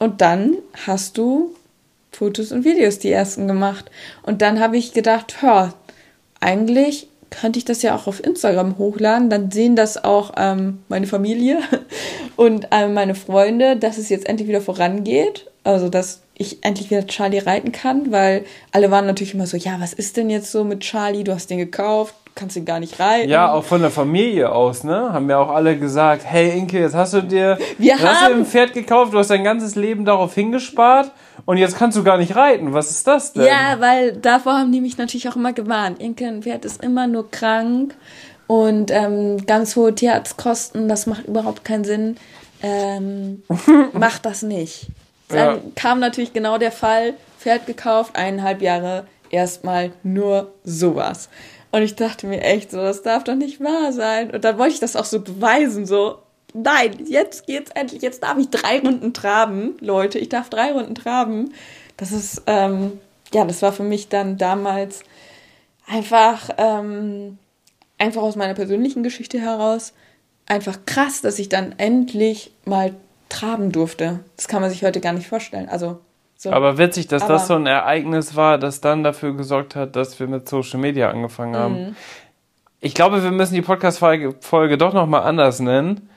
und 0.00 0.20
dann 0.22 0.56
hast 0.86 1.18
du 1.18 1.54
Fotos 2.10 2.50
und 2.50 2.64
Videos 2.64 2.98
die 2.98 3.12
ersten 3.12 3.46
gemacht. 3.46 3.90
Und 4.22 4.42
dann 4.42 4.58
habe 4.58 4.76
ich 4.76 4.92
gedacht, 4.92 5.42
hör, 5.42 5.74
eigentlich 6.40 7.06
könnte 7.28 7.58
ich 7.58 7.64
das 7.64 7.82
ja 7.82 7.94
auch 7.94 8.06
auf 8.06 8.24
Instagram 8.24 8.78
hochladen. 8.78 9.30
Dann 9.30 9.50
sehen 9.50 9.76
das 9.76 10.02
auch 10.02 10.32
ähm, 10.36 10.82
meine 10.88 11.06
Familie 11.06 11.60
und 12.36 12.66
ähm, 12.72 12.94
meine 12.94 13.14
Freunde, 13.14 13.76
dass 13.76 13.98
es 13.98 14.08
jetzt 14.08 14.26
endlich 14.26 14.48
wieder 14.48 14.62
vorangeht. 14.62 15.46
Also, 15.62 15.90
dass 15.90 16.22
ich 16.34 16.64
endlich 16.64 16.90
wieder 16.90 17.06
Charlie 17.06 17.38
reiten 17.38 17.70
kann, 17.70 18.10
weil 18.10 18.46
alle 18.72 18.90
waren 18.90 19.04
natürlich 19.04 19.34
immer 19.34 19.46
so, 19.46 19.58
ja, 19.58 19.78
was 19.78 19.92
ist 19.92 20.16
denn 20.16 20.30
jetzt 20.30 20.50
so 20.50 20.64
mit 20.64 20.80
Charlie? 20.80 21.24
Du 21.24 21.34
hast 21.34 21.50
den 21.50 21.58
gekauft, 21.58 22.14
kannst 22.34 22.56
ihn 22.56 22.64
gar 22.64 22.80
nicht 22.80 22.98
reiten. 23.00 23.28
Ja, 23.28 23.52
auch 23.52 23.64
von 23.64 23.80
der 23.80 23.90
Familie 23.90 24.52
aus, 24.52 24.84
ne? 24.84 25.12
Haben 25.12 25.28
ja 25.28 25.38
auch 25.38 25.50
alle 25.50 25.76
gesagt, 25.76 26.22
hey 26.24 26.56
Inke, 26.56 26.80
jetzt 26.80 26.94
hast 26.94 27.14
du 27.14 27.22
dir, 27.22 27.58
Wir 27.78 27.98
hast 27.98 28.28
du 28.28 28.34
ein 28.34 28.46
Pferd 28.46 28.72
gekauft, 28.72 29.12
du 29.12 29.18
hast 29.18 29.30
dein 29.30 29.44
ganzes 29.44 29.74
Leben 29.74 30.04
darauf 30.04 30.34
hingespart 30.34 31.12
und 31.46 31.56
jetzt 31.56 31.76
kannst 31.76 31.96
du 31.96 32.04
gar 32.04 32.18
nicht 32.18 32.36
reiten. 32.36 32.72
Was 32.72 32.90
ist 32.90 33.06
das 33.06 33.32
denn? 33.32 33.44
Ja, 33.44 33.80
weil 33.80 34.12
davor 34.12 34.54
haben 34.54 34.72
die 34.72 34.80
mich 34.80 34.96
natürlich 34.98 35.28
auch 35.28 35.36
immer 35.36 35.52
gewarnt. 35.52 36.00
Inke, 36.00 36.26
ein 36.26 36.42
Pferd 36.42 36.64
ist 36.64 36.82
immer 36.82 37.06
nur 37.06 37.30
krank 37.30 37.94
und 38.46 38.90
ähm, 38.90 39.46
ganz 39.46 39.76
hohe 39.76 39.94
Tierarztkosten, 39.94 40.88
das 40.88 41.06
macht 41.06 41.26
überhaupt 41.26 41.64
keinen 41.64 41.84
Sinn. 41.84 42.16
Ähm, 42.62 43.42
mach 43.92 44.18
das 44.18 44.42
nicht. 44.42 44.88
Dann 45.28 45.38
ja. 45.38 45.60
kam 45.76 46.00
natürlich 46.00 46.32
genau 46.32 46.58
der 46.58 46.72
Fall, 46.72 47.14
Pferd 47.38 47.66
gekauft, 47.66 48.16
eineinhalb 48.16 48.60
Jahre, 48.60 49.06
erstmal 49.30 49.92
nur 50.02 50.52
sowas. 50.64 51.28
Und 51.72 51.82
ich 51.82 51.94
dachte 51.94 52.26
mir 52.26 52.42
echt 52.42 52.70
so, 52.70 52.78
das 52.78 53.02
darf 53.02 53.24
doch 53.24 53.34
nicht 53.34 53.60
wahr 53.60 53.92
sein. 53.92 54.30
Und 54.30 54.44
dann 54.44 54.58
wollte 54.58 54.74
ich 54.74 54.80
das 54.80 54.96
auch 54.96 55.04
so 55.04 55.20
beweisen, 55.20 55.86
so, 55.86 56.18
nein, 56.52 57.04
jetzt 57.06 57.46
geht's 57.46 57.70
endlich, 57.72 58.02
jetzt 58.02 58.22
darf 58.22 58.38
ich 58.38 58.50
drei 58.50 58.80
Runden 58.80 59.12
traben, 59.12 59.76
Leute, 59.80 60.18
ich 60.18 60.28
darf 60.28 60.50
drei 60.50 60.72
Runden 60.72 60.94
traben. 60.94 61.52
Das 61.96 62.12
ist, 62.12 62.42
ähm, 62.46 62.98
ja, 63.32 63.44
das 63.44 63.62
war 63.62 63.72
für 63.72 63.84
mich 63.84 64.08
dann 64.08 64.36
damals 64.36 65.00
einfach, 65.86 66.50
ähm, 66.58 67.38
einfach 67.98 68.22
aus 68.22 68.36
meiner 68.36 68.54
persönlichen 68.54 69.02
Geschichte 69.02 69.38
heraus 69.38 69.92
einfach 70.46 70.78
krass, 70.84 71.20
dass 71.20 71.38
ich 71.38 71.48
dann 71.48 71.74
endlich 71.78 72.52
mal 72.64 72.94
traben 73.28 73.70
durfte. 73.70 74.20
Das 74.36 74.48
kann 74.48 74.60
man 74.60 74.70
sich 74.70 74.82
heute 74.82 75.00
gar 75.00 75.12
nicht 75.12 75.28
vorstellen. 75.28 75.68
Also 75.68 76.00
so. 76.40 76.50
Aber 76.52 76.78
witzig, 76.78 77.06
dass 77.06 77.24
Aber 77.24 77.34
das 77.34 77.48
so 77.48 77.54
ein 77.54 77.66
Ereignis 77.66 78.34
war, 78.34 78.56
das 78.56 78.80
dann 78.80 79.04
dafür 79.04 79.36
gesorgt 79.36 79.76
hat, 79.76 79.94
dass 79.94 80.18
wir 80.18 80.26
mit 80.26 80.48
Social 80.48 80.80
Media 80.80 81.10
angefangen 81.10 81.54
haben. 81.54 81.74
Mhm. 81.74 81.96
Ich 82.80 82.94
glaube, 82.94 83.22
wir 83.22 83.30
müssen 83.30 83.52
die 83.52 83.60
Podcast-Folge 83.60 84.78
doch 84.78 84.94
nochmal 84.94 85.24
anders 85.24 85.60
nennen, 85.60 86.08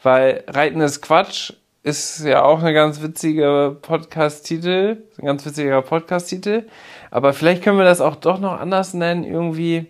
weil 0.00 0.44
Reiten 0.46 0.80
ist 0.80 1.02
Quatsch 1.02 1.54
ist 1.82 2.24
ja 2.24 2.44
auch 2.44 2.60
eine 2.60 2.72
ganz 2.72 3.02
witzige 3.02 3.76
Podcast-Titel, 3.82 5.02
ein 5.18 5.26
ganz 5.26 5.44
witziger 5.44 5.82
Podcast-Titel. 5.82 6.68
Aber 7.10 7.32
vielleicht 7.32 7.64
können 7.64 7.78
wir 7.78 7.84
das 7.84 8.00
auch 8.00 8.14
doch 8.14 8.38
noch 8.38 8.60
anders 8.60 8.94
nennen, 8.94 9.24
irgendwie 9.24 9.86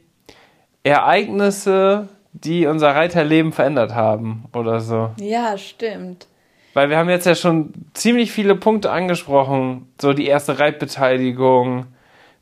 Ereignisse, 0.84 2.08
die 2.32 2.64
unser 2.64 2.94
Reiterleben 2.94 3.52
verändert 3.52 3.94
haben 3.94 4.46
oder 4.54 4.80
so. 4.80 5.10
Ja, 5.20 5.58
stimmt. 5.58 6.28
Weil 6.74 6.90
wir 6.90 6.96
haben 6.96 7.10
jetzt 7.10 7.26
ja 7.26 7.34
schon 7.34 7.72
ziemlich 7.94 8.32
viele 8.32 8.54
Punkte 8.54 8.90
angesprochen. 8.90 9.92
So 10.00 10.12
die 10.12 10.26
erste 10.26 10.58
Reitbeteiligung. 10.58 11.86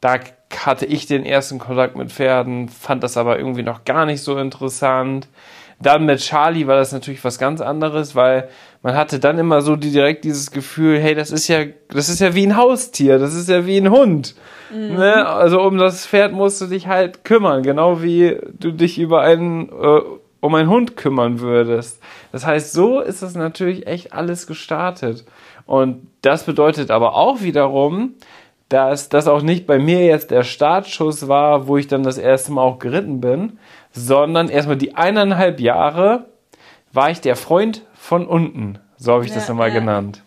Da 0.00 0.18
hatte 0.64 0.86
ich 0.86 1.06
den 1.06 1.24
ersten 1.24 1.58
Kontakt 1.58 1.96
mit 1.96 2.10
Pferden, 2.10 2.68
fand 2.68 3.02
das 3.02 3.16
aber 3.16 3.38
irgendwie 3.38 3.62
noch 3.62 3.84
gar 3.84 4.06
nicht 4.06 4.22
so 4.22 4.38
interessant. 4.38 5.28
Dann 5.82 6.04
mit 6.04 6.20
Charlie 6.20 6.66
war 6.66 6.76
das 6.76 6.92
natürlich 6.92 7.24
was 7.24 7.38
ganz 7.38 7.60
anderes, 7.60 8.14
weil 8.14 8.48
man 8.82 8.94
hatte 8.94 9.18
dann 9.18 9.38
immer 9.38 9.62
so 9.62 9.76
direkt 9.76 10.24
dieses 10.24 10.50
Gefühl, 10.50 10.98
hey, 10.98 11.14
das 11.14 11.30
ist 11.30 11.48
ja, 11.48 11.64
das 11.88 12.10
ist 12.10 12.20
ja 12.20 12.34
wie 12.34 12.46
ein 12.46 12.56
Haustier, 12.56 13.18
das 13.18 13.34
ist 13.34 13.48
ja 13.48 13.66
wie 13.66 13.78
ein 13.78 13.90
Hund. 13.90 14.34
Mhm. 14.70 14.96
Ne? 14.96 15.26
Also 15.26 15.62
um 15.62 15.78
das 15.78 16.06
Pferd 16.06 16.32
musst 16.32 16.60
du 16.60 16.66
dich 16.66 16.86
halt 16.86 17.24
kümmern, 17.24 17.62
genau 17.62 18.02
wie 18.02 18.38
du 18.58 18.72
dich 18.72 18.98
über 18.98 19.22
einen 19.22 19.70
äh, 19.70 20.00
um 20.40 20.54
einen 20.54 20.70
Hund 20.70 20.96
kümmern 20.96 21.40
würdest. 21.40 22.00
Das 22.32 22.46
heißt, 22.46 22.72
so 22.72 23.00
ist 23.00 23.22
das 23.22 23.34
natürlich 23.34 23.86
echt 23.86 24.12
alles 24.12 24.46
gestartet. 24.46 25.24
Und 25.66 26.08
das 26.22 26.44
bedeutet 26.44 26.90
aber 26.90 27.14
auch 27.14 27.42
wiederum, 27.42 28.14
dass 28.68 29.08
das 29.08 29.26
auch 29.26 29.42
nicht 29.42 29.66
bei 29.66 29.78
mir 29.78 30.04
jetzt 30.04 30.30
der 30.30 30.44
Startschuss 30.44 31.28
war, 31.28 31.66
wo 31.66 31.76
ich 31.76 31.88
dann 31.88 32.02
das 32.02 32.18
erste 32.18 32.52
Mal 32.52 32.62
auch 32.62 32.78
geritten 32.78 33.20
bin, 33.20 33.58
sondern 33.92 34.48
erstmal 34.48 34.76
die 34.76 34.94
eineinhalb 34.94 35.60
Jahre 35.60 36.26
war 36.92 37.10
ich 37.10 37.20
der 37.20 37.36
Freund 37.36 37.82
von 37.94 38.26
unten. 38.26 38.78
So 38.96 39.12
habe 39.12 39.24
ich 39.24 39.30
Ja, 39.30 39.36
das 39.36 39.48
immer 39.48 39.68
ja. 39.68 39.74
genannt. 39.74 40.22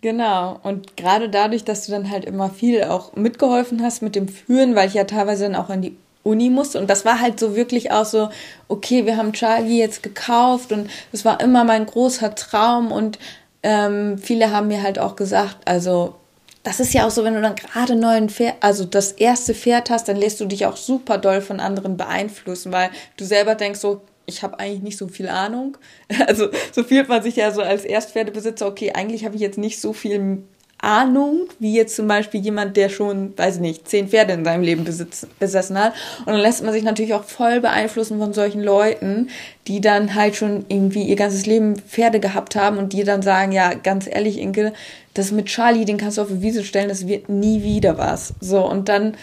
Genau. 0.00 0.58
Und 0.62 0.96
gerade 0.96 1.28
dadurch, 1.28 1.64
dass 1.64 1.86
du 1.86 1.92
dann 1.92 2.10
halt 2.10 2.24
immer 2.24 2.50
viel 2.50 2.84
auch 2.84 3.14
mitgeholfen 3.14 3.82
hast 3.82 4.02
mit 4.02 4.16
dem 4.16 4.28
Führen, 4.28 4.74
weil 4.74 4.88
ich 4.88 4.94
ja 4.94 5.04
teilweise 5.04 5.44
dann 5.44 5.56
auch 5.56 5.70
in 5.70 5.82
die 5.82 5.96
Uni 6.22 6.50
musste. 6.50 6.78
Und 6.78 6.88
das 6.90 7.04
war 7.04 7.20
halt 7.20 7.40
so 7.40 7.56
wirklich 7.56 7.92
auch 7.92 8.04
so, 8.04 8.30
okay, 8.68 9.06
wir 9.06 9.16
haben 9.16 9.32
Charlie 9.32 9.78
jetzt 9.78 10.02
gekauft 10.02 10.72
und 10.72 10.90
es 11.12 11.24
war 11.24 11.40
immer 11.40 11.64
mein 11.64 11.86
großer 11.86 12.34
Traum. 12.34 12.92
Und 12.92 13.18
ähm, 13.62 14.18
viele 14.18 14.52
haben 14.52 14.68
mir 14.68 14.82
halt 14.82 14.98
auch 14.98 15.16
gesagt, 15.16 15.56
also 15.64 16.14
das 16.62 16.78
ist 16.78 16.92
ja 16.92 17.06
auch 17.06 17.10
so, 17.10 17.24
wenn 17.24 17.34
du 17.34 17.40
dann 17.40 17.56
gerade 17.56 17.96
neuen 17.96 18.28
Pferd, 18.28 18.56
also 18.60 18.84
das 18.84 19.12
erste 19.12 19.54
Pferd 19.54 19.88
hast, 19.88 20.08
dann 20.08 20.16
lässt 20.16 20.40
du 20.40 20.44
dich 20.44 20.66
auch 20.66 20.76
super 20.76 21.16
doll 21.16 21.40
von 21.40 21.58
anderen 21.58 21.96
beeinflussen, 21.96 22.70
weil 22.70 22.90
du 23.16 23.24
selber 23.24 23.54
denkst 23.54 23.80
so, 23.80 24.02
ich 24.26 24.42
habe 24.42 24.58
eigentlich 24.58 24.82
nicht 24.82 24.98
so 24.98 25.08
viel 25.08 25.28
Ahnung. 25.28 25.76
Also 26.26 26.48
so 26.72 26.84
fühlt 26.84 27.08
man 27.08 27.22
sich 27.22 27.36
ja 27.36 27.50
so 27.50 27.62
als 27.62 27.84
Erstpferdebesitzer, 27.84 28.66
okay, 28.66 28.92
eigentlich 28.92 29.24
habe 29.24 29.36
ich 29.36 29.40
jetzt 29.40 29.58
nicht 29.58 29.80
so 29.80 29.92
viel 29.92 30.42
Ahnung, 30.82 31.48
wie 31.58 31.74
jetzt 31.74 31.96
zum 31.96 32.08
Beispiel 32.08 32.40
jemand, 32.40 32.76
der 32.76 32.88
schon, 32.88 33.36
weiß 33.36 33.56
ich 33.56 33.60
nicht, 33.60 33.88
zehn 33.88 34.08
Pferde 34.08 34.32
in 34.32 34.44
seinem 34.44 34.62
Leben 34.62 34.84
besitz, 34.84 35.26
besessen 35.38 35.78
hat. 35.78 35.92
Und 36.20 36.28
dann 36.28 36.40
lässt 36.40 36.62
man 36.62 36.72
sich 36.72 36.82
natürlich 36.82 37.14
auch 37.14 37.24
voll 37.24 37.60
beeinflussen 37.60 38.18
von 38.18 38.32
solchen 38.32 38.62
Leuten, 38.62 39.28
die 39.66 39.80
dann 39.80 40.14
halt 40.14 40.36
schon 40.36 40.64
irgendwie 40.68 41.02
ihr 41.02 41.16
ganzes 41.16 41.46
Leben 41.46 41.76
Pferde 41.76 42.20
gehabt 42.20 42.56
haben 42.56 42.78
und 42.78 42.92
die 42.92 43.04
dann 43.04 43.22
sagen, 43.22 43.52
ja, 43.52 43.74
ganz 43.74 44.06
ehrlich, 44.06 44.38
Inke, 44.38 44.72
das 45.14 45.32
mit 45.32 45.46
Charlie, 45.46 45.84
den 45.84 45.98
kannst 45.98 46.18
du 46.18 46.22
auf 46.22 46.28
die 46.28 46.42
Wiese 46.42 46.64
stellen, 46.64 46.88
das 46.88 47.06
wird 47.06 47.28
nie 47.28 47.62
wieder 47.62 47.98
was. 47.98 48.34
So, 48.40 48.66
und 48.66 48.88
dann 48.88 49.14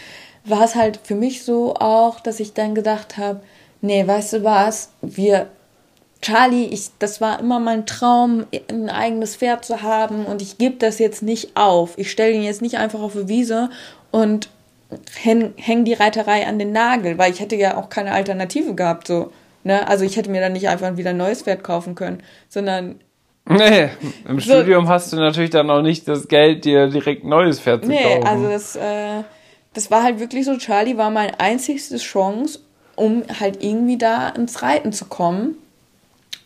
war 0.45 0.63
es 0.63 0.75
halt 0.75 0.99
für 1.03 1.15
mich 1.15 1.43
so 1.43 1.75
auch, 1.75 2.19
dass 2.19 2.39
ich 2.39 2.53
dann 2.53 2.75
gedacht 2.75 3.17
habe, 3.17 3.41
nee, 3.81 4.05
weißt 4.05 4.33
du 4.33 4.43
was, 4.43 4.91
wir 5.01 5.47
Charlie, 6.21 6.65
ich, 6.65 6.89
das 6.99 7.21
war 7.21 7.39
immer 7.39 7.59
mein 7.59 7.85
Traum, 7.85 8.45
ein 8.69 8.89
eigenes 8.89 9.35
Pferd 9.35 9.63
zu 9.65 9.81
haben 9.83 10.25
und 10.25 10.41
ich 10.41 10.57
gebe 10.57 10.75
das 10.77 10.99
jetzt 10.99 11.21
nicht 11.23 11.55
auf. 11.55 11.93
Ich 11.97 12.09
stelle 12.11 12.33
ihn 12.33 12.43
jetzt 12.43 12.61
nicht 12.61 12.77
einfach 12.77 12.99
auf 13.01 13.13
die 13.13 13.27
Wiese 13.27 13.69
und 14.11 14.49
häng, 15.21 15.53
häng 15.57 15.85
die 15.85 15.93
Reiterei 15.93 16.47
an 16.47 16.59
den 16.59 16.71
Nagel, 16.71 17.17
weil 17.17 17.31
ich 17.31 17.39
hätte 17.39 17.55
ja 17.55 17.77
auch 17.77 17.89
keine 17.89 18.13
Alternative 18.13 18.73
gehabt, 18.73 19.07
so. 19.07 19.31
Ne? 19.63 19.87
Also 19.87 20.05
ich 20.05 20.15
hätte 20.17 20.29
mir 20.29 20.41
dann 20.41 20.53
nicht 20.53 20.69
einfach 20.69 20.95
wieder 20.97 21.09
ein 21.11 21.17
neues 21.17 21.41
Pferd 21.43 21.63
kaufen 21.63 21.93
können, 21.95 22.23
sondern 22.49 22.99
Nee, 23.49 23.89
im 24.27 24.39
So- 24.41 24.55
Studium 24.55 24.89
hast 24.89 25.13
du 25.13 25.17
natürlich 25.17 25.51
dann 25.51 25.69
auch 25.69 25.81
nicht 25.81 26.07
das 26.07 26.27
Geld, 26.27 26.65
dir 26.65 26.87
direkt 26.87 27.23
ein 27.23 27.29
neues 27.29 27.59
Pferd 27.61 27.83
zu 27.85 27.89
Nee, 27.89 28.03
kaufen. 28.03 28.27
also 28.27 28.49
das, 28.49 28.75
äh, 28.75 29.23
das 29.73 29.89
war 29.89 30.03
halt 30.03 30.19
wirklich 30.19 30.43
so, 30.45 30.57
Charlie 30.57 30.97
war 30.97 31.09
meine 31.11 31.39
einzigste 31.39 31.95
Chance, 31.97 32.59
um 32.95 33.23
halt 33.39 33.63
irgendwie 33.63 33.97
da 33.97 34.29
ins 34.29 34.61
Reiten 34.63 34.91
zu 34.91 35.05
kommen. 35.05 35.55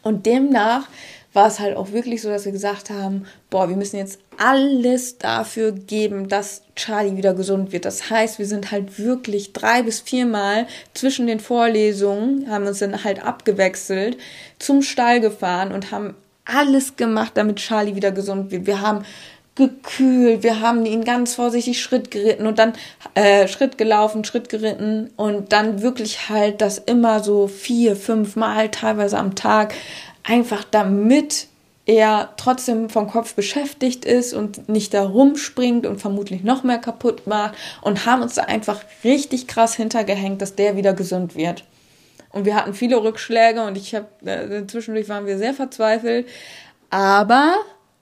Und 0.04 0.26
demnach 0.26 0.88
war 1.34 1.48
es 1.48 1.60
halt 1.60 1.78
auch 1.78 1.92
wirklich 1.92 2.22
so, 2.22 2.30
dass 2.30 2.46
wir 2.46 2.52
gesagt 2.52 2.90
haben, 2.90 3.26
boah, 3.50 3.70
wir 3.70 3.78
müssen 3.78 3.98
jetzt 3.98 4.20
alles 4.38 5.18
dafür 5.18 5.72
geben, 5.72 6.28
dass 6.28 6.64
Charlie 6.76 7.16
wieder 7.16 7.34
gesund 7.34 7.72
wird. 7.72 7.86
Das 7.86 8.10
heißt, 8.10 8.38
wir 8.38 8.46
sind 8.46 8.72
halt 8.72 9.00
wirklich 9.00 9.54
drei 9.54 9.82
bis 9.84 10.02
viermal 10.02 10.68
zwischen 10.94 11.28
den 11.28 11.40
Vorlesungen, 11.40 12.50
haben 12.50 12.66
uns 12.66 12.80
dann 12.80 13.04
halt 13.04 13.24
abgewechselt, 13.24 14.18
zum 14.60 14.82
Stall 14.82 15.22
gefahren 15.22 15.72
und 15.72 15.92
haben 15.92 16.16
alles 16.44 16.98
gemacht, 16.98 17.34
damit 17.36 17.58
Charlie 17.58 17.96
wieder 17.96 18.12
gesund 18.12 18.52
wird. 18.52 18.66
Wir 18.66 18.82
haben 18.82 19.06
gekühlt, 19.56 20.44
wir 20.44 20.62
haben 20.62 20.86
ihn 20.86 21.04
ganz 21.04 21.36
vorsichtig 21.36 21.82
Schritt 21.82 22.10
geritten 22.10 22.48
und 22.48 22.58
dann 22.58 22.74
äh, 23.16 23.48
Schritt 23.48 23.78
gelaufen, 23.78 24.24
Schritt 24.24 24.50
geritten 24.50 25.10
und 25.18 25.52
dann 25.52 25.82
wirklich 25.82 26.30
halt 26.30 26.62
das 26.62 26.78
immer 26.78 27.22
so 27.22 27.48
vier, 27.48 27.96
fünf 27.96 28.36
Mal 28.36 28.70
teilweise 28.70 29.18
am 29.18 29.36
Tag, 29.36 29.74
einfach 30.24 30.64
damit 30.64 31.48
er 31.86 32.30
trotzdem 32.38 32.90
vom 32.90 33.08
Kopf 33.08 33.34
beschäftigt 33.34 34.06
ist 34.06 34.34
und 34.34 34.70
nicht 34.70 34.94
da 34.94 35.04
rumspringt 35.04 35.86
und 35.86 36.00
vermutlich 36.00 36.44
noch 36.44 36.64
mehr 36.64 36.78
kaputt 36.78 37.28
macht 37.28 37.56
und 37.82 38.06
haben 38.06 38.22
uns 38.22 38.36
da 38.36 38.44
einfach 38.44 38.82
richtig 39.04 39.48
krass 39.48 39.76
hintergehängt, 39.76 40.42
dass 40.42 40.56
der 40.56 40.78
wieder 40.78 40.94
gesund 40.94 41.36
wird. 41.36 41.66
Und 42.32 42.46
wir 42.46 42.56
hatten 42.56 42.74
viele 42.74 43.04
Rückschläge 43.04 43.64
und 43.64 43.78
ich 43.78 43.94
habe 43.94 44.08
äh, 44.26 44.66
zwischendurch 44.68 45.10
waren 45.10 45.26
wir 45.26 45.38
sehr 45.38 45.54
verzweifelt, 45.54 46.28
aber 46.90 47.56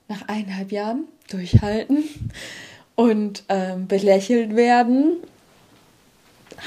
nach 0.07 0.27
eineinhalb 0.27 0.71
Jahren 0.71 1.07
durchhalten 1.29 2.03
und 2.95 3.43
ähm, 3.49 3.87
belächelt 3.87 4.55
werden, 4.55 5.13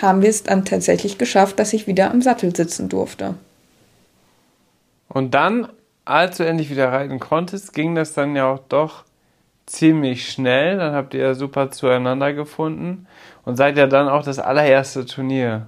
haben 0.01 0.23
wir 0.23 0.31
es 0.31 0.45
dann 0.45 0.65
tatsächlich 0.65 1.19
geschafft, 1.19 1.59
dass 1.59 1.73
ich 1.73 1.87
wieder 1.87 2.11
am 2.11 2.23
Sattel 2.23 2.55
sitzen 2.55 2.89
durfte. 2.89 3.35
Und 5.09 5.35
dann, 5.35 5.69
als 6.05 6.39
du 6.39 6.45
endlich 6.45 6.71
wieder 6.71 6.91
reiten 6.91 7.21
konntest, 7.21 7.75
ging 7.75 7.95
das 7.95 8.15
dann 8.15 8.35
ja 8.35 8.51
auch 8.51 8.61
doch 8.69 9.05
ziemlich 9.67 10.31
schnell. 10.31 10.79
Dann 10.79 10.95
habt 10.95 11.13
ihr 11.15 11.21
ja 11.21 11.35
super 11.35 11.71
zueinander 11.71 12.33
gefunden 12.33 13.07
und 13.45 13.57
seid 13.57 13.77
ja 13.77 13.87
dann 13.87 14.09
auch 14.09 14.23
das 14.23 14.39
allererste 14.39 15.05
Turnier. 15.05 15.67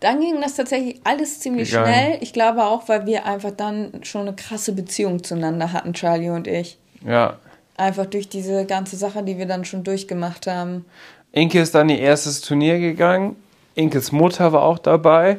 Dann 0.00 0.20
ging 0.20 0.40
das 0.40 0.56
tatsächlich 0.56 1.00
alles 1.04 1.40
ziemlich 1.40 1.70
Gegangen. 1.70 1.86
schnell. 1.86 2.18
Ich 2.20 2.32
glaube 2.34 2.64
auch, 2.64 2.88
weil 2.88 3.06
wir 3.06 3.24
einfach 3.24 3.52
dann 3.52 4.04
schon 4.04 4.22
eine 4.22 4.36
krasse 4.36 4.72
Beziehung 4.72 5.24
zueinander 5.24 5.72
hatten, 5.72 5.94
Charlie 5.94 6.28
und 6.28 6.46
ich. 6.46 6.78
Ja. 7.06 7.38
Einfach 7.82 8.06
durch 8.06 8.28
diese 8.28 8.64
ganze 8.64 8.94
Sache, 8.96 9.24
die 9.24 9.38
wir 9.38 9.46
dann 9.46 9.64
schon 9.64 9.82
durchgemacht 9.82 10.46
haben. 10.46 10.84
Inke 11.32 11.60
ist 11.60 11.74
dann 11.74 11.88
ihr 11.88 11.98
erstes 11.98 12.40
Turnier 12.40 12.78
gegangen. 12.78 13.34
Inkes 13.74 14.12
Mutter 14.12 14.52
war 14.52 14.62
auch 14.62 14.78
dabei. 14.78 15.38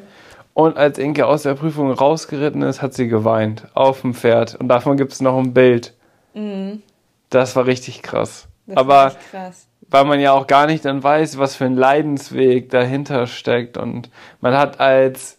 Und 0.53 0.75
als 0.75 0.97
Inke 0.97 1.25
aus 1.25 1.43
der 1.43 1.53
Prüfung 1.53 1.89
rausgeritten 1.91 2.61
ist, 2.63 2.81
hat 2.81 2.93
sie 2.93 3.07
geweint. 3.07 3.67
Auf 3.75 4.01
dem 4.01 4.13
Pferd. 4.13 4.55
Und 4.55 4.67
davon 4.67 4.97
gibt 4.97 5.13
es 5.13 5.21
noch 5.21 5.37
ein 5.37 5.53
Bild. 5.53 5.93
Das 7.29 7.55
war 7.55 7.65
richtig 7.65 8.01
krass. 8.01 8.47
Mhm. 8.65 8.75
Das 8.75 8.87
war 8.87 8.95
Aber 9.05 9.07
echt 9.07 9.31
krass. 9.31 9.67
weil 9.89 10.03
man 10.03 10.19
ja 10.19 10.33
auch 10.33 10.45
gar 10.47 10.65
nicht 10.67 10.83
dann 10.83 11.01
weiß, 11.01 11.37
was 11.37 11.55
für 11.55 11.63
ein 11.65 11.75
Leidensweg 11.75 12.69
dahinter 12.69 13.25
steckt. 13.25 13.77
Und 13.77 14.09
man 14.41 14.53
hat 14.57 14.81
als 14.81 15.37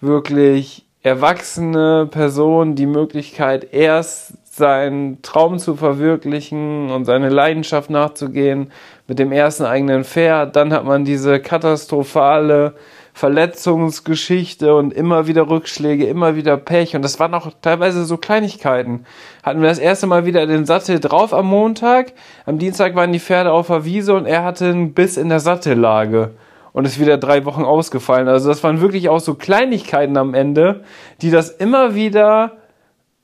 wirklich 0.00 0.86
erwachsene 1.02 2.06
Person 2.10 2.76
die 2.76 2.86
Möglichkeit, 2.86 3.74
erst 3.74 4.32
seinen 4.56 5.20
Traum 5.22 5.58
zu 5.58 5.74
verwirklichen 5.74 6.90
und 6.90 7.04
seine 7.04 7.28
Leidenschaft 7.28 7.90
nachzugehen 7.90 8.70
mit 9.08 9.18
dem 9.18 9.32
ersten 9.32 9.64
eigenen 9.64 10.04
Pferd. 10.04 10.54
Dann 10.54 10.72
hat 10.72 10.84
man 10.84 11.04
diese 11.04 11.40
katastrophale 11.40 12.74
Verletzungsgeschichte 13.14 14.74
und 14.74 14.92
immer 14.92 15.26
wieder 15.26 15.48
Rückschläge, 15.48 16.06
immer 16.06 16.36
wieder 16.36 16.56
Pech. 16.56 16.94
Und 16.94 17.02
das 17.02 17.18
waren 17.20 17.34
auch 17.34 17.50
teilweise 17.62 18.04
so 18.04 18.16
Kleinigkeiten. 18.16 19.06
Hatten 19.42 19.60
wir 19.60 19.68
das 19.68 19.78
erste 19.78 20.06
Mal 20.06 20.24
wieder 20.24 20.46
den 20.46 20.66
Sattel 20.66 21.00
drauf 21.00 21.32
am 21.32 21.46
Montag. 21.46 22.12
Am 22.46 22.58
Dienstag 22.58 22.94
waren 22.94 23.12
die 23.12 23.20
Pferde 23.20 23.52
auf 23.52 23.68
der 23.68 23.84
Wiese 23.84 24.14
und 24.14 24.26
er 24.26 24.44
hatte 24.44 24.66
einen 24.66 24.94
Biss 24.94 25.16
in 25.16 25.28
der 25.28 25.40
Sattellage 25.40 26.30
und 26.72 26.84
ist 26.84 27.00
wieder 27.00 27.16
drei 27.16 27.44
Wochen 27.44 27.62
ausgefallen. 27.62 28.28
Also 28.28 28.48
das 28.48 28.62
waren 28.62 28.80
wirklich 28.80 29.08
auch 29.08 29.20
so 29.20 29.34
Kleinigkeiten 29.34 30.16
am 30.16 30.34
Ende, 30.34 30.82
die 31.22 31.30
das 31.30 31.50
immer 31.50 31.94
wieder 31.94 32.52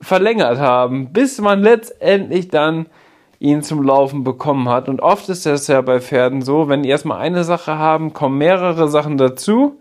verlängert 0.01 0.59
haben, 0.59 1.13
bis 1.13 1.39
man 1.39 1.61
letztendlich 1.61 2.49
dann 2.49 2.87
ihn 3.39 3.63
zum 3.63 3.81
Laufen 3.81 4.23
bekommen 4.23 4.69
hat. 4.69 4.87
Und 4.87 5.01
oft 5.01 5.29
ist 5.29 5.45
das 5.45 5.67
ja 5.67 5.81
bei 5.81 5.99
Pferden 5.99 6.41
so, 6.41 6.69
wenn 6.69 6.83
die 6.83 6.89
erstmal 6.89 7.19
eine 7.19 7.43
Sache 7.43 7.77
haben, 7.77 8.13
kommen 8.13 8.37
mehrere 8.37 8.87
Sachen 8.87 9.17
dazu. 9.17 9.79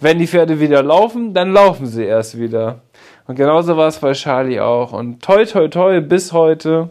Wenn 0.00 0.18
die 0.18 0.26
Pferde 0.26 0.58
wieder 0.58 0.82
laufen, 0.82 1.34
dann 1.34 1.52
laufen 1.52 1.86
sie 1.86 2.04
erst 2.04 2.38
wieder. 2.38 2.80
Und 3.26 3.36
genauso 3.36 3.76
war 3.76 3.88
es 3.88 3.98
bei 3.98 4.12
Charlie 4.12 4.60
auch. 4.60 4.92
Und 4.92 5.22
toi, 5.22 5.44
toi, 5.44 5.68
toi, 5.68 6.00
bis 6.00 6.32
heute 6.32 6.90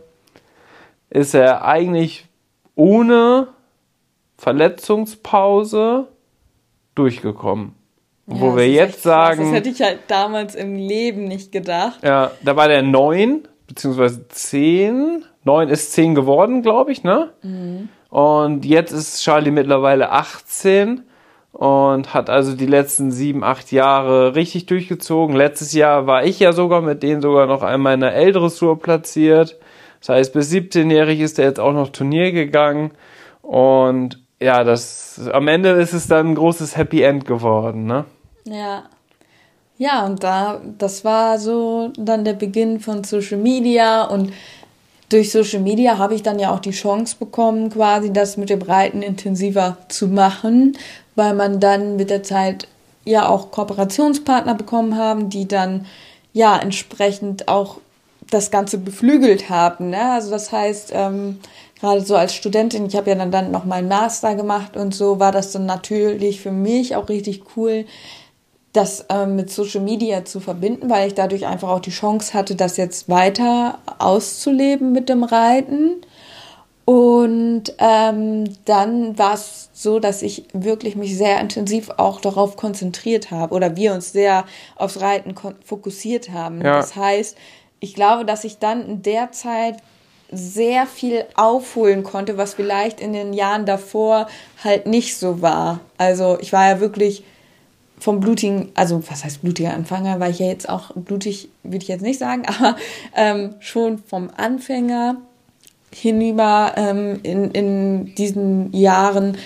ist 1.09 1.33
er 1.33 1.65
eigentlich 1.65 2.27
ohne 2.75 3.47
Verletzungspause 4.37 6.07
durchgekommen. 6.95 7.75
Wo 8.25 8.51
Ja, 8.51 8.55
wir 8.55 8.57
das 8.57 8.65
ist 8.65 8.75
jetzt 8.75 8.87
echt 8.89 8.93
krass. 8.93 9.03
sagen, 9.03 9.39
Das 9.43 9.53
hätte 9.53 9.69
ich 9.69 9.81
halt 9.81 9.99
damals 10.07 10.55
im 10.55 10.75
Leben 10.75 11.25
nicht 11.25 11.51
gedacht. 11.51 11.99
ja, 12.03 12.31
da 12.41 12.55
war 12.55 12.67
der 12.67 12.81
9, 12.81 13.47
beziehungsweise 13.67 14.27
10. 14.29 15.25
9 15.45 15.67
ist 15.69 15.91
10 15.91 16.15
geworden, 16.15 16.61
glaube 16.61 16.91
ich, 16.93 17.03
ne? 17.03 17.29
Und 18.09 18.63
jetzt 18.65 18.91
ist 18.91 19.21
Charlie 19.23 19.51
mittlerweile 19.51 20.11
18 20.11 21.01
und 21.51 22.13
hat 22.13 22.29
also 22.29 22.55
die 22.55 22.65
letzten 22.65 23.11
7, 23.11 23.43
8 23.43 23.71
Jahre 23.73 24.35
richtig 24.35 24.67
durchgezogen. 24.67 25.35
Letztes 25.35 25.73
Jahr 25.73 26.07
war 26.07 26.23
ich 26.23 26.39
ja 26.39 26.53
sogar 26.53 26.81
mit 26.81 27.03
denen 27.03 27.21
sogar 27.21 27.45
noch 27.45 27.61
einmal 27.61 27.95
in 27.95 27.99
der 27.99 28.15
L-Dressur 28.15 28.79
platziert. 28.79 29.59
Das 29.99 30.09
heißt, 30.09 30.33
bis 30.33 30.49
17-jährig 30.51 31.19
ist 31.19 31.39
er 31.39 31.45
jetzt 31.45 31.59
auch 31.59 31.73
noch 31.73 31.89
Turnier 31.89 32.31
gegangen. 32.31 32.91
Und 33.41 34.22
ja, 34.43 34.63
das 34.63 35.21
am 35.31 35.47
Ende 35.47 35.69
ist 35.69 35.93
es 35.93 36.07
dann 36.07 36.31
ein 36.31 36.35
großes 36.35 36.75
Happy 36.77 37.01
End 37.01 37.25
geworden, 37.25 37.85
ne? 37.85 38.05
Ja. 38.45 38.83
Ja, 39.77 40.05
und 40.05 40.23
da, 40.23 40.61
das 40.77 41.03
war 41.03 41.39
so 41.39 41.91
dann 41.97 42.23
der 42.23 42.33
Beginn 42.33 42.79
von 42.79 43.03
Social 43.03 43.39
Media 43.39 44.03
und 44.03 44.31
durch 45.09 45.31
Social 45.31 45.61
Media 45.61 45.97
habe 45.97 46.15
ich 46.15 46.23
dann 46.23 46.39
ja 46.39 46.53
auch 46.53 46.59
die 46.59 46.71
Chance 46.71 47.15
bekommen, 47.19 47.69
quasi 47.69 48.13
das 48.13 48.37
mit 48.37 48.49
dem 48.49 48.61
Reiten 48.61 49.01
intensiver 49.01 49.77
zu 49.89 50.07
machen, 50.07 50.77
weil 51.15 51.33
man 51.33 51.59
dann 51.59 51.95
mit 51.95 52.09
der 52.09 52.23
Zeit 52.23 52.67
ja 53.05 53.27
auch 53.27 53.51
Kooperationspartner 53.51 54.55
bekommen 54.55 54.97
haben, 54.97 55.29
die 55.29 55.47
dann 55.47 55.85
ja 56.33 56.57
entsprechend 56.57 57.47
auch 57.47 57.77
das 58.33 58.51
Ganze 58.51 58.77
beflügelt 58.77 59.49
haben. 59.49 59.91
Ne? 59.91 60.11
Also 60.11 60.31
das 60.31 60.51
heißt, 60.51 60.91
ähm, 60.93 61.39
gerade 61.79 62.01
so 62.01 62.15
als 62.15 62.33
Studentin, 62.33 62.85
ich 62.85 62.95
habe 62.95 63.09
ja 63.09 63.15
dann, 63.15 63.31
dann 63.31 63.51
noch 63.51 63.65
meinen 63.65 63.87
Master 63.87 64.35
gemacht 64.35 64.77
und 64.77 64.95
so, 64.95 65.19
war 65.19 65.31
das 65.31 65.51
dann 65.51 65.65
natürlich 65.65 66.41
für 66.41 66.51
mich 66.51 66.95
auch 66.95 67.09
richtig 67.09 67.43
cool, 67.55 67.85
das 68.73 69.05
ähm, 69.09 69.35
mit 69.35 69.51
Social 69.51 69.81
Media 69.81 70.25
zu 70.25 70.39
verbinden, 70.39 70.89
weil 70.89 71.07
ich 71.07 71.13
dadurch 71.13 71.45
einfach 71.45 71.69
auch 71.69 71.79
die 71.79 71.91
Chance 71.91 72.33
hatte, 72.33 72.55
das 72.55 72.77
jetzt 72.77 73.07
weiter 73.07 73.77
auszuleben 73.99 74.91
mit 74.91 75.09
dem 75.09 75.23
Reiten. 75.23 76.01
Und 76.85 77.63
ähm, 77.77 78.45
dann 78.65 79.17
war 79.17 79.35
es 79.35 79.69
so, 79.73 79.99
dass 79.99 80.21
ich 80.21 80.45
wirklich 80.53 80.95
mich 80.95 81.17
sehr 81.17 81.39
intensiv 81.39 81.91
auch 81.97 82.19
darauf 82.19 82.57
konzentriert 82.57 83.31
habe 83.31 83.53
oder 83.53 83.77
wir 83.77 83.93
uns 83.93 84.11
sehr 84.11 84.45
aufs 84.75 84.99
Reiten 84.99 85.33
fokussiert 85.63 86.31
haben. 86.31 86.57
Ja. 86.57 86.77
Das 86.77 86.95
heißt, 86.95 87.37
ich 87.83 87.95
glaube, 87.95 88.23
dass 88.23 88.45
ich 88.45 88.59
dann 88.59 88.87
in 88.87 89.01
der 89.01 89.33
Zeit 89.33 89.75
sehr 90.31 90.87
viel 90.87 91.25
aufholen 91.35 92.03
konnte, 92.03 92.37
was 92.37 92.53
vielleicht 92.53 93.01
in 93.01 93.11
den 93.11 93.33
Jahren 93.33 93.65
davor 93.65 94.27
halt 94.63 94.87
nicht 94.87 95.17
so 95.17 95.41
war. 95.41 95.81
Also 95.97 96.37
ich 96.39 96.53
war 96.53 96.65
ja 96.65 96.79
wirklich 96.79 97.25
vom 97.99 98.21
blutigen, 98.21 98.71
also 98.73 99.03
was 99.09 99.25
heißt 99.25 99.41
blutiger 99.41 99.73
Anfänger, 99.73 100.21
weil 100.21 100.31
ich 100.31 100.39
ja 100.39 100.47
jetzt 100.47 100.69
auch 100.69 100.91
blutig, 100.95 101.49
würde 101.63 101.83
ich 101.83 101.89
jetzt 101.89 102.01
nicht 102.01 102.19
sagen, 102.19 102.43
aber 102.47 102.77
ähm, 103.15 103.55
schon 103.59 103.97
vom 103.97 104.29
Anfänger 104.37 105.17
hinüber 105.93 106.73
ähm, 106.77 107.19
in, 107.23 107.51
in 107.51 108.15
diesen 108.15 108.73
Jahren 108.73 109.37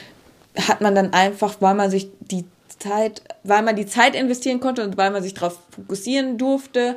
hat 0.67 0.81
man 0.81 0.93
dann 0.93 1.11
einfach, 1.11 1.55
weil 1.59 1.73
man 1.73 1.89
sich 1.89 2.07
die 2.21 2.45
Zeit, 2.77 3.23
weil 3.43 3.63
man 3.63 3.75
die 3.75 3.87
Zeit 3.87 4.15
investieren 4.15 4.59
konnte 4.59 4.83
und 4.83 4.95
weil 4.95 5.09
man 5.09 5.23
sich 5.23 5.33
darauf 5.33 5.57
fokussieren 5.71 6.37
durfte, 6.37 6.95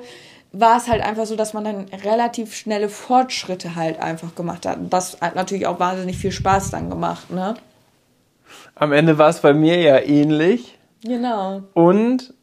war 0.53 0.76
es 0.76 0.88
halt 0.88 1.03
einfach 1.03 1.26
so, 1.26 1.36
dass 1.36 1.55
man 1.55 1.64
dann 1.64 1.86
relativ 2.05 2.55
schnelle 2.55 2.88
Fortschritte 2.88 3.76
halt 3.76 4.01
einfach 4.01 4.34
gemacht 4.34 4.66
hat. 4.66 4.78
Und 4.78 4.92
das 4.92 5.20
hat 5.20 5.36
natürlich 5.36 5.66
auch 5.66 5.78
wahnsinnig 5.78 6.16
viel 6.18 6.32
Spaß 6.32 6.70
dann 6.70 6.90
gemacht, 6.90 7.30
ne? 7.30 7.55
Am 8.74 8.92
Ende 8.92 9.18
war 9.18 9.28
es 9.28 9.40
bei 9.40 9.53
mir 9.53 9.80
ja 9.80 9.98
ähnlich. 9.98 10.78
Genau. 11.05 11.62
Und 11.74 12.34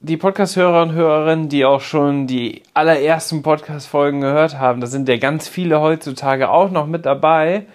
die 0.00 0.16
Podcast-Hörer 0.16 0.82
und 0.82 0.92
Hörerinnen, 0.92 1.48
die 1.48 1.64
auch 1.64 1.80
schon 1.80 2.26
die 2.26 2.62
allerersten 2.74 3.42
Podcast-Folgen 3.42 4.20
gehört 4.20 4.58
haben, 4.58 4.80
da 4.80 4.86
sind 4.86 5.08
ja 5.08 5.16
ganz 5.16 5.48
viele 5.48 5.80
heutzutage 5.80 6.50
auch 6.50 6.70
noch 6.70 6.86
mit 6.86 7.06
dabei. 7.06 7.66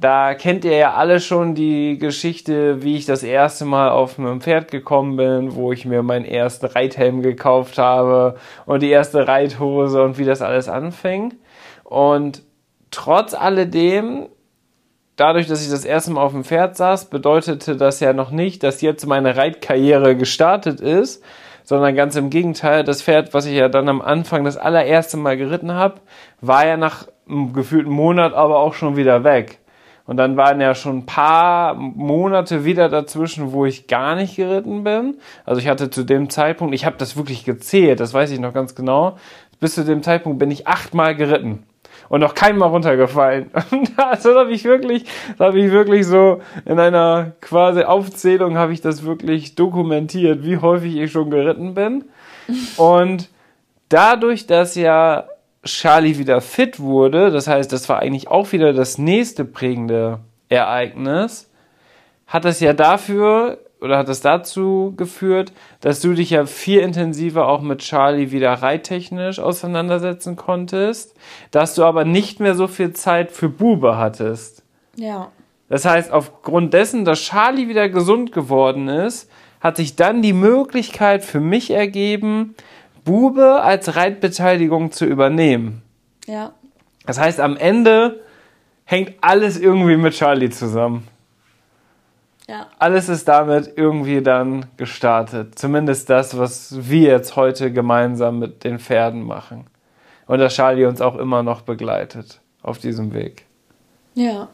Da 0.00 0.32
kennt 0.32 0.64
ihr 0.64 0.78
ja 0.78 0.94
alle 0.94 1.20
schon 1.20 1.54
die 1.54 1.98
Geschichte, 1.98 2.82
wie 2.82 2.96
ich 2.96 3.04
das 3.04 3.22
erste 3.22 3.66
Mal 3.66 3.90
auf 3.90 4.18
einem 4.18 4.40
Pferd 4.40 4.70
gekommen 4.70 5.16
bin, 5.16 5.54
wo 5.54 5.72
ich 5.72 5.84
mir 5.84 6.02
meinen 6.02 6.24
ersten 6.24 6.64
Reithelm 6.64 7.20
gekauft 7.20 7.76
habe 7.76 8.36
und 8.64 8.80
die 8.80 8.88
erste 8.88 9.28
Reithose 9.28 10.02
und 10.02 10.16
wie 10.16 10.24
das 10.24 10.40
alles 10.40 10.70
anfing. 10.70 11.34
Und 11.84 12.42
trotz 12.90 13.34
alledem, 13.34 14.30
dadurch, 15.16 15.48
dass 15.48 15.62
ich 15.62 15.70
das 15.70 15.84
erste 15.84 16.12
Mal 16.12 16.22
auf 16.22 16.32
dem 16.32 16.44
Pferd 16.44 16.78
saß, 16.78 17.10
bedeutete 17.10 17.76
das 17.76 18.00
ja 18.00 18.14
noch 18.14 18.30
nicht, 18.30 18.62
dass 18.62 18.80
jetzt 18.80 19.06
meine 19.06 19.36
Reitkarriere 19.36 20.16
gestartet 20.16 20.80
ist, 20.80 21.22
sondern 21.62 21.94
ganz 21.94 22.16
im 22.16 22.30
Gegenteil, 22.30 22.84
das 22.84 23.02
Pferd, 23.02 23.34
was 23.34 23.44
ich 23.44 23.54
ja 23.54 23.68
dann 23.68 23.90
am 23.90 24.00
Anfang 24.00 24.44
das 24.44 24.56
allererste 24.56 25.18
Mal 25.18 25.36
geritten 25.36 25.74
habe, 25.74 26.00
war 26.40 26.66
ja 26.66 26.78
nach 26.78 27.06
einem 27.28 27.52
gefühlten 27.52 27.92
Monat 27.92 28.32
aber 28.32 28.58
auch 28.60 28.72
schon 28.72 28.96
wieder 28.96 29.24
weg. 29.24 29.59
Und 30.10 30.16
dann 30.16 30.36
waren 30.36 30.60
ja 30.60 30.74
schon 30.74 30.98
ein 30.98 31.06
paar 31.06 31.76
Monate 31.76 32.64
wieder 32.64 32.88
dazwischen, 32.88 33.52
wo 33.52 33.64
ich 33.64 33.86
gar 33.86 34.16
nicht 34.16 34.34
geritten 34.34 34.82
bin. 34.82 35.18
Also 35.44 35.60
ich 35.60 35.68
hatte 35.68 35.88
zu 35.88 36.02
dem 36.02 36.30
Zeitpunkt, 36.30 36.74
ich 36.74 36.84
habe 36.84 36.96
das 36.98 37.16
wirklich 37.16 37.44
gezählt, 37.44 38.00
das 38.00 38.12
weiß 38.12 38.32
ich 38.32 38.40
noch 38.40 38.52
ganz 38.52 38.74
genau. 38.74 39.18
Bis 39.60 39.76
zu 39.76 39.84
dem 39.84 40.02
Zeitpunkt 40.02 40.40
bin 40.40 40.50
ich 40.50 40.66
achtmal 40.66 41.14
geritten 41.14 41.62
und 42.08 42.22
noch 42.22 42.34
keinmal 42.34 42.70
runtergefallen. 42.70 43.52
also 43.96 44.36
habe 44.36 44.50
ich 44.50 44.64
wirklich, 44.64 45.04
habe 45.38 45.60
ich 45.60 45.70
wirklich 45.70 46.08
so 46.08 46.40
in 46.64 46.80
einer 46.80 47.30
quasi 47.40 47.84
Aufzählung 47.84 48.58
habe 48.58 48.72
ich 48.72 48.80
das 48.80 49.04
wirklich 49.04 49.54
dokumentiert, 49.54 50.42
wie 50.42 50.56
häufig 50.56 50.96
ich 50.96 51.12
schon 51.12 51.30
geritten 51.30 51.74
bin. 51.74 52.06
Und 52.78 53.28
dadurch, 53.88 54.48
dass 54.48 54.74
ja 54.74 55.29
Charlie 55.64 56.18
wieder 56.18 56.40
fit 56.40 56.80
wurde, 56.80 57.30
das 57.30 57.46
heißt, 57.46 57.72
das 57.72 57.88
war 57.88 58.00
eigentlich 58.00 58.28
auch 58.28 58.52
wieder 58.52 58.72
das 58.72 58.98
nächste 58.98 59.44
prägende 59.44 60.20
Ereignis, 60.48 61.50
hat 62.26 62.44
das 62.44 62.60
ja 62.60 62.72
dafür 62.72 63.58
oder 63.80 63.98
hat 63.98 64.08
das 64.08 64.20
dazu 64.20 64.94
geführt, 64.96 65.52
dass 65.80 66.00
du 66.00 66.14
dich 66.14 66.30
ja 66.30 66.46
viel 66.46 66.80
intensiver 66.80 67.48
auch 67.48 67.62
mit 67.62 67.80
Charlie 67.80 68.30
wieder 68.30 68.52
reittechnisch 68.52 69.38
auseinandersetzen 69.38 70.36
konntest, 70.36 71.14
dass 71.50 71.74
du 71.74 71.84
aber 71.84 72.04
nicht 72.04 72.40
mehr 72.40 72.54
so 72.54 72.66
viel 72.66 72.92
Zeit 72.92 73.30
für 73.30 73.48
Bube 73.48 73.96
hattest. 73.96 74.62
Ja. 74.96 75.30
Das 75.68 75.84
heißt, 75.84 76.10
aufgrund 76.10 76.74
dessen, 76.74 77.04
dass 77.04 77.20
Charlie 77.20 77.68
wieder 77.68 77.88
gesund 77.88 78.32
geworden 78.32 78.88
ist, 78.88 79.30
hat 79.60 79.76
sich 79.76 79.94
dann 79.94 80.22
die 80.22 80.32
Möglichkeit 80.32 81.24
für 81.24 81.40
mich 81.40 81.70
ergeben, 81.70 82.54
Bube 83.10 83.60
als 83.60 83.96
Reitbeteiligung 83.96 84.92
zu 84.92 85.04
übernehmen. 85.04 85.82
Ja. 86.26 86.52
Das 87.06 87.18
heißt, 87.18 87.40
am 87.40 87.56
Ende 87.56 88.20
hängt 88.84 89.14
alles 89.20 89.58
irgendwie 89.58 89.96
mit 89.96 90.14
Charlie 90.14 90.50
zusammen. 90.50 91.08
Ja. 92.46 92.68
Alles 92.78 93.08
ist 93.08 93.26
damit 93.26 93.72
irgendwie 93.74 94.22
dann 94.22 94.66
gestartet. 94.76 95.58
Zumindest 95.58 96.08
das, 96.08 96.38
was 96.38 96.88
wir 96.88 97.10
jetzt 97.10 97.34
heute 97.34 97.72
gemeinsam 97.72 98.38
mit 98.38 98.62
den 98.62 98.78
Pferden 98.78 99.22
machen. 99.24 99.66
Und 100.28 100.38
dass 100.38 100.54
Charlie 100.54 100.84
uns 100.84 101.00
auch 101.00 101.16
immer 101.16 101.42
noch 101.42 101.62
begleitet 101.62 102.40
auf 102.62 102.78
diesem 102.78 103.12
Weg. 103.12 103.44
Ja. 104.14 104.46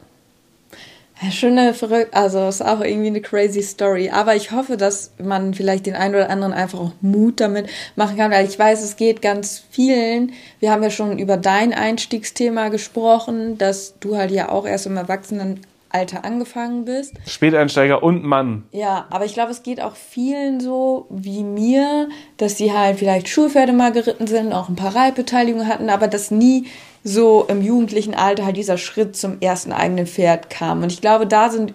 Schöne, 1.31 1.73
verrückt, 1.73 2.13
also 2.13 2.47
ist 2.47 2.63
auch 2.63 2.81
irgendwie 2.81 3.07
eine 3.07 3.21
crazy 3.21 3.63
Story. 3.63 4.11
Aber 4.11 4.35
ich 4.35 4.51
hoffe, 4.51 4.77
dass 4.77 5.11
man 5.17 5.53
vielleicht 5.53 5.87
den 5.87 5.95
einen 5.95 6.15
oder 6.15 6.29
anderen 6.29 6.53
einfach 6.53 6.79
auch 6.79 6.91
Mut 7.01 7.39
damit 7.39 7.69
machen 7.95 8.17
kann, 8.17 8.31
weil 8.31 8.47
ich 8.47 8.57
weiß, 8.57 8.83
es 8.83 8.97
geht 8.97 9.21
ganz 9.21 9.63
vielen. 9.71 10.33
Wir 10.59 10.71
haben 10.71 10.83
ja 10.83 10.91
schon 10.91 11.17
über 11.17 11.37
dein 11.37 11.73
Einstiegsthema 11.73 12.69
gesprochen, 12.69 13.57
dass 13.57 13.95
du 13.99 14.15
halt 14.15 14.31
ja 14.31 14.49
auch 14.49 14.67
erst 14.67 14.85
im 14.85 14.95
Erwachsenenalter 14.95 16.23
angefangen 16.23 16.85
bist. 16.85 17.13
Späteinsteiger 17.25 18.03
und 18.03 18.23
Mann. 18.23 18.65
Ja, 18.71 19.07
aber 19.09 19.25
ich 19.25 19.33
glaube, 19.33 19.51
es 19.51 19.63
geht 19.63 19.81
auch 19.81 19.95
vielen 19.95 20.59
so 20.59 21.07
wie 21.09 21.43
mir, 21.43 22.09
dass 22.37 22.57
sie 22.57 22.73
halt 22.73 22.99
vielleicht 22.99 23.27
Schulpferde 23.27 23.73
mal 23.73 23.91
geritten 23.91 24.27
sind, 24.27 24.53
auch 24.53 24.69
ein 24.69 24.75
paar 24.75 24.95
Reitbeteiligungen 24.95 25.67
hatten, 25.67 25.89
aber 25.89 26.07
das 26.07 26.29
nie 26.29 26.67
so 27.07 27.45
im 27.47 27.61
jugendlichen 27.61 28.13
Alter 28.13 28.45
halt 28.45 28.57
dieser 28.57 28.77
Schritt 28.77 29.15
zum 29.15 29.39
ersten 29.39 29.71
eigenen 29.71 30.07
Pferd 30.07 30.49
kam. 30.49 30.83
Und 30.83 30.91
ich 30.91 30.99
glaube, 30.99 31.25
da 31.25 31.49
sind 31.49 31.73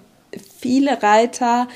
viele 0.61 1.03
Reiter, 1.03 1.69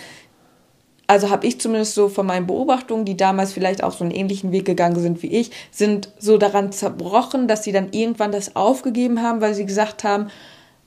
also 1.06 1.30
habe 1.30 1.46
ich 1.46 1.58
zumindest 1.58 1.94
so 1.94 2.10
von 2.10 2.26
meinen 2.26 2.46
Beobachtungen, 2.46 3.06
die 3.06 3.16
damals 3.16 3.54
vielleicht 3.54 3.82
auch 3.82 3.92
so 3.92 4.04
einen 4.04 4.10
ähnlichen 4.10 4.52
Weg 4.52 4.66
gegangen 4.66 5.00
sind 5.00 5.22
wie 5.22 5.28
ich, 5.28 5.52
sind 5.70 6.10
so 6.18 6.36
daran 6.36 6.70
zerbrochen, 6.70 7.48
dass 7.48 7.64
sie 7.64 7.72
dann 7.72 7.92
irgendwann 7.92 8.30
das 8.30 8.56
aufgegeben 8.56 9.22
haben, 9.22 9.40
weil 9.40 9.54
sie 9.54 9.64
gesagt 9.64 10.04
haben, 10.04 10.28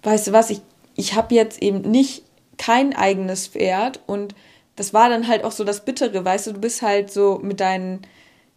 weißt 0.04 0.28
du 0.28 0.32
was, 0.32 0.52
ich, 0.52 0.62
ich 0.96 1.16
habe 1.16 1.34
jetzt 1.34 1.64
eben 1.64 1.82
nicht 1.82 2.24
kein 2.60 2.96
eigenes 2.96 3.48
Pferd 3.48 4.00
und 4.06 4.36
das 4.76 4.94
war 4.94 5.10
dann 5.10 5.28
halt 5.28 5.44
auch 5.44 5.54
so 5.54 5.64
das 5.64 5.86
Bittere, 5.86 6.24
weißt 6.24 6.46
du, 6.46 6.54
du 6.54 6.60
bist 6.60 6.84
halt 6.84 7.12
so 7.12 7.40
mit 7.42 7.62
deinen, 7.62 8.02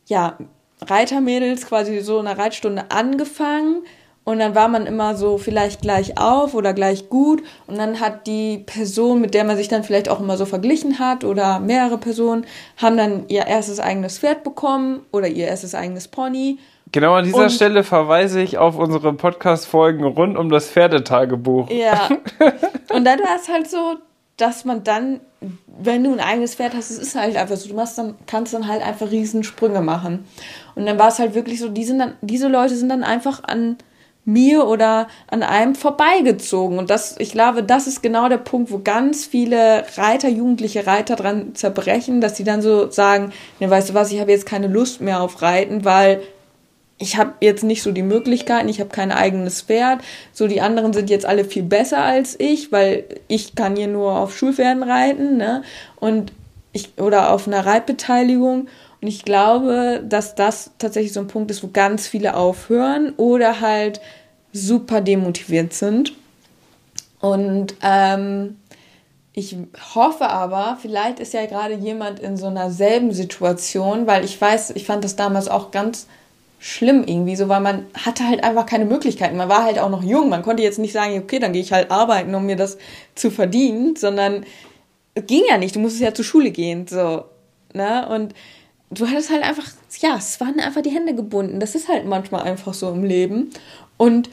ja, 0.07 0.37
Reitermädels 0.83 1.67
quasi 1.67 2.01
so 2.01 2.21
in 2.21 2.27
einer 2.27 2.39
Reitstunde 2.39 2.91
angefangen 2.91 3.85
und 4.25 4.39
dann 4.39 4.55
war 4.55 4.69
man 4.69 4.87
immer 4.87 5.17
so 5.17 5.37
vielleicht 5.37 5.83
gleich 5.83 6.17
auf 6.17 6.55
oder 6.55 6.73
gleich 6.75 7.09
gut. 7.09 7.43
Und 7.67 7.77
dann 7.77 7.99
hat 7.99 8.29
die 8.29 8.59
Person, 8.59 9.21
mit 9.21 9.35
der 9.35 9.43
man 9.43 9.57
sich 9.57 9.67
dann 9.67 9.83
vielleicht 9.83 10.09
auch 10.09 10.21
immer 10.21 10.37
so 10.37 10.47
verglichen 10.47 11.01
hat 11.01 11.25
oder 11.25 11.59
mehrere 11.59 11.99
Personen, 11.99 12.47
haben 12.77 12.97
dann 12.97 13.25
ihr 13.29 13.47
erstes 13.47 13.81
eigenes 13.81 14.19
Pferd 14.19 14.45
bekommen 14.45 15.01
oder 15.11 15.27
ihr 15.27 15.49
erstes 15.49 15.75
eigenes 15.75 16.07
Pony. 16.07 16.59
Genau 16.93 17.15
an 17.15 17.25
dieser 17.25 17.45
und, 17.45 17.51
Stelle 17.51 17.83
verweise 17.83 18.41
ich 18.41 18.59
auf 18.59 18.77
unsere 18.77 19.13
Podcast-Folgen 19.13 20.05
rund 20.05 20.37
um 20.37 20.51
das 20.51 20.69
Pferdetagebuch. 20.69 21.71
Ja. 21.71 22.09
Und 22.95 23.05
dann 23.07 23.19
war 23.21 23.37
es 23.41 23.49
halt 23.49 23.69
so, 23.69 23.97
dass 24.37 24.67
man 24.67 24.85
dann, 24.85 25.21
wenn 25.67 26.05
du 26.05 26.13
ein 26.13 26.21
eigenes 26.21 26.55
Pferd 26.55 26.75
hast, 26.75 26.91
es 26.91 26.99
ist 26.99 27.15
halt 27.15 27.37
einfach 27.37 27.57
so, 27.57 27.69
du 27.69 27.75
machst 27.75 27.97
dann, 27.97 28.15
kannst 28.27 28.53
dann 28.53 28.69
halt 28.69 28.83
einfach 28.83 29.11
Riesensprünge 29.11 29.81
machen. 29.81 30.27
Und 30.75 30.85
dann 30.85 30.99
war 30.99 31.09
es 31.09 31.19
halt 31.19 31.35
wirklich 31.35 31.61
so, 31.61 31.69
die 31.69 31.85
sind 31.85 31.99
dann, 31.99 32.15
diese 32.21 32.49
Leute 32.49 32.77
sind 32.77 32.91
dann 32.91 33.05
einfach 33.05 33.43
an 33.43 33.79
mir 34.25 34.67
oder 34.67 35.09
an 35.27 35.43
einem 35.43 35.75
vorbeigezogen. 35.75 36.79
Und 36.79 36.91
das, 36.91 37.17
ich 37.19 37.33
glaube, 37.33 37.63
das 37.63 37.87
ist 37.87 38.03
genau 38.03 38.29
der 38.29 38.39
Punkt, 38.39 38.71
wo 38.71 38.79
ganz 38.79 39.27
viele 39.27 39.85
Reiter, 39.97 40.29
jugendliche 40.29 40.87
Reiter 40.87 41.17
dran 41.17 41.55
zerbrechen, 41.55 42.21
dass 42.21 42.37
sie 42.37 42.45
dann 42.45 42.63
so 42.63 42.91
sagen, 42.91 43.33
ne, 43.59 43.69
weißt 43.69 43.91
du 43.91 43.95
was, 43.95 44.13
ich 44.13 44.21
habe 44.21 44.31
jetzt 44.31 44.47
keine 44.47 44.69
Lust 44.69 45.01
mehr 45.01 45.21
auf 45.21 45.43
Reiten, 45.43 45.85
weil 45.85 46.23
ich 46.99 47.17
habe 47.17 47.33
jetzt 47.41 47.65
nicht 47.65 47.83
so 47.83 47.91
die 47.91 48.05
Möglichkeiten, 48.05 48.69
ich 48.69 48.79
habe 48.79 48.91
kein 48.91 49.11
eigenes 49.11 49.63
Pferd. 49.63 50.01
So 50.33 50.47
die 50.47 50.61
anderen 50.61 50.93
sind 50.93 51.11
jetzt 51.11 51.27
alle 51.27 51.45
viel 51.45 51.65
besser 51.65 51.99
als 51.99 52.39
ich, 52.39 52.71
weil 52.71 53.05
ich 53.27 53.57
kann 53.57 53.75
hier 53.75 53.89
nur 53.89 54.19
auf 54.19 54.37
Schulpferden 54.37 54.85
reiten, 54.85 55.37
ne? 55.37 55.63
Und 55.99 56.33
ich 56.73 56.93
oder 56.99 57.33
auf 57.33 57.49
einer 57.49 57.67
Reitbeteiligung 57.67 58.69
Und 59.03 59.09
ich 59.09 59.25
glaube, 59.25 60.03
dass 60.09 60.37
das 60.37 60.71
tatsächlich 60.79 61.13
so 61.13 61.21
ein 61.21 61.27
Punkt 61.27 61.51
ist, 61.51 61.63
wo 61.65 61.69
ganz 61.69 62.07
viele 62.07 62.37
aufhören 62.37 63.13
oder 63.17 63.61
halt 63.61 64.01
super 64.53 65.01
demotiviert 65.01 65.75
sind. 65.75 66.13
Und 67.21 67.75
ähm, 67.83 68.59
ich 69.33 69.57
hoffe 69.95 70.29
aber, 70.29 70.79
vielleicht 70.81 71.19
ist 71.19 71.35
ja 71.35 71.47
gerade 71.47 71.75
jemand 71.75 72.21
in 72.21 72.37
so 72.37 72.47
einer 72.47 72.71
selben 72.71 73.13
Situation, 73.13 74.07
weil 74.07 74.25
ich 74.25 74.41
weiß, 74.41 74.71
ich 74.77 74.87
fand 74.87 75.03
das 75.03 75.17
damals 75.17 75.49
auch 75.49 75.73
ganz 75.73 76.07
schlimm 76.61 77.03
irgendwie 77.05 77.35
so, 77.35 77.49
weil 77.49 77.61
man 77.61 77.87
hatte 77.95 78.29
halt 78.29 78.45
einfach 78.45 78.67
keine 78.67 78.85
Möglichkeiten. 78.85 79.37
Man 79.37 79.49
war 79.49 79.65
halt 79.65 79.81
auch 79.81 79.91
noch 79.91 80.05
jung. 80.05 80.29
Man 80.29 80.43
konnte 80.43 80.63
jetzt 80.63 80.79
nicht 80.79 80.93
sagen, 80.93 81.19
okay, 81.19 81.41
dann 81.41 81.53
gehe 81.53 81.63
ich 81.63 81.73
halt 81.73 81.91
arbeiten, 81.91 82.37
um 82.37 82.47
mir 82.47 82.57
das 82.57 82.79
zu 83.17 83.33
verdienen, 83.33 83.97
sondern 83.97 84.47
es 85.17 85.27
ging 85.27 85.43
ja 85.49 85.59
nicht. 85.59 85.75
Du 85.75 85.81
musstest 85.81 86.05
ja 86.05 86.15
zur 86.15 86.25
Schule 86.25 86.53
gehen, 86.53 86.87
so, 86.87 87.25
ne? 87.73 88.09
Und 88.09 88.33
du 88.99 89.09
hattest 89.09 89.31
halt 89.31 89.43
einfach, 89.43 89.67
ja, 90.01 90.17
es 90.17 90.41
waren 90.41 90.61
einfach 90.61 90.83
die 90.83 90.91
Hände 90.91 91.15
gebunden. 91.15 91.61
Das 91.61 91.75
ist 91.75 91.89
halt 91.89 92.07
manchmal 92.07 92.43
einfach 92.43 92.75
so 92.75 92.91
im 92.91 93.05
Leben. 93.05 93.51
Und 93.97 94.29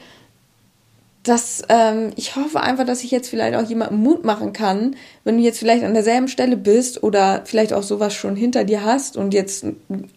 das, 1.22 1.62
ähm, 1.68 2.12
ich 2.16 2.36
hoffe 2.36 2.60
einfach, 2.60 2.86
dass 2.86 3.04
ich 3.04 3.10
jetzt 3.10 3.28
vielleicht 3.28 3.54
auch 3.54 3.68
jemandem 3.68 3.98
Mut 3.98 4.24
machen 4.24 4.52
kann, 4.52 4.96
wenn 5.24 5.36
du 5.36 5.42
jetzt 5.42 5.58
vielleicht 5.58 5.84
an 5.84 5.92
derselben 5.92 6.28
Stelle 6.28 6.56
bist 6.56 7.02
oder 7.02 7.42
vielleicht 7.44 7.74
auch 7.74 7.82
sowas 7.82 8.14
schon 8.14 8.36
hinter 8.36 8.64
dir 8.64 8.84
hast 8.84 9.18
und 9.18 9.34
jetzt 9.34 9.66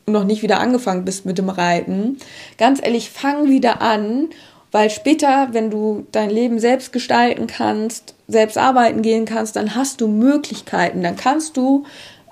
noch 0.06 0.24
nicht 0.24 0.44
wieder 0.44 0.60
angefangen 0.60 1.04
bist 1.04 1.26
mit 1.26 1.38
dem 1.38 1.50
Reiten. 1.50 2.18
Ganz 2.58 2.80
ehrlich, 2.82 3.10
fang 3.10 3.50
wieder 3.50 3.82
an, 3.82 4.30
weil 4.72 4.89
später, 4.89 5.50
wenn 5.52 5.70
du 5.70 6.08
dein 6.14 6.30
Leben 6.30 6.58
selbst 6.58 6.94
gestalten 6.94 7.48
kannst, 7.48 8.16
selbst 8.30 8.58
arbeiten 8.58 9.02
gehen 9.02 9.26
kannst, 9.26 9.58
dann 9.58 9.76
hast 9.76 10.00
du 10.00 10.08
Möglichkeiten. 10.08 11.04
Dann 11.04 11.18
kannst 11.18 11.58
du, 11.58 11.84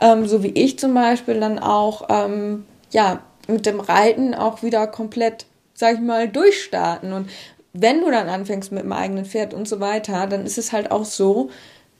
ähm, 0.01 0.27
so 0.27 0.43
wie 0.43 0.49
ich 0.51 0.77
zum 0.77 0.93
Beispiel, 0.93 1.39
dann 1.39 1.59
auch, 1.59 2.07
ähm, 2.09 2.65
ja, 2.91 3.21
mit 3.47 3.65
dem 3.65 3.79
Reiten 3.79 4.33
auch 4.33 4.61
wieder 4.63 4.87
komplett 4.87 5.45
sag 5.81 5.95
ich 5.95 5.99
mal, 5.99 6.29
durchstarten. 6.29 7.11
Und 7.11 7.29
wenn 7.73 7.99
du 8.01 8.09
dann 8.09 8.29
anfängst 8.29 8.71
mit 8.71 8.83
dem 8.83 8.93
eigenen 8.93 9.25
Pferd 9.25 9.53
und 9.53 9.67
so 9.67 9.81
weiter, 9.81 10.27
dann 10.27 10.45
ist 10.45 10.57
es 10.57 10.71
halt 10.71 10.91
auch 10.91 11.03
so, 11.03 11.49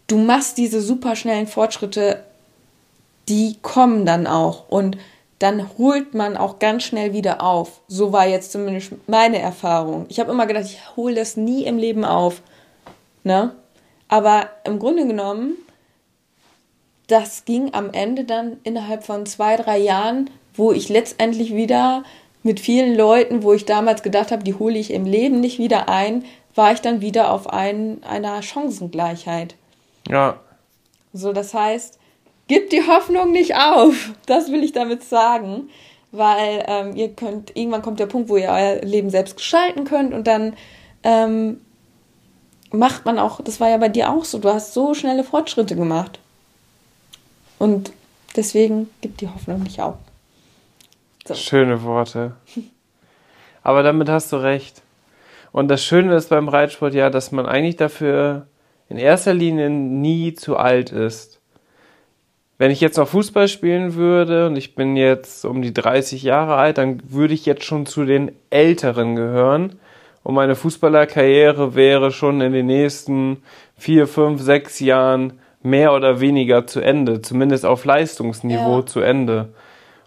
du 0.07 0.17
machst 0.17 0.57
diese 0.57 0.81
super 0.81 1.17
schnellen 1.17 1.47
Fortschritte, 1.47 2.23
die 3.27 3.57
kommen 3.61 4.05
dann 4.05 4.27
auch 4.27 4.69
und 4.69 4.97
dann 5.39 5.67
holt 5.77 6.13
man 6.13 6.37
auch 6.37 6.59
ganz 6.59 6.83
schnell 6.83 7.13
wieder 7.13 7.41
auf. 7.41 7.81
So 7.87 8.13
war 8.13 8.27
jetzt 8.27 8.51
zumindest 8.51 8.93
meine 9.07 9.39
Erfahrung. 9.39 10.05
Ich 10.09 10.19
habe 10.19 10.31
immer 10.31 10.45
gedacht, 10.45 10.65
ich 10.65 10.95
hole 10.95 11.15
das 11.15 11.35
nie 11.35 11.65
im 11.65 11.77
Leben 11.77 12.05
auf. 12.05 12.43
Ne? 13.23 13.55
Aber 14.07 14.49
im 14.65 14.77
Grunde 14.77 15.07
genommen, 15.07 15.55
das 17.11 17.45
ging 17.45 17.73
am 17.73 17.91
Ende 17.91 18.23
dann 18.23 18.57
innerhalb 18.63 19.03
von 19.03 19.25
zwei, 19.25 19.57
drei 19.57 19.77
Jahren, 19.77 20.29
wo 20.53 20.71
ich 20.71 20.89
letztendlich 20.89 21.53
wieder 21.53 22.03
mit 22.43 22.59
vielen 22.59 22.95
Leuten, 22.95 23.43
wo 23.43 23.53
ich 23.53 23.65
damals 23.65 24.01
gedacht 24.01 24.31
habe, 24.31 24.43
die 24.43 24.55
hole 24.55 24.79
ich 24.79 24.91
im 24.91 25.05
Leben 25.05 25.41
nicht 25.41 25.59
wieder 25.59 25.89
ein, 25.89 26.23
war 26.55 26.71
ich 26.71 26.81
dann 26.81 27.01
wieder 27.01 27.31
auf 27.31 27.51
ein, 27.51 28.01
einer 28.03 28.41
Chancengleichheit. 28.41 29.55
Ja. 30.09 30.39
So, 31.13 31.33
das 31.33 31.53
heißt, 31.53 31.99
gib 32.47 32.69
die 32.69 32.87
Hoffnung 32.87 33.31
nicht 33.31 33.55
auf. 33.55 34.13
Das 34.25 34.51
will 34.51 34.63
ich 34.63 34.71
damit 34.71 35.03
sagen. 35.03 35.69
Weil 36.13 36.65
ähm, 36.67 36.95
ihr 36.95 37.09
könnt, 37.09 37.55
irgendwann 37.55 37.81
kommt 37.81 37.99
der 37.99 38.05
Punkt, 38.05 38.27
wo 38.27 38.35
ihr 38.35 38.49
euer 38.49 38.81
Leben 38.81 39.09
selbst 39.09 39.37
gestalten 39.37 39.85
könnt 39.85 40.13
und 40.13 40.27
dann 40.27 40.57
ähm, 41.03 41.61
macht 42.71 43.05
man 43.05 43.17
auch, 43.17 43.41
das 43.41 43.61
war 43.61 43.69
ja 43.69 43.77
bei 43.77 43.87
dir 43.87 44.11
auch 44.11 44.25
so, 44.25 44.37
du 44.37 44.49
hast 44.49 44.73
so 44.73 44.93
schnelle 44.93 45.23
Fortschritte 45.23 45.75
gemacht. 45.75 46.19
Und 47.61 47.93
deswegen 48.35 48.89
gibt 49.01 49.21
die 49.21 49.27
Hoffnung 49.27 49.61
nicht 49.61 49.79
auf. 49.79 49.93
So. 51.27 51.35
Schöne 51.35 51.83
Worte. 51.83 52.33
Aber 53.61 53.83
damit 53.83 54.09
hast 54.09 54.31
du 54.31 54.37
recht. 54.37 54.81
Und 55.51 55.67
das 55.67 55.85
Schöne 55.85 56.15
ist 56.15 56.29
beim 56.29 56.49
Reitsport 56.49 56.95
ja, 56.95 57.11
dass 57.11 57.31
man 57.31 57.45
eigentlich 57.45 57.75
dafür 57.75 58.47
in 58.89 58.97
erster 58.97 59.35
Linie 59.35 59.69
nie 59.69 60.33
zu 60.33 60.57
alt 60.57 60.91
ist. 60.91 61.39
Wenn 62.57 62.71
ich 62.71 62.81
jetzt 62.81 62.97
noch 62.97 63.07
Fußball 63.07 63.47
spielen 63.47 63.93
würde 63.93 64.47
und 64.47 64.55
ich 64.55 64.73
bin 64.73 64.95
jetzt 64.95 65.45
um 65.45 65.61
die 65.61 65.71
30 65.71 66.23
Jahre 66.23 66.55
alt, 66.55 66.79
dann 66.79 66.99
würde 67.11 67.35
ich 67.35 67.45
jetzt 67.45 67.63
schon 67.63 67.85
zu 67.85 68.05
den 68.05 68.31
Älteren 68.49 69.15
gehören. 69.15 69.77
Und 70.23 70.33
meine 70.33 70.55
Fußballerkarriere 70.55 71.75
wäre 71.75 72.11
schon 72.11 72.41
in 72.41 72.53
den 72.53 72.65
nächsten 72.65 73.43
vier, 73.77 74.07
fünf, 74.07 74.41
sechs 74.41 74.79
Jahren 74.79 75.33
mehr 75.63 75.93
oder 75.93 76.19
weniger 76.19 76.67
zu 76.67 76.81
Ende, 76.81 77.21
zumindest 77.21 77.65
auf 77.65 77.85
Leistungsniveau 77.85 78.79
ja. 78.79 78.85
zu 78.85 78.99
Ende. 79.01 79.53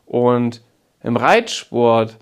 Und 0.07 0.63
im 1.03 1.17
Reitsport 1.17 2.17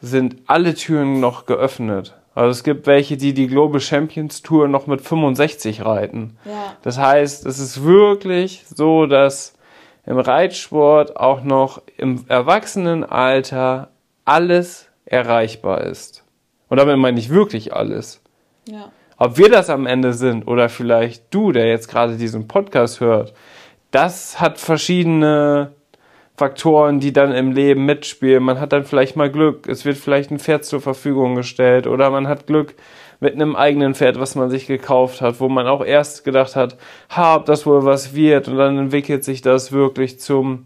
sind 0.00 0.36
alle 0.46 0.74
Türen 0.74 1.20
noch 1.20 1.46
geöffnet. 1.46 2.14
Also 2.34 2.50
es 2.50 2.64
gibt 2.64 2.86
welche, 2.86 3.16
die 3.16 3.34
die 3.34 3.48
Global 3.48 3.80
Champions 3.80 4.42
Tour 4.42 4.68
noch 4.68 4.86
mit 4.86 5.00
65 5.00 5.84
reiten. 5.84 6.38
Ja. 6.44 6.76
Das 6.82 6.98
heißt, 6.98 7.44
es 7.44 7.58
ist 7.58 7.84
wirklich 7.84 8.64
so, 8.66 9.06
dass 9.06 9.54
im 10.06 10.18
Reitsport 10.18 11.16
auch 11.16 11.42
noch 11.42 11.82
im 11.96 12.24
Erwachsenenalter 12.28 13.90
alles 14.24 14.88
erreichbar 15.04 15.82
ist. 15.82 16.24
Und 16.68 16.78
damit 16.78 16.96
meine 16.98 17.18
ich 17.18 17.30
wirklich 17.30 17.74
alles. 17.74 18.22
Ja. 18.66 18.90
Ob 19.22 19.36
wir 19.36 19.50
das 19.50 19.68
am 19.68 19.84
Ende 19.84 20.14
sind 20.14 20.48
oder 20.48 20.70
vielleicht 20.70 21.24
du, 21.28 21.52
der 21.52 21.68
jetzt 21.68 21.88
gerade 21.88 22.16
diesen 22.16 22.48
Podcast 22.48 23.00
hört, 23.00 23.34
das 23.90 24.40
hat 24.40 24.58
verschiedene 24.58 25.72
Faktoren, 26.38 27.00
die 27.00 27.12
dann 27.12 27.30
im 27.32 27.52
Leben 27.52 27.84
mitspielen. 27.84 28.42
Man 28.42 28.58
hat 28.58 28.72
dann 28.72 28.86
vielleicht 28.86 29.16
mal 29.16 29.30
Glück, 29.30 29.68
es 29.68 29.84
wird 29.84 29.98
vielleicht 29.98 30.30
ein 30.30 30.38
Pferd 30.38 30.64
zur 30.64 30.80
Verfügung 30.80 31.34
gestellt 31.34 31.86
oder 31.86 32.08
man 32.08 32.28
hat 32.28 32.46
Glück 32.46 32.76
mit 33.20 33.34
einem 33.34 33.56
eigenen 33.56 33.94
Pferd, 33.94 34.18
was 34.18 34.36
man 34.36 34.48
sich 34.48 34.66
gekauft 34.66 35.20
hat, 35.20 35.38
wo 35.38 35.50
man 35.50 35.66
auch 35.66 35.84
erst 35.84 36.24
gedacht 36.24 36.56
hat, 36.56 36.78
ha, 37.10 37.36
ob 37.36 37.44
das 37.44 37.66
wohl 37.66 37.84
was 37.84 38.14
wird 38.14 38.48
und 38.48 38.56
dann 38.56 38.78
entwickelt 38.78 39.22
sich 39.22 39.42
das 39.42 39.70
wirklich 39.70 40.18
zum 40.18 40.64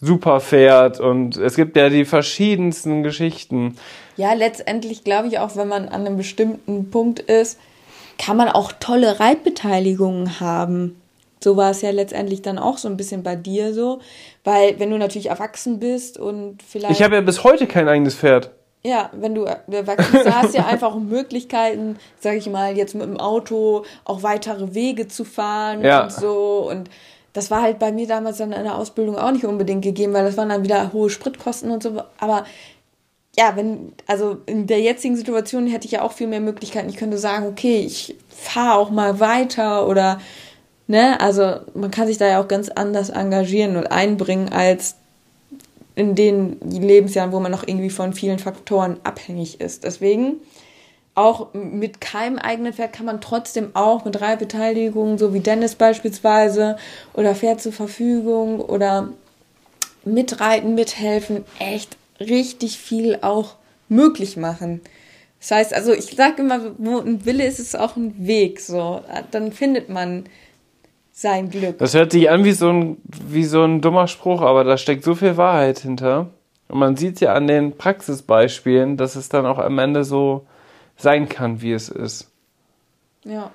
Superpferd 0.00 0.98
und 0.98 1.36
es 1.36 1.54
gibt 1.54 1.76
ja 1.76 1.90
die 1.90 2.06
verschiedensten 2.06 3.04
Geschichten. 3.04 3.76
Ja, 4.16 4.32
letztendlich 4.32 5.04
glaube 5.04 5.28
ich 5.28 5.38
auch, 5.38 5.54
wenn 5.54 5.68
man 5.68 5.88
an 5.88 6.06
einem 6.06 6.16
bestimmten 6.16 6.90
Punkt 6.90 7.20
ist, 7.20 7.60
kann 8.18 8.36
man 8.36 8.48
auch 8.48 8.72
tolle 8.72 9.20
Reitbeteiligungen 9.20 10.40
haben. 10.40 11.00
So 11.42 11.56
war 11.56 11.70
es 11.70 11.82
ja 11.82 11.90
letztendlich 11.90 12.40
dann 12.40 12.58
auch 12.58 12.78
so 12.78 12.88
ein 12.88 12.96
bisschen 12.96 13.22
bei 13.22 13.36
dir 13.36 13.74
so, 13.74 14.00
weil 14.44 14.78
wenn 14.80 14.90
du 14.90 14.96
natürlich 14.96 15.28
erwachsen 15.28 15.78
bist 15.78 16.18
und 16.18 16.62
vielleicht. 16.62 16.92
Ich 16.92 17.02
habe 17.02 17.16
ja 17.16 17.20
bis 17.20 17.44
heute 17.44 17.66
kein 17.66 17.86
eigenes 17.86 18.14
Pferd. 18.14 18.50
Ja, 18.82 19.10
wenn 19.12 19.34
du 19.34 19.44
erwachsen 19.44 20.12
bist, 20.12 20.34
hast 20.34 20.54
du 20.54 20.58
ja 20.58 20.66
einfach 20.66 20.94
Möglichkeiten, 20.96 21.98
sag 22.20 22.36
ich 22.36 22.48
mal, 22.48 22.76
jetzt 22.76 22.94
mit 22.94 23.04
dem 23.04 23.18
Auto 23.18 23.84
auch 24.04 24.22
weitere 24.22 24.74
Wege 24.74 25.08
zu 25.08 25.24
fahren 25.24 25.82
ja. 25.82 26.04
und 26.04 26.12
so. 26.12 26.68
Und 26.70 26.90
das 27.34 27.50
war 27.50 27.62
halt 27.62 27.78
bei 27.78 27.92
mir 27.92 28.06
damals 28.06 28.38
dann 28.38 28.52
in 28.52 28.62
der 28.62 28.78
Ausbildung 28.78 29.18
auch 29.18 29.32
nicht 29.32 29.44
unbedingt 29.44 29.82
gegeben, 29.82 30.12
weil 30.12 30.24
das 30.24 30.36
waren 30.36 30.50
dann 30.50 30.62
wieder 30.62 30.92
hohe 30.92 31.10
Spritkosten 31.10 31.70
und 31.70 31.82
so. 31.82 32.02
Aber 32.20 32.44
ja, 33.36 33.56
wenn, 33.56 33.92
also 34.06 34.38
in 34.46 34.66
der 34.66 34.80
jetzigen 34.80 35.16
Situation 35.16 35.66
hätte 35.66 35.86
ich 35.86 35.92
ja 35.92 36.02
auch 36.02 36.12
viel 36.12 36.28
mehr 36.28 36.40
Möglichkeiten. 36.40 36.88
Ich 36.88 36.96
könnte 36.96 37.18
sagen, 37.18 37.46
okay, 37.46 37.78
ich 37.78 38.16
fahre 38.28 38.78
auch 38.78 38.90
mal 38.90 39.20
weiter 39.20 39.88
oder 39.88 40.20
Ne? 40.86 41.18
Also 41.20 41.60
man 41.74 41.90
kann 41.90 42.06
sich 42.06 42.18
da 42.18 42.26
ja 42.26 42.42
auch 42.42 42.48
ganz 42.48 42.68
anders 42.68 43.10
engagieren 43.10 43.76
und 43.76 43.86
einbringen 43.86 44.50
als 44.50 44.96
in 45.94 46.14
den 46.14 46.58
Lebensjahren, 46.60 47.32
wo 47.32 47.40
man 47.40 47.52
noch 47.52 47.66
irgendwie 47.66 47.90
von 47.90 48.12
vielen 48.12 48.38
Faktoren 48.38 48.98
abhängig 49.04 49.60
ist. 49.60 49.84
Deswegen 49.84 50.34
auch 51.14 51.54
mit 51.54 52.00
keinem 52.00 52.38
eigenen 52.38 52.72
Pferd 52.72 52.92
kann 52.92 53.06
man 53.06 53.20
trotzdem 53.20 53.70
auch 53.74 54.04
mit 54.04 54.16
drei 54.16 54.34
Beteiligungen, 54.34 55.16
so 55.16 55.32
wie 55.32 55.40
Dennis 55.40 55.76
beispielsweise, 55.76 56.76
oder 57.14 57.36
Pferd 57.36 57.62
zur 57.62 57.72
Verfügung 57.72 58.60
oder 58.60 59.10
mitreiten, 60.04 60.74
mithelfen, 60.74 61.44
echt 61.60 61.96
richtig 62.20 62.78
viel 62.78 63.18
auch 63.22 63.56
möglich 63.88 64.36
machen. 64.36 64.80
Das 65.40 65.50
heißt, 65.50 65.74
also 65.74 65.92
ich 65.92 66.06
sage 66.16 66.42
immer, 66.42 66.72
wo 66.78 67.00
ein 67.00 67.26
Wille 67.26 67.44
ist, 67.46 67.58
ist 67.58 67.78
auch 67.78 67.96
ein 67.96 68.26
Weg. 68.26 68.60
So, 68.60 69.02
dann 69.30 69.52
findet 69.52 69.90
man 69.90 70.24
sein 71.12 71.50
Glück. 71.50 71.78
Das 71.78 71.94
hört 71.94 72.12
sich 72.12 72.30
an 72.30 72.44
wie 72.44 72.52
so 72.52 72.70
ein, 72.70 72.96
wie 73.04 73.44
so 73.44 73.62
ein 73.62 73.80
dummer 73.80 74.08
Spruch, 74.08 74.40
aber 74.40 74.64
da 74.64 74.78
steckt 74.78 75.04
so 75.04 75.14
viel 75.14 75.36
Wahrheit 75.36 75.80
hinter. 75.80 76.30
Und 76.68 76.78
man 76.78 76.96
sieht 76.96 77.20
ja 77.20 77.34
an 77.34 77.46
den 77.46 77.76
Praxisbeispielen, 77.76 78.96
dass 78.96 79.16
es 79.16 79.28
dann 79.28 79.46
auch 79.46 79.58
am 79.58 79.78
Ende 79.78 80.04
so 80.04 80.46
sein 80.96 81.28
kann, 81.28 81.60
wie 81.60 81.72
es 81.72 81.88
ist. 81.88 82.30
Ja. 83.24 83.50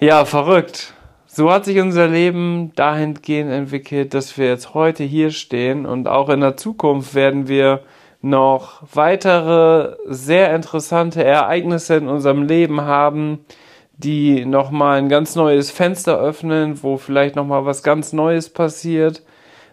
Ja, 0.00 0.24
verrückt. 0.24 0.92
So 1.30 1.52
hat 1.52 1.66
sich 1.66 1.78
unser 1.78 2.08
Leben 2.08 2.72
dahingehend 2.74 3.52
entwickelt, 3.52 4.14
dass 4.14 4.38
wir 4.38 4.46
jetzt 4.46 4.72
heute 4.72 5.04
hier 5.04 5.30
stehen 5.30 5.84
und 5.84 6.08
auch 6.08 6.30
in 6.30 6.40
der 6.40 6.56
Zukunft 6.56 7.14
werden 7.14 7.48
wir 7.48 7.82
noch 8.22 8.82
weitere 8.94 9.94
sehr 10.06 10.54
interessante 10.54 11.22
Ereignisse 11.22 11.96
in 11.96 12.08
unserem 12.08 12.44
Leben 12.44 12.80
haben, 12.80 13.44
die 13.98 14.46
nochmal 14.46 14.96
ein 14.98 15.10
ganz 15.10 15.36
neues 15.36 15.70
Fenster 15.70 16.18
öffnen, 16.18 16.82
wo 16.82 16.96
vielleicht 16.96 17.36
nochmal 17.36 17.66
was 17.66 17.82
ganz 17.82 18.14
Neues 18.14 18.48
passiert. 18.48 19.22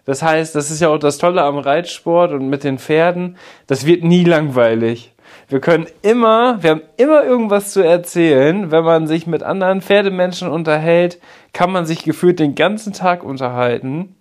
Das 0.04 0.22
heißt, 0.22 0.54
das 0.54 0.70
ist 0.70 0.80
ja 0.80 0.90
auch 0.90 0.98
das 0.98 1.16
Tolle 1.16 1.42
am 1.42 1.56
Reitsport 1.56 2.32
und 2.32 2.50
mit 2.50 2.64
den 2.64 2.78
Pferden. 2.78 3.38
Das 3.66 3.86
wird 3.86 4.04
nie 4.04 4.24
langweilig. 4.24 5.14
Wir 5.48 5.60
können 5.60 5.86
immer, 6.02 6.62
wir 6.62 6.70
haben 6.70 6.82
immer 6.96 7.22
irgendwas 7.22 7.72
zu 7.72 7.80
erzählen. 7.80 8.72
Wenn 8.72 8.84
man 8.84 9.06
sich 9.06 9.26
mit 9.28 9.44
anderen 9.44 9.80
Pferdemenschen 9.80 10.48
unterhält, 10.48 11.20
kann 11.52 11.70
man 11.70 11.86
sich 11.86 12.02
gefühlt 12.02 12.40
den 12.40 12.56
ganzen 12.56 12.92
Tag 12.92 13.22
unterhalten, 13.22 14.16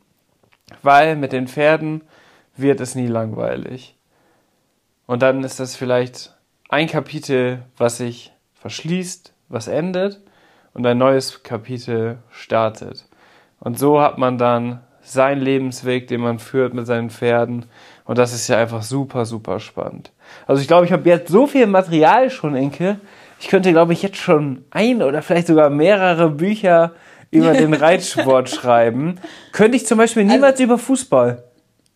weil 0.84 1.16
mit 1.16 1.32
den 1.32 1.48
Pferden 1.48 2.02
wird 2.56 2.80
es 2.80 2.94
nie 2.94 3.08
langweilig. 3.08 3.98
Und 5.08 5.22
dann 5.24 5.44
ist 5.44 5.60
das 5.60 5.76
vielleicht 5.76 6.36
ein 6.70 6.88
Kapitel, 6.88 7.64
was 7.78 7.98
sich 7.98 8.32
verschließt, 8.54 9.34
was 9.50 9.68
endet 9.68 10.22
und 10.74 10.86
ein 10.86 10.98
neues 10.98 11.42
Kapitel 11.42 12.20
startet. 12.30 13.08
Und 13.60 13.80
so 13.80 14.00
hat 14.00 14.18
man 14.18 14.38
dann 14.38 14.82
seinen 15.02 15.42
Lebensweg, 15.42 16.08
den 16.08 16.22
man 16.22 16.40
führt 16.40 16.74
mit 16.74 16.88
seinen 16.88 17.10
Pferden. 17.10 17.66
Und 18.06 18.18
das 18.18 18.34
ist 18.34 18.48
ja 18.48 18.58
einfach 18.58 18.84
super, 18.84 19.26
super 19.26 19.60
spannend. 19.60 20.12
Also 20.46 20.62
ich 20.62 20.68
glaube, 20.68 20.86
ich 20.86 20.92
habe 20.92 21.10
jetzt 21.10 21.32
so 21.32 21.48
viel 21.48 21.66
Material 21.66 22.30
schon, 22.30 22.56
Inke. 22.56 23.00
Ich 23.40 23.48
könnte, 23.48 23.72
glaube 23.72 23.94
ich, 23.94 24.02
jetzt 24.04 24.18
schon 24.18 24.64
ein 24.70 25.02
oder 25.02 25.22
vielleicht 25.22 25.48
sogar 25.48 25.70
mehrere 25.70 26.30
Bücher 26.30 26.94
über 27.32 27.54
den 27.54 27.74
Reitsport 27.74 28.50
schreiben. 28.50 29.20
Könnte 29.52 29.76
ich 29.78 29.88
zum 29.88 29.98
Beispiel 29.98 30.24
niemals 30.24 30.54
also, 30.54 30.64
über 30.64 30.78
Fußball. 30.78 31.44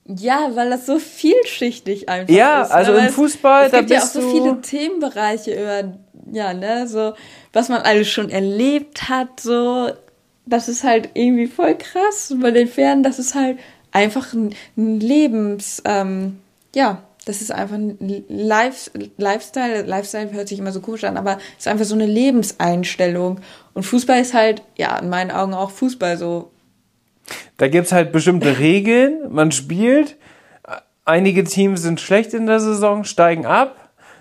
Ja, 0.06 0.50
weil 0.56 0.72
das 0.72 0.88
so 0.88 0.98
vielschichtig 0.98 2.10
einfach 2.10 2.34
ja, 2.34 2.64
ist. 2.64 2.70
Ja, 2.70 2.76
also 2.76 2.94
im 2.94 3.10
Fußball, 3.10 3.68
es, 3.68 3.74
es 3.74 3.80
gibt 3.80 3.92
ja 3.92 4.00
auch 4.00 4.04
so 4.04 4.22
viele 4.22 4.60
Themenbereiche 4.62 5.52
über, 5.54 5.94
ja, 6.32 6.54
ne, 6.56 6.88
so, 6.88 7.14
was 7.54 7.70
man 7.70 7.84
alles 7.84 8.10
schon 8.10 8.32
erlebt 8.32 9.08
hat, 9.08 9.40
so, 9.40 9.92
das 10.48 10.68
ist 10.68 10.84
halt 10.84 11.12
irgendwie 11.14 11.46
voll 11.46 11.76
krass 11.76 12.34
bei 12.42 12.50
den 12.50 12.68
Pferden, 12.68 13.04
das 13.04 13.20
ist 13.20 13.36
halt 13.36 13.60
einfach 13.92 14.34
ein, 14.34 14.56
ein 14.78 15.00
Lebens, 15.00 15.82
ähm, 15.86 16.40
ja, 16.76 17.04
das 17.26 17.42
ist 17.42 17.52
einfach 17.52 17.76
ein 17.76 17.98
Life, 18.28 18.90
Lifestyle. 19.18 19.84
Lifestyle 19.84 20.32
hört 20.32 20.48
sich 20.48 20.58
immer 20.58 20.72
so 20.72 20.82
komisch 20.82 21.04
an, 21.04 21.18
aber 21.18 21.38
es 21.58 21.66
ist 21.66 21.68
einfach 21.68 21.86
so 21.86 21.94
eine 21.94 22.08
Lebenseinstellung. 22.08 23.40
Und 23.74 23.84
Fußball 23.84 24.20
ist 24.20 24.34
halt, 24.34 24.64
ja, 24.78 24.98
in 24.98 25.10
meinen 25.10 25.30
Augen 25.30 25.54
auch 25.54 25.70
Fußball 25.70 26.18
so. 26.18 26.50
Da 27.58 27.68
gibt's 27.68 27.92
halt 27.92 28.12
bestimmte 28.12 28.58
Regeln. 28.58 29.32
Man 29.32 29.52
spielt. 29.52 30.16
Einige 31.06 31.44
Teams 31.44 31.82
sind 31.82 32.00
schlecht 32.00 32.34
in 32.34 32.48
der 32.48 32.60
Saison, 32.60 33.04
steigen 33.04 33.46
ab 33.46 33.79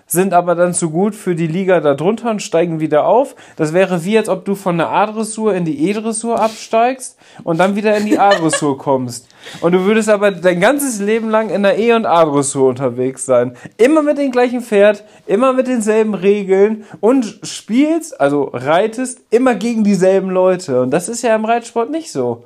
sind 0.09 0.33
aber 0.33 0.55
dann 0.55 0.73
zu 0.73 0.89
gut 0.89 1.15
für 1.15 1.35
die 1.35 1.47
Liga 1.47 1.79
darunter 1.79 2.31
und 2.31 2.41
steigen 2.41 2.79
wieder 2.79 3.05
auf. 3.05 3.35
Das 3.55 3.73
wäre 3.73 4.03
wie, 4.03 4.17
als 4.17 4.27
ob 4.27 4.43
du 4.43 4.55
von 4.55 4.77
der 4.77 4.89
A-Dressur 4.89 5.53
in 5.53 5.65
die 5.65 5.87
E-Dressur 5.87 6.41
absteigst 6.41 7.17
und 7.43 7.59
dann 7.59 7.75
wieder 7.75 7.95
in 7.95 8.05
die 8.05 8.17
A-Dressur 8.19 8.77
kommst. 8.77 9.27
Und 9.61 9.71
du 9.73 9.85
würdest 9.85 10.09
aber 10.09 10.31
dein 10.31 10.59
ganzes 10.59 10.99
Leben 10.99 11.29
lang 11.29 11.49
in 11.49 11.63
der 11.63 11.77
E- 11.77 11.93
und 11.93 12.07
A-Dressur 12.07 12.69
unterwegs 12.69 13.25
sein. 13.25 13.55
Immer 13.77 14.01
mit 14.01 14.17
dem 14.17 14.31
gleichen 14.31 14.61
Pferd, 14.61 15.03
immer 15.27 15.53
mit 15.53 15.67
denselben 15.67 16.15
Regeln 16.15 16.85
und 16.99 17.39
spielst, 17.43 18.19
also 18.19 18.49
reitest, 18.51 19.21
immer 19.29 19.53
gegen 19.55 19.83
dieselben 19.83 20.31
Leute. 20.31 20.81
Und 20.81 20.91
das 20.91 21.07
ist 21.07 21.21
ja 21.21 21.35
im 21.35 21.45
Reitsport 21.45 21.91
nicht 21.91 22.11
so. 22.11 22.45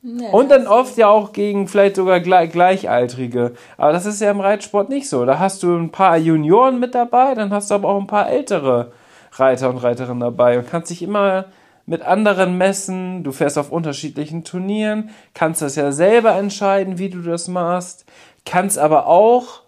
Nee, 0.00 0.30
und 0.30 0.50
dann 0.50 0.68
oft 0.68 0.96
ja 0.96 1.08
auch 1.08 1.32
gegen 1.32 1.66
vielleicht 1.66 1.96
sogar 1.96 2.20
Gleichaltrige. 2.20 3.54
Aber 3.76 3.92
das 3.92 4.06
ist 4.06 4.20
ja 4.20 4.30
im 4.30 4.40
Reitsport 4.40 4.88
nicht 4.88 5.08
so. 5.08 5.24
Da 5.24 5.38
hast 5.38 5.62
du 5.62 5.74
ein 5.76 5.90
paar 5.90 6.16
Junioren 6.16 6.78
mit 6.78 6.94
dabei, 6.94 7.34
dann 7.34 7.50
hast 7.50 7.70
du 7.70 7.74
aber 7.74 7.88
auch 7.88 8.00
ein 8.00 8.06
paar 8.06 8.28
ältere 8.30 8.92
Reiter 9.32 9.70
und 9.70 9.78
Reiterinnen 9.78 10.20
dabei 10.20 10.58
und 10.58 10.68
kannst 10.70 10.90
dich 10.90 11.02
immer 11.02 11.46
mit 11.84 12.02
anderen 12.02 12.56
messen. 12.58 13.24
Du 13.24 13.32
fährst 13.32 13.58
auf 13.58 13.72
unterschiedlichen 13.72 14.44
Turnieren, 14.44 15.10
kannst 15.34 15.62
das 15.62 15.74
ja 15.74 15.90
selber 15.90 16.32
entscheiden, 16.36 16.98
wie 16.98 17.10
du 17.10 17.20
das 17.22 17.48
machst, 17.48 18.04
kannst 18.44 18.78
aber 18.78 19.06
auch 19.06 19.62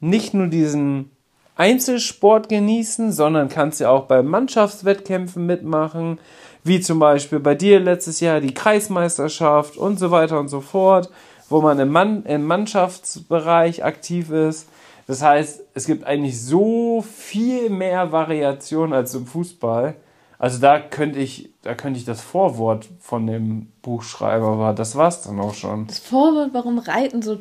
nicht 0.00 0.34
nur 0.34 0.48
diesen 0.48 1.10
Einzelsport 1.56 2.48
genießen, 2.48 3.12
sondern 3.12 3.48
kannst 3.48 3.80
ja 3.80 3.90
auch 3.90 4.04
bei 4.04 4.22
Mannschaftswettkämpfen 4.22 5.46
mitmachen 5.46 6.18
wie 6.64 6.80
zum 6.80 6.98
Beispiel 6.98 7.40
bei 7.40 7.54
dir 7.54 7.80
letztes 7.80 8.20
Jahr 8.20 8.40
die 8.40 8.54
Kreismeisterschaft 8.54 9.76
und 9.76 9.98
so 9.98 10.10
weiter 10.10 10.38
und 10.38 10.48
so 10.48 10.60
fort, 10.60 11.10
wo 11.48 11.60
man 11.60 11.78
im, 11.78 11.88
Mann, 11.88 12.24
im 12.24 12.44
Mannschaftsbereich 12.44 13.84
aktiv 13.84 14.30
ist. 14.30 14.68
Das 15.06 15.22
heißt, 15.22 15.62
es 15.74 15.86
gibt 15.86 16.04
eigentlich 16.04 16.40
so 16.40 17.02
viel 17.02 17.68
mehr 17.68 18.12
Variation 18.12 18.92
als 18.92 19.14
im 19.14 19.26
Fußball. 19.26 19.96
Also 20.38 20.58
da 20.58 20.80
könnte 20.80 21.18
ich, 21.18 21.50
da 21.62 21.74
könnte 21.74 21.98
ich 21.98 22.04
das 22.04 22.20
Vorwort 22.20 22.88
von 23.00 23.26
dem 23.26 23.68
Buch 23.82 24.02
schreiben, 24.02 24.44
aber 24.44 24.72
das 24.72 24.96
war's 24.96 25.22
dann 25.22 25.38
auch 25.40 25.54
schon. 25.54 25.86
Das 25.86 25.98
Vorwort, 25.98 26.50
warum 26.52 26.78
Reiten 26.78 27.22
so 27.22 27.38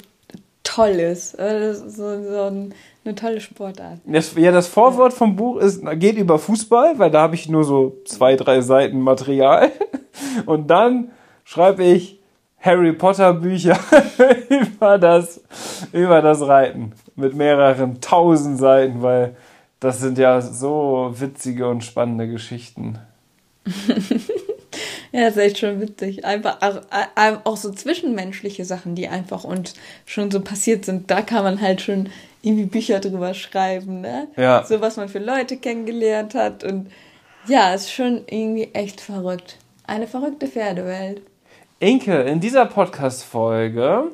toll 0.63 0.99
ist. 0.99 1.37
Äh, 1.39 1.73
so, 1.73 1.87
so 1.87 2.43
ein 2.43 2.73
eine 3.03 3.15
tolle 3.15 3.41
Sportart. 3.41 3.99
Das, 4.05 4.35
ja, 4.35 4.51
das 4.51 4.67
Vorwort 4.67 5.13
vom 5.13 5.35
Buch 5.35 5.57
ist, 5.57 5.83
geht 5.93 6.17
über 6.17 6.37
Fußball, 6.37 6.99
weil 6.99 7.09
da 7.09 7.21
habe 7.21 7.35
ich 7.35 7.49
nur 7.49 7.63
so 7.63 7.97
zwei, 8.05 8.35
drei 8.35 8.61
Seiten 8.61 8.99
Material. 8.99 9.71
Und 10.45 10.67
dann 10.67 11.11
schreibe 11.43 11.83
ich 11.83 12.19
Harry 12.59 12.93
Potter 12.93 13.33
Bücher 13.33 13.77
über 14.49 14.99
das, 14.99 15.41
über 15.91 16.21
das 16.21 16.41
Reiten. 16.41 16.93
Mit 17.15 17.35
mehreren 17.35 18.01
tausend 18.01 18.59
Seiten, 18.59 19.01
weil 19.01 19.35
das 19.79 19.99
sind 19.99 20.19
ja 20.19 20.39
so 20.41 21.11
witzige 21.17 21.67
und 21.67 21.83
spannende 21.83 22.27
Geschichten. 22.27 22.99
ja, 25.11 25.21
das 25.21 25.31
ist 25.31 25.37
echt 25.37 25.57
schon 25.57 25.81
witzig. 25.81 26.23
Einfach 26.23 26.59
auch, 26.61 26.81
auch 27.43 27.57
so 27.57 27.71
zwischenmenschliche 27.71 28.63
Sachen, 28.63 28.93
die 28.93 29.07
einfach 29.07 29.43
und 29.43 29.73
schon 30.05 30.29
so 30.29 30.41
passiert 30.41 30.85
sind. 30.85 31.09
Da 31.09 31.23
kann 31.23 31.43
man 31.43 31.61
halt 31.61 31.81
schon 31.81 32.09
irgendwie 32.41 32.65
Bücher 32.65 32.99
drüber 32.99 33.33
schreiben, 33.33 34.01
ne? 34.01 34.27
Ja. 34.35 34.63
So 34.63 34.81
was 34.81 34.97
man 34.97 35.09
für 35.09 35.19
Leute 35.19 35.57
kennengelernt 35.57 36.35
hat 36.35 36.63
und 36.63 36.91
ja, 37.47 37.73
ist 37.73 37.91
schon 37.91 38.23
irgendwie 38.27 38.69
echt 38.73 39.01
verrückt. 39.01 39.57
Eine 39.85 40.07
verrückte 40.07 40.47
Pferdewelt. 40.47 41.21
Inke, 41.79 42.21
in 42.21 42.39
dieser 42.39 42.65
Podcast-Folge 42.65 44.11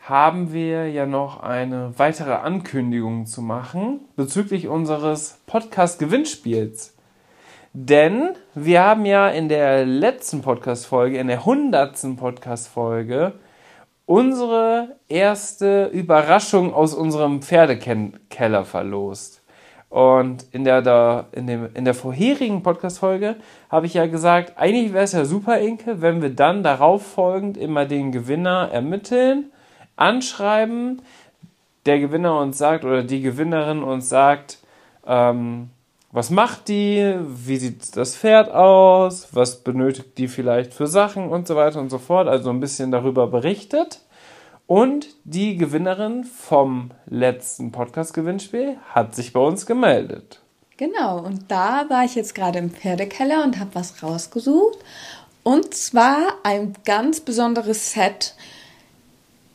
haben 0.00 0.52
wir 0.52 0.88
ja 0.90 1.06
noch 1.06 1.40
eine 1.40 1.92
weitere 1.96 2.34
Ankündigung 2.34 3.26
zu 3.26 3.42
machen 3.42 4.00
bezüglich 4.14 4.68
unseres 4.68 5.38
Podcast-Gewinnspiels. 5.46 6.94
Denn 7.72 8.30
wir 8.54 8.82
haben 8.82 9.04
ja 9.04 9.28
in 9.28 9.48
der 9.48 9.84
letzten 9.84 10.42
Podcast-Folge, 10.42 11.18
in 11.18 11.26
der 11.26 11.44
hundertsten 11.44 12.16
Podcast-Folge, 12.16 13.34
unsere 14.06 14.96
erste 15.08 15.86
Überraschung 15.86 16.72
aus 16.72 16.94
unserem 16.94 17.42
Pferdekeller 17.42 18.64
verlost. 18.64 19.42
Und 19.88 20.46
in 20.52 20.64
der, 20.64 20.82
da, 20.82 21.26
in, 21.32 21.46
dem, 21.46 21.68
in 21.74 21.84
der 21.84 21.94
vorherigen 21.94 22.62
Podcast-Folge 22.62 23.36
habe 23.70 23.86
ich 23.86 23.94
ja 23.94 24.06
gesagt, 24.06 24.54
eigentlich 24.56 24.92
wäre 24.92 25.04
es 25.04 25.12
ja 25.12 25.24
super, 25.24 25.58
Inke, 25.58 26.00
wenn 26.02 26.22
wir 26.22 26.30
dann 26.30 26.62
darauf 26.62 27.06
folgend 27.06 27.56
immer 27.56 27.84
den 27.84 28.12
Gewinner 28.12 28.68
ermitteln, 28.72 29.52
anschreiben, 29.96 31.02
der 31.86 32.00
Gewinner 32.00 32.38
uns 32.38 32.58
sagt 32.58 32.84
oder 32.84 33.04
die 33.04 33.22
Gewinnerin 33.22 33.82
uns 33.82 34.08
sagt, 34.08 34.58
ähm, 35.06 35.70
was 36.12 36.30
macht 36.30 36.68
die, 36.68 37.16
wie 37.26 37.56
sieht 37.56 37.96
das 37.96 38.16
Pferd 38.16 38.50
aus, 38.50 39.28
was 39.32 39.62
benötigt 39.62 40.16
die 40.18 40.28
vielleicht 40.28 40.72
für 40.72 40.86
Sachen 40.86 41.28
und 41.28 41.46
so 41.46 41.56
weiter 41.56 41.80
und 41.80 41.90
so 41.90 41.98
fort. 41.98 42.28
Also 42.28 42.50
ein 42.50 42.60
bisschen 42.60 42.90
darüber 42.90 43.26
berichtet. 43.26 44.00
Und 44.66 45.06
die 45.24 45.56
Gewinnerin 45.56 46.24
vom 46.24 46.90
letzten 47.06 47.70
Podcast-Gewinnspiel 47.70 48.78
hat 48.90 49.14
sich 49.14 49.32
bei 49.32 49.40
uns 49.40 49.66
gemeldet. 49.66 50.40
Genau, 50.76 51.18
und 51.20 51.50
da 51.50 51.84
war 51.88 52.04
ich 52.04 52.16
jetzt 52.16 52.34
gerade 52.34 52.58
im 52.58 52.70
Pferdekeller 52.70 53.44
und 53.44 53.58
habe 53.60 53.74
was 53.74 54.02
rausgesucht. 54.02 54.78
Und 55.42 55.74
zwar 55.74 56.34
ein 56.42 56.74
ganz 56.84 57.20
besonderes 57.20 57.92
Set, 57.92 58.34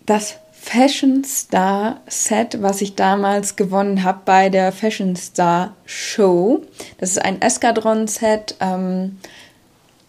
das 0.05 0.39
Fashion 0.63 1.23
Star 1.23 2.01
Set, 2.07 2.61
was 2.61 2.81
ich 2.81 2.95
damals 2.95 3.55
gewonnen 3.55 4.03
habe 4.03 4.21
bei 4.23 4.49
der 4.49 4.71
Fashion 4.71 5.15
Star 5.15 5.75
Show. 5.85 6.61
Das 6.99 7.09
ist 7.09 7.17
ein 7.17 7.41
Eskadron 7.41 8.07
Set 8.07 8.55
ähm, 8.61 9.17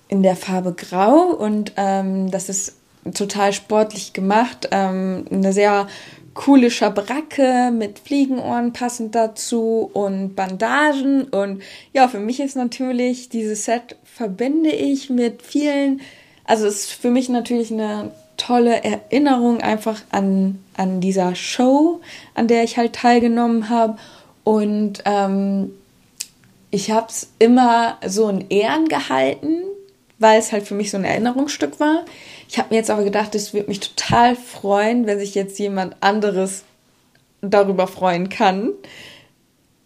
in 0.09 0.22
der 0.22 0.36
Farbe 0.36 0.74
Grau 0.74 1.32
und 1.32 1.72
ähm, 1.76 2.30
das 2.30 2.50
ist 2.50 2.76
total 3.14 3.55
sportlich 3.55 4.12
gemacht. 4.12 4.68
Ähm, 4.70 5.24
eine 5.32 5.55
sehr 5.55 5.88
coole 6.34 6.70
Schabracke 6.70 7.72
mit 7.72 7.98
Fliegenohren 7.98 8.74
passend 8.74 9.14
dazu 9.14 9.90
und 9.94 10.36
Bandagen. 10.36 11.24
Und 11.24 11.62
ja, 11.94 12.09
für 12.09 12.20
mich 12.20 12.40
ist 12.40 12.57
natürlich 12.57 13.30
dieses 13.30 13.64
Set 13.64 13.96
verbinde 14.05 14.70
ich 14.70 15.09
mit 15.09 15.42
vielen, 15.42 16.03
also 16.44 16.66
es 16.66 16.84
ist 16.84 16.92
für 16.92 17.11
mich 17.11 17.30
natürlich 17.30 17.72
eine 17.72 18.12
tolle 18.47 18.82
Erinnerung 18.82 19.61
einfach 19.61 20.01
an, 20.11 20.62
an 20.76 21.01
dieser 21.01 21.34
Show, 21.34 22.01
an 22.34 22.49
der 22.49 22.64
ich 22.64 22.76
halt 22.76 22.95
teilgenommen 22.95 23.68
habe. 23.68 23.97
Und 24.45 25.03
ähm, 25.05 25.72
ich 26.70 26.90
habe 26.90 27.07
es 27.09 27.30
immer 27.38 27.99
so 28.07 28.28
in 28.28 28.49
Ehren 28.49 28.88
gehalten, 28.88 29.62
weil 30.18 30.38
es 30.38 30.53
halt 30.53 30.64
für 30.66 30.74
mich 30.74 30.90
so 30.90 30.97
ein 30.97 31.05
Erinnerungsstück 31.05 31.78
war. 31.78 32.05
Ich 32.49 32.59
habe 32.59 32.70
mir 32.70 32.76
jetzt 32.76 32.90
aber 32.90 33.05
gedacht, 33.05 33.34
es 33.34 33.55
würde 33.55 33.68
mich 33.68 33.80
total 33.80 34.36
freuen, 34.36 35.07
wenn 35.07 35.18
sich 35.18 35.34
jetzt 35.34 35.59
jemand 35.59 35.97
anderes 36.01 36.64
darüber 37.40 37.86
freuen 37.86 38.28
kann, 38.28 38.70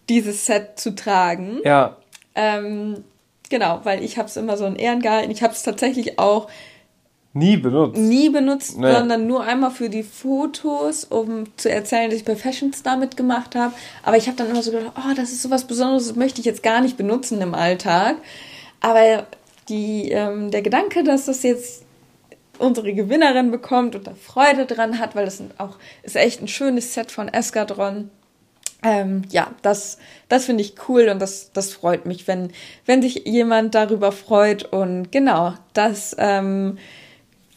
dieses 0.08 0.46
Set 0.46 0.78
zu 0.78 0.94
tragen. 0.94 1.60
Ja. 1.64 1.96
Ähm, 2.34 3.04
genau, 3.48 3.80
weil 3.84 4.02
ich 4.02 4.18
habe 4.18 4.28
es 4.28 4.36
immer 4.36 4.56
so 4.56 4.66
in 4.66 4.76
Ehren 4.76 5.00
gehalten. 5.00 5.30
Ich 5.30 5.42
habe 5.42 5.52
es 5.52 5.62
tatsächlich 5.62 6.18
auch 6.18 6.48
nie 7.36 7.56
benutzt. 7.56 7.98
Nie 7.98 8.30
benutzt, 8.30 8.78
nee. 8.78 8.90
sondern 8.90 9.26
nur 9.26 9.44
einmal 9.44 9.70
für 9.70 9.90
die 9.90 10.02
Fotos, 10.02 11.04
um 11.04 11.44
zu 11.56 11.70
erzählen, 11.70 12.10
dass 12.10 12.18
ich 12.18 12.24
bei 12.24 12.34
Fashion 12.34 12.72
Star 12.72 12.96
mitgemacht 12.96 13.54
habe. 13.54 13.74
Aber 14.02 14.16
ich 14.16 14.26
habe 14.26 14.36
dann 14.36 14.48
immer 14.50 14.62
so 14.62 14.72
gedacht, 14.72 14.92
oh, 14.96 15.14
das 15.14 15.30
ist 15.30 15.42
sowas 15.42 15.64
Besonderes, 15.64 16.08
das 16.08 16.16
möchte 16.16 16.40
ich 16.40 16.46
jetzt 16.46 16.62
gar 16.62 16.80
nicht 16.80 16.96
benutzen 16.96 17.40
im 17.42 17.54
Alltag. 17.54 18.16
Aber 18.80 19.26
die, 19.68 20.10
ähm, 20.10 20.50
der 20.50 20.62
Gedanke, 20.62 21.04
dass 21.04 21.26
das 21.26 21.42
jetzt 21.42 21.84
unsere 22.58 22.94
Gewinnerin 22.94 23.50
bekommt 23.50 23.94
und 23.94 24.06
da 24.06 24.14
Freude 24.14 24.64
dran 24.64 24.98
hat, 24.98 25.14
weil 25.14 25.26
das 25.26 25.42
auch 25.58 25.76
ist 26.02 26.16
echt 26.16 26.40
ein 26.40 26.48
schönes 26.48 26.94
Set 26.94 27.10
von 27.10 27.28
Eskadron. 27.28 28.10
Ähm, 28.82 29.22
ja, 29.30 29.50
das, 29.62 29.98
das 30.28 30.46
finde 30.46 30.62
ich 30.62 30.74
cool 30.88 31.08
und 31.08 31.20
das, 31.20 31.50
das 31.52 31.72
freut 31.72 32.06
mich, 32.06 32.26
wenn, 32.28 32.50
wenn 32.86 33.02
sich 33.02 33.26
jemand 33.26 33.74
darüber 33.74 34.12
freut. 34.12 34.64
Und 34.64 35.12
genau, 35.12 35.54
das 35.72 36.14
ähm, 36.18 36.78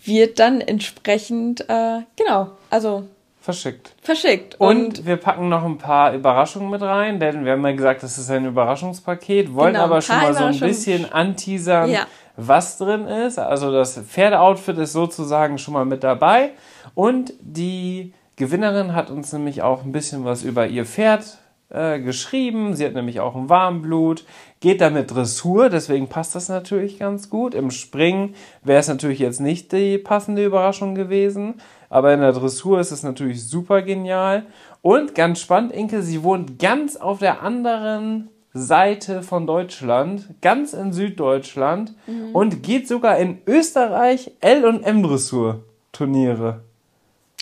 wird 0.10 0.39
dann 0.39 0.60
entsprechend, 0.60 1.62
äh, 1.70 2.01
genau, 2.18 2.49
also 2.70 3.05
verschickt. 3.39 3.95
Verschickt. 4.01 4.60
Und, 4.60 4.99
und, 4.99 5.05
wir 5.05 5.16
packen 5.16 5.47
noch 5.47 5.64
ein 5.64 5.78
paar 5.78 6.14
Überraschungen 6.14 6.70
mit 6.70 6.82
rein, 6.82 7.20
denn 7.20 7.45
wir 7.45 7.53
haben 7.53 7.66
ja 7.66 7.72
gesagt, 7.72 8.03
das 8.03 8.18
ist 8.18 8.30
ein 8.30 8.45
Überraschungspaket, 8.45 9.53
wollen 9.53 9.74
genau, 9.74 9.86
aber 9.86 10.01
schon 10.01 10.18
mal 10.18 10.34
so 10.34 10.43
ein 10.43 10.60
bisschen 10.60 11.12
anteasern, 11.12 11.89
ja. 11.89 12.05
was 12.36 12.78
drin 12.78 13.05
ist. 13.05 13.39
Also 13.39 13.72
das 13.72 13.97
Pferdeoutfit 13.97 14.78
ist 14.78 14.91
sozusagen 14.91 15.57
schon 15.57 15.74
mal 15.74 15.86
mit 15.86 16.03
dabei. 16.03 16.51
Und 16.93 17.34
die 17.39 18.14
Gewinnerin 18.36 18.93
hat 18.93 19.10
uns 19.10 19.32
nämlich 19.32 19.62
auch 19.62 19.84
ein 19.84 19.91
bisschen 19.91 20.26
was 20.26 20.43
über 20.43 20.68
ihr 20.68 20.86
Pferd 20.86 21.38
äh, 21.70 21.99
geschrieben. 21.99 22.76
Sie 22.76 22.86
hat 22.86 22.93
nämlich 22.93 23.20
auch 23.20 23.36
ein 23.36 23.49
Warmblut, 23.49 24.26
geht 24.59 24.82
damit 24.82 25.11
Dressur, 25.11 25.70
deswegen 25.70 26.07
passt 26.07 26.36
das 26.36 26.49
natürlich 26.49 26.99
ganz 26.99 27.30
gut. 27.30 27.53
Im 27.53 27.72
Springen 27.72 28.36
wäre 28.63 28.80
es 28.80 28.88
natürlich 28.88 29.20
jetzt 29.20 29.39
nicht 29.39 29.72
die 29.72 29.97
passende 29.97 30.43
Überraschung 30.43 30.95
gewesen. 30.95 31.55
Aber 31.89 32.13
in 32.13 32.22
der 32.22 32.34
Dressur 32.34 32.80
ist 32.80 32.91
es 32.91 33.03
natürlich 33.03 33.47
super 33.47 33.82
genial. 33.82 34.45
Und 34.82 35.15
ganz 35.15 35.39
spannend, 35.39 35.72
Inke, 35.72 36.01
sie 36.01 36.24
wohnt 36.24 36.59
ganz 36.59 36.95
auf 36.95 37.20
der 37.20 37.41
anderen 37.41 38.30
Seite 38.53 39.22
von 39.22 39.45
Deutschland, 39.45 40.28
ganz 40.41 40.74
in 40.74 40.91
Süddeutschland 40.91 41.93
mhm. 42.07 42.34
und 42.34 42.63
geht 42.63 42.88
sogar 42.88 43.17
in 43.17 43.39
Österreich 43.45 44.32
L- 44.39 44.65
und 44.65 44.84
M-Dressur-Turniere. 44.84 46.61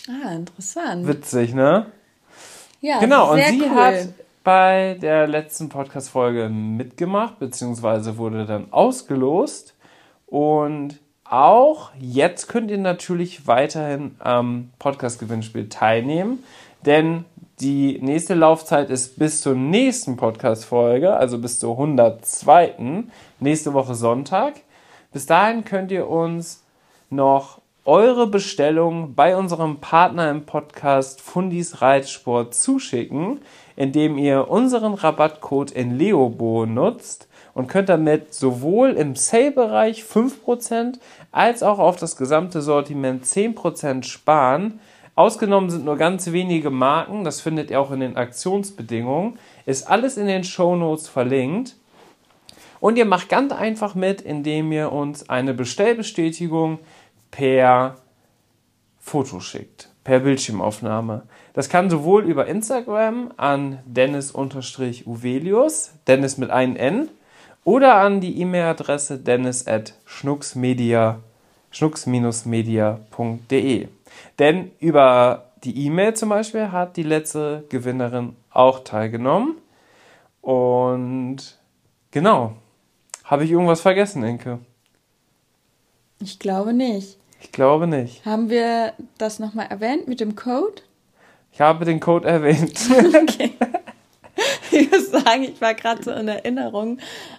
Ah, 0.08 0.34
interessant. 0.34 1.06
Witzig, 1.06 1.54
ne? 1.54 1.86
Ja, 2.80 3.00
genau. 3.00 3.32
Und 3.32 3.42
sie 3.42 3.62
cool. 3.62 3.70
hat 3.70 4.08
bei 4.44 4.96
der 5.00 5.26
letzten 5.26 5.68
Podcast-Folge 5.68 6.48
mitgemacht, 6.48 7.38
beziehungsweise 7.38 8.18
wurde 8.18 8.46
dann 8.46 8.72
ausgelost. 8.72 9.74
Und 10.26 11.00
auch 11.24 11.90
jetzt 11.98 12.48
könnt 12.48 12.70
ihr 12.70 12.78
natürlich 12.78 13.46
weiterhin 13.46 14.14
am 14.20 14.70
Podcast-Gewinnspiel 14.78 15.68
teilnehmen, 15.68 16.42
denn 16.86 17.24
die 17.60 17.98
nächste 18.00 18.34
Laufzeit 18.34 18.88
ist 18.88 19.18
bis 19.18 19.40
zur 19.40 19.54
nächsten 19.54 20.16
Podcast-Folge, 20.16 21.14
also 21.14 21.38
bis 21.38 21.58
zur 21.58 21.72
102. 21.72 23.04
nächste 23.40 23.74
Woche 23.74 23.94
Sonntag. 23.94 24.54
Bis 25.12 25.26
dahin 25.26 25.64
könnt 25.64 25.90
ihr 25.90 26.08
uns 26.08 26.64
noch 27.10 27.57
eure 27.88 28.26
Bestellung 28.26 29.14
bei 29.14 29.34
unserem 29.34 29.78
Partner 29.78 30.30
im 30.30 30.44
Podcast 30.44 31.22
Fundis 31.22 31.80
Reitsport 31.80 32.54
zuschicken, 32.54 33.40
indem 33.76 34.18
ihr 34.18 34.50
unseren 34.50 34.92
Rabattcode 34.92 35.70
in 35.70 35.96
Leobo 35.96 36.66
nutzt 36.66 37.28
und 37.54 37.66
könnt 37.66 37.88
damit 37.88 38.34
sowohl 38.34 38.90
im 38.90 39.16
Sale-Bereich 39.16 40.02
5% 40.02 40.98
als 41.32 41.62
auch 41.62 41.78
auf 41.78 41.96
das 41.96 42.16
gesamte 42.16 42.60
Sortiment 42.60 43.24
10% 43.24 44.02
sparen. 44.02 44.80
Ausgenommen 45.14 45.70
sind 45.70 45.86
nur 45.86 45.96
ganz 45.96 46.30
wenige 46.30 46.68
Marken, 46.68 47.24
das 47.24 47.40
findet 47.40 47.70
ihr 47.70 47.80
auch 47.80 47.90
in 47.90 48.00
den 48.00 48.18
Aktionsbedingungen. 48.18 49.38
Ist 49.64 49.88
alles 49.88 50.18
in 50.18 50.26
den 50.26 50.44
Show 50.44 50.76
Notes 50.76 51.08
verlinkt. 51.08 51.74
Und 52.80 52.96
ihr 52.96 53.06
macht 53.06 53.28
ganz 53.28 53.52
einfach 53.52 53.94
mit, 53.94 54.20
indem 54.20 54.70
ihr 54.72 54.92
uns 54.92 55.28
eine 55.28 55.54
Bestellbestätigung 55.54 56.78
per 57.30 57.96
Foto 58.98 59.40
schickt, 59.40 59.90
per 60.04 60.20
Bildschirmaufnahme. 60.20 61.22
Das 61.54 61.68
kann 61.68 61.90
sowohl 61.90 62.22
über 62.24 62.46
Instagram 62.46 63.32
an 63.36 63.80
Dennis-Uvelius, 63.86 65.90
Dennis 66.06 66.38
mit 66.38 66.50
einem 66.50 66.76
N, 66.76 67.08
oder 67.64 67.96
an 67.96 68.20
die 68.20 68.40
E-Mail-Adresse 68.40 69.18
dennis 69.18 69.66
at 69.66 69.94
schnucksmedia, 70.06 71.18
schnucks-media.de. 71.70 73.88
Denn 74.38 74.70
über 74.78 75.48
die 75.64 75.86
E-Mail 75.86 76.14
zum 76.14 76.28
Beispiel 76.30 76.72
hat 76.72 76.96
die 76.96 77.02
letzte 77.02 77.64
Gewinnerin 77.68 78.36
auch 78.50 78.84
teilgenommen. 78.84 79.58
Und 80.40 81.58
genau. 82.10 82.54
Habe 83.24 83.44
ich 83.44 83.50
irgendwas 83.50 83.82
vergessen, 83.82 84.22
Inke? 84.22 84.60
Ich 86.20 86.38
glaube 86.38 86.72
nicht. 86.72 87.17
Ich 87.40 87.52
glaube 87.52 87.86
nicht. 87.86 88.24
Haben 88.24 88.50
wir 88.50 88.92
das 89.18 89.38
nochmal 89.38 89.66
erwähnt 89.70 90.08
mit 90.08 90.20
dem 90.20 90.34
Code? 90.36 90.82
Ich 91.52 91.60
habe 91.60 91.84
den 91.84 92.00
Code 92.00 92.28
erwähnt. 92.28 92.78
okay. 93.22 93.52
Ich 94.70 94.90
muss 94.90 95.10
sagen, 95.10 95.42
ich 95.42 95.60
war 95.60 95.74
gerade 95.74 96.02
so 96.02 96.12
in 96.12 96.28
Erinnerung 96.28 96.98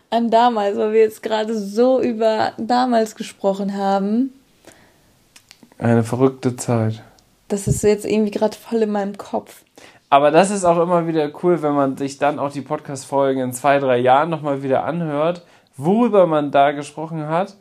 an 0.09 0.29
damals, 0.29 0.77
weil 0.77 0.93
wir 0.93 1.01
jetzt 1.01 1.23
gerade 1.23 1.57
so 1.57 2.01
über 2.01 2.53
damals 2.57 3.15
gesprochen 3.15 3.77
haben. 3.77 4.33
Eine 5.77 6.03
verrückte 6.03 6.55
Zeit. 6.55 7.01
Das 7.47 7.67
ist 7.67 7.83
jetzt 7.83 8.05
irgendwie 8.05 8.31
gerade 8.31 8.57
voll 8.57 8.81
in 8.81 8.91
meinem 8.91 9.17
Kopf. 9.17 9.63
Aber 10.09 10.31
das 10.31 10.49
ist 10.49 10.65
auch 10.65 10.79
immer 10.79 11.07
wieder 11.07 11.31
cool, 11.43 11.61
wenn 11.61 11.73
man 11.73 11.95
sich 11.95 12.17
dann 12.17 12.39
auch 12.39 12.51
die 12.51 12.61
Podcast-Folgen 12.61 13.41
in 13.41 13.53
zwei, 13.53 13.79
drei 13.79 13.97
Jahren 13.97 14.29
nochmal 14.29 14.63
wieder 14.63 14.83
anhört, 14.83 15.45
worüber 15.77 16.25
man 16.25 16.51
da 16.51 16.71
gesprochen 16.71 17.27
hat. 17.27 17.55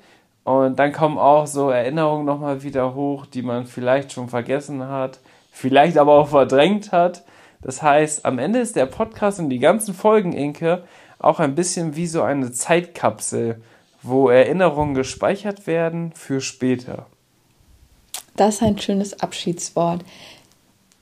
Und 0.49 0.79
dann 0.79 0.93
kommen 0.93 1.19
auch 1.19 1.47
so 1.47 1.69
Erinnerungen 1.69 2.25
nochmal 2.25 2.63
wieder 2.63 2.95
hoch, 2.95 3.27
die 3.27 3.43
man 3.43 3.67
vielleicht 3.67 4.13
schon 4.13 4.31
vergessen 4.31 4.89
hat, 4.89 5.21
vielleicht 5.53 5.99
aber 5.99 6.15
auch 6.15 6.29
verdrängt 6.29 6.91
hat. 6.91 7.23
Das 7.61 7.83
heißt, 7.83 8.25
am 8.25 8.39
Ende 8.39 8.61
ist 8.61 8.75
der 8.75 8.87
Podcast 8.87 9.41
und 9.41 9.51
die 9.51 9.59
ganzen 9.59 9.93
Folgen, 9.93 10.33
Inke, 10.33 10.85
auch 11.19 11.39
ein 11.39 11.55
bisschen 11.55 11.97
wie 11.97 12.07
so 12.07 12.23
eine 12.23 12.51
Zeitkapsel, 12.51 13.61
wo 14.01 14.31
Erinnerungen 14.31 14.95
gespeichert 14.95 15.67
werden 15.67 16.13
für 16.15 16.41
später. 16.41 17.05
Das 18.35 18.55
ist 18.55 18.63
ein 18.63 18.79
schönes 18.79 19.21
Abschiedswort. 19.21 20.03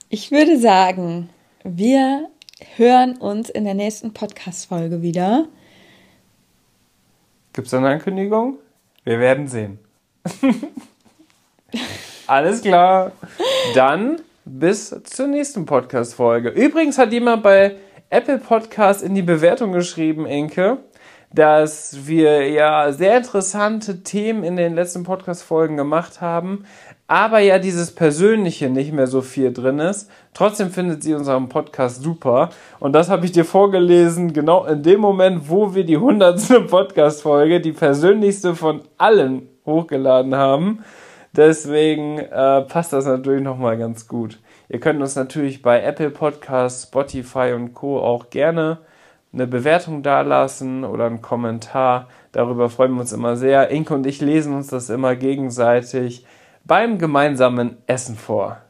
Ich 0.08 0.32
würde 0.32 0.58
sagen, 0.58 1.30
wir 1.62 2.30
hören 2.74 3.16
uns 3.16 3.48
in 3.48 3.62
der 3.62 3.74
nächsten 3.74 4.12
Podcast-Folge 4.12 5.02
wieder. 5.02 5.46
Gibt 7.52 7.68
es 7.68 7.74
eine 7.74 7.90
Ankündigung? 7.90 8.58
Wir 9.06 9.20
werden 9.20 9.46
sehen. 9.46 9.78
Alles 12.26 12.60
klar. 12.62 13.12
Dann 13.76 14.20
bis 14.44 14.92
zur 15.04 15.28
nächsten 15.28 15.64
Podcast-Folge. 15.64 16.48
Übrigens 16.48 16.98
hat 16.98 17.12
jemand 17.12 17.44
bei 17.44 17.76
Apple 18.10 18.38
Podcast 18.38 19.04
in 19.04 19.14
die 19.14 19.22
Bewertung 19.22 19.70
geschrieben, 19.70 20.26
Enke, 20.26 20.78
dass 21.32 22.08
wir 22.08 22.50
ja 22.50 22.90
sehr 22.90 23.18
interessante 23.18 24.02
Themen 24.02 24.42
in 24.42 24.56
den 24.56 24.74
letzten 24.74 25.04
Podcast-Folgen 25.04 25.76
gemacht 25.76 26.20
haben, 26.20 26.64
aber 27.08 27.38
ja 27.38 27.58
dieses 27.58 27.94
Persönliche 27.94 28.68
nicht 28.68 28.92
mehr 28.92 29.06
so 29.06 29.20
viel 29.20 29.52
drin 29.52 29.78
ist. 29.78 30.10
Trotzdem 30.34 30.70
findet 30.70 31.02
sie 31.02 31.14
unseren 31.14 31.48
Podcast 31.48 32.02
super. 32.02 32.50
Und 32.80 32.92
das 32.92 33.08
habe 33.08 33.24
ich 33.24 33.32
dir 33.32 33.44
vorgelesen, 33.44 34.32
genau 34.32 34.64
in 34.64 34.82
dem 34.82 35.00
Moment, 35.00 35.48
wo 35.48 35.74
wir 35.74 35.84
die 35.84 35.96
100. 35.96 36.68
Podcast-Folge, 36.68 37.60
die 37.60 37.72
persönlichste 37.72 38.54
von 38.54 38.82
allen, 38.98 39.48
hochgeladen 39.64 40.34
haben. 40.34 40.84
Deswegen 41.36 42.18
äh, 42.18 42.62
passt 42.62 42.92
das 42.92 43.06
natürlich 43.06 43.42
nochmal 43.42 43.78
ganz 43.78 44.08
gut. 44.08 44.40
Ihr 44.68 44.80
könnt 44.80 45.00
uns 45.00 45.14
natürlich 45.14 45.62
bei 45.62 45.82
Apple 45.82 46.10
Podcasts, 46.10 46.84
Spotify 46.84 47.52
und 47.54 47.74
Co. 47.74 48.00
auch 48.00 48.30
gerne 48.30 48.78
eine 49.32 49.46
Bewertung 49.46 50.02
dalassen 50.02 50.84
oder 50.84 51.06
einen 51.06 51.22
Kommentar. 51.22 52.08
Darüber 52.32 52.68
freuen 52.68 52.94
wir 52.94 53.00
uns 53.02 53.12
immer 53.12 53.36
sehr. 53.36 53.68
Inke 53.68 53.94
und 53.94 54.06
ich 54.06 54.20
lesen 54.20 54.54
uns 54.54 54.68
das 54.68 54.90
immer 54.90 55.14
gegenseitig 55.14 56.24
beim 56.66 56.98
gemeinsamen 56.98 57.78
Essen 57.86 58.16
vor. 58.16 58.60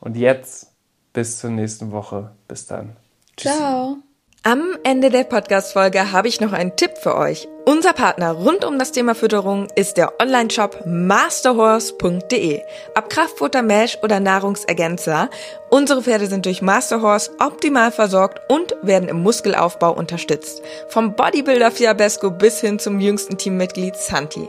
Und 0.00 0.16
jetzt 0.16 0.72
bis 1.12 1.38
zur 1.38 1.50
nächsten 1.50 1.92
Woche. 1.92 2.30
Bis 2.48 2.66
dann. 2.66 2.96
Tschüss. 3.36 3.56
Ciao. 3.56 3.98
Am 4.42 4.78
Ende 4.84 5.10
der 5.10 5.24
Podcast-Folge 5.24 6.12
habe 6.12 6.26
ich 6.26 6.40
noch 6.40 6.54
einen 6.54 6.74
Tipp 6.74 6.92
für 6.96 7.14
euch. 7.14 7.46
Unser 7.66 7.92
Partner 7.92 8.32
rund 8.32 8.64
um 8.64 8.78
das 8.78 8.90
Thema 8.90 9.14
Fütterung 9.14 9.68
ist 9.76 9.98
der 9.98 10.18
Online-Shop 10.18 10.84
masterhorse.de. 10.86 12.62
Ob 12.96 13.10
Kraftfutter, 13.10 13.60
Mesh 13.60 13.98
oder 14.02 14.18
Nahrungsergänzer, 14.18 15.28
unsere 15.68 16.02
Pferde 16.02 16.26
sind 16.26 16.46
durch 16.46 16.62
Masterhorse 16.62 17.32
optimal 17.38 17.92
versorgt 17.92 18.40
und 18.48 18.74
werden 18.80 19.10
im 19.10 19.22
Muskelaufbau 19.22 19.92
unterstützt. 19.92 20.62
Vom 20.88 21.14
Bodybuilder 21.14 21.70
Fiabesco 21.70 22.30
bis 22.30 22.62
hin 22.62 22.78
zum 22.78 22.98
jüngsten 22.98 23.36
Teammitglied 23.36 23.96
Santi. 23.96 24.48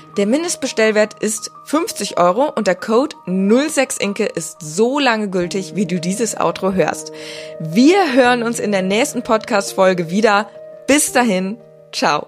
Der 0.17 0.25
Mindestbestellwert 0.25 1.21
ist 1.21 1.51
50 1.65 2.19
Euro 2.19 2.49
und 2.49 2.67
der 2.67 2.75
Code 2.75 3.15
06inke 3.27 4.25
ist 4.25 4.57
so 4.61 4.99
lange 4.99 5.29
gültig, 5.29 5.75
wie 5.75 5.85
du 5.85 5.99
dieses 5.99 6.39
Outro 6.39 6.73
hörst. 6.73 7.11
Wir 7.59 8.13
hören 8.13 8.43
uns 8.43 8.59
in 8.59 8.71
der 8.71 8.81
nächsten 8.81 9.23
Podcast-Folge 9.23 10.09
wieder. 10.09 10.49
Bis 10.87 11.13
dahin, 11.13 11.57
Ciao. 11.91 12.27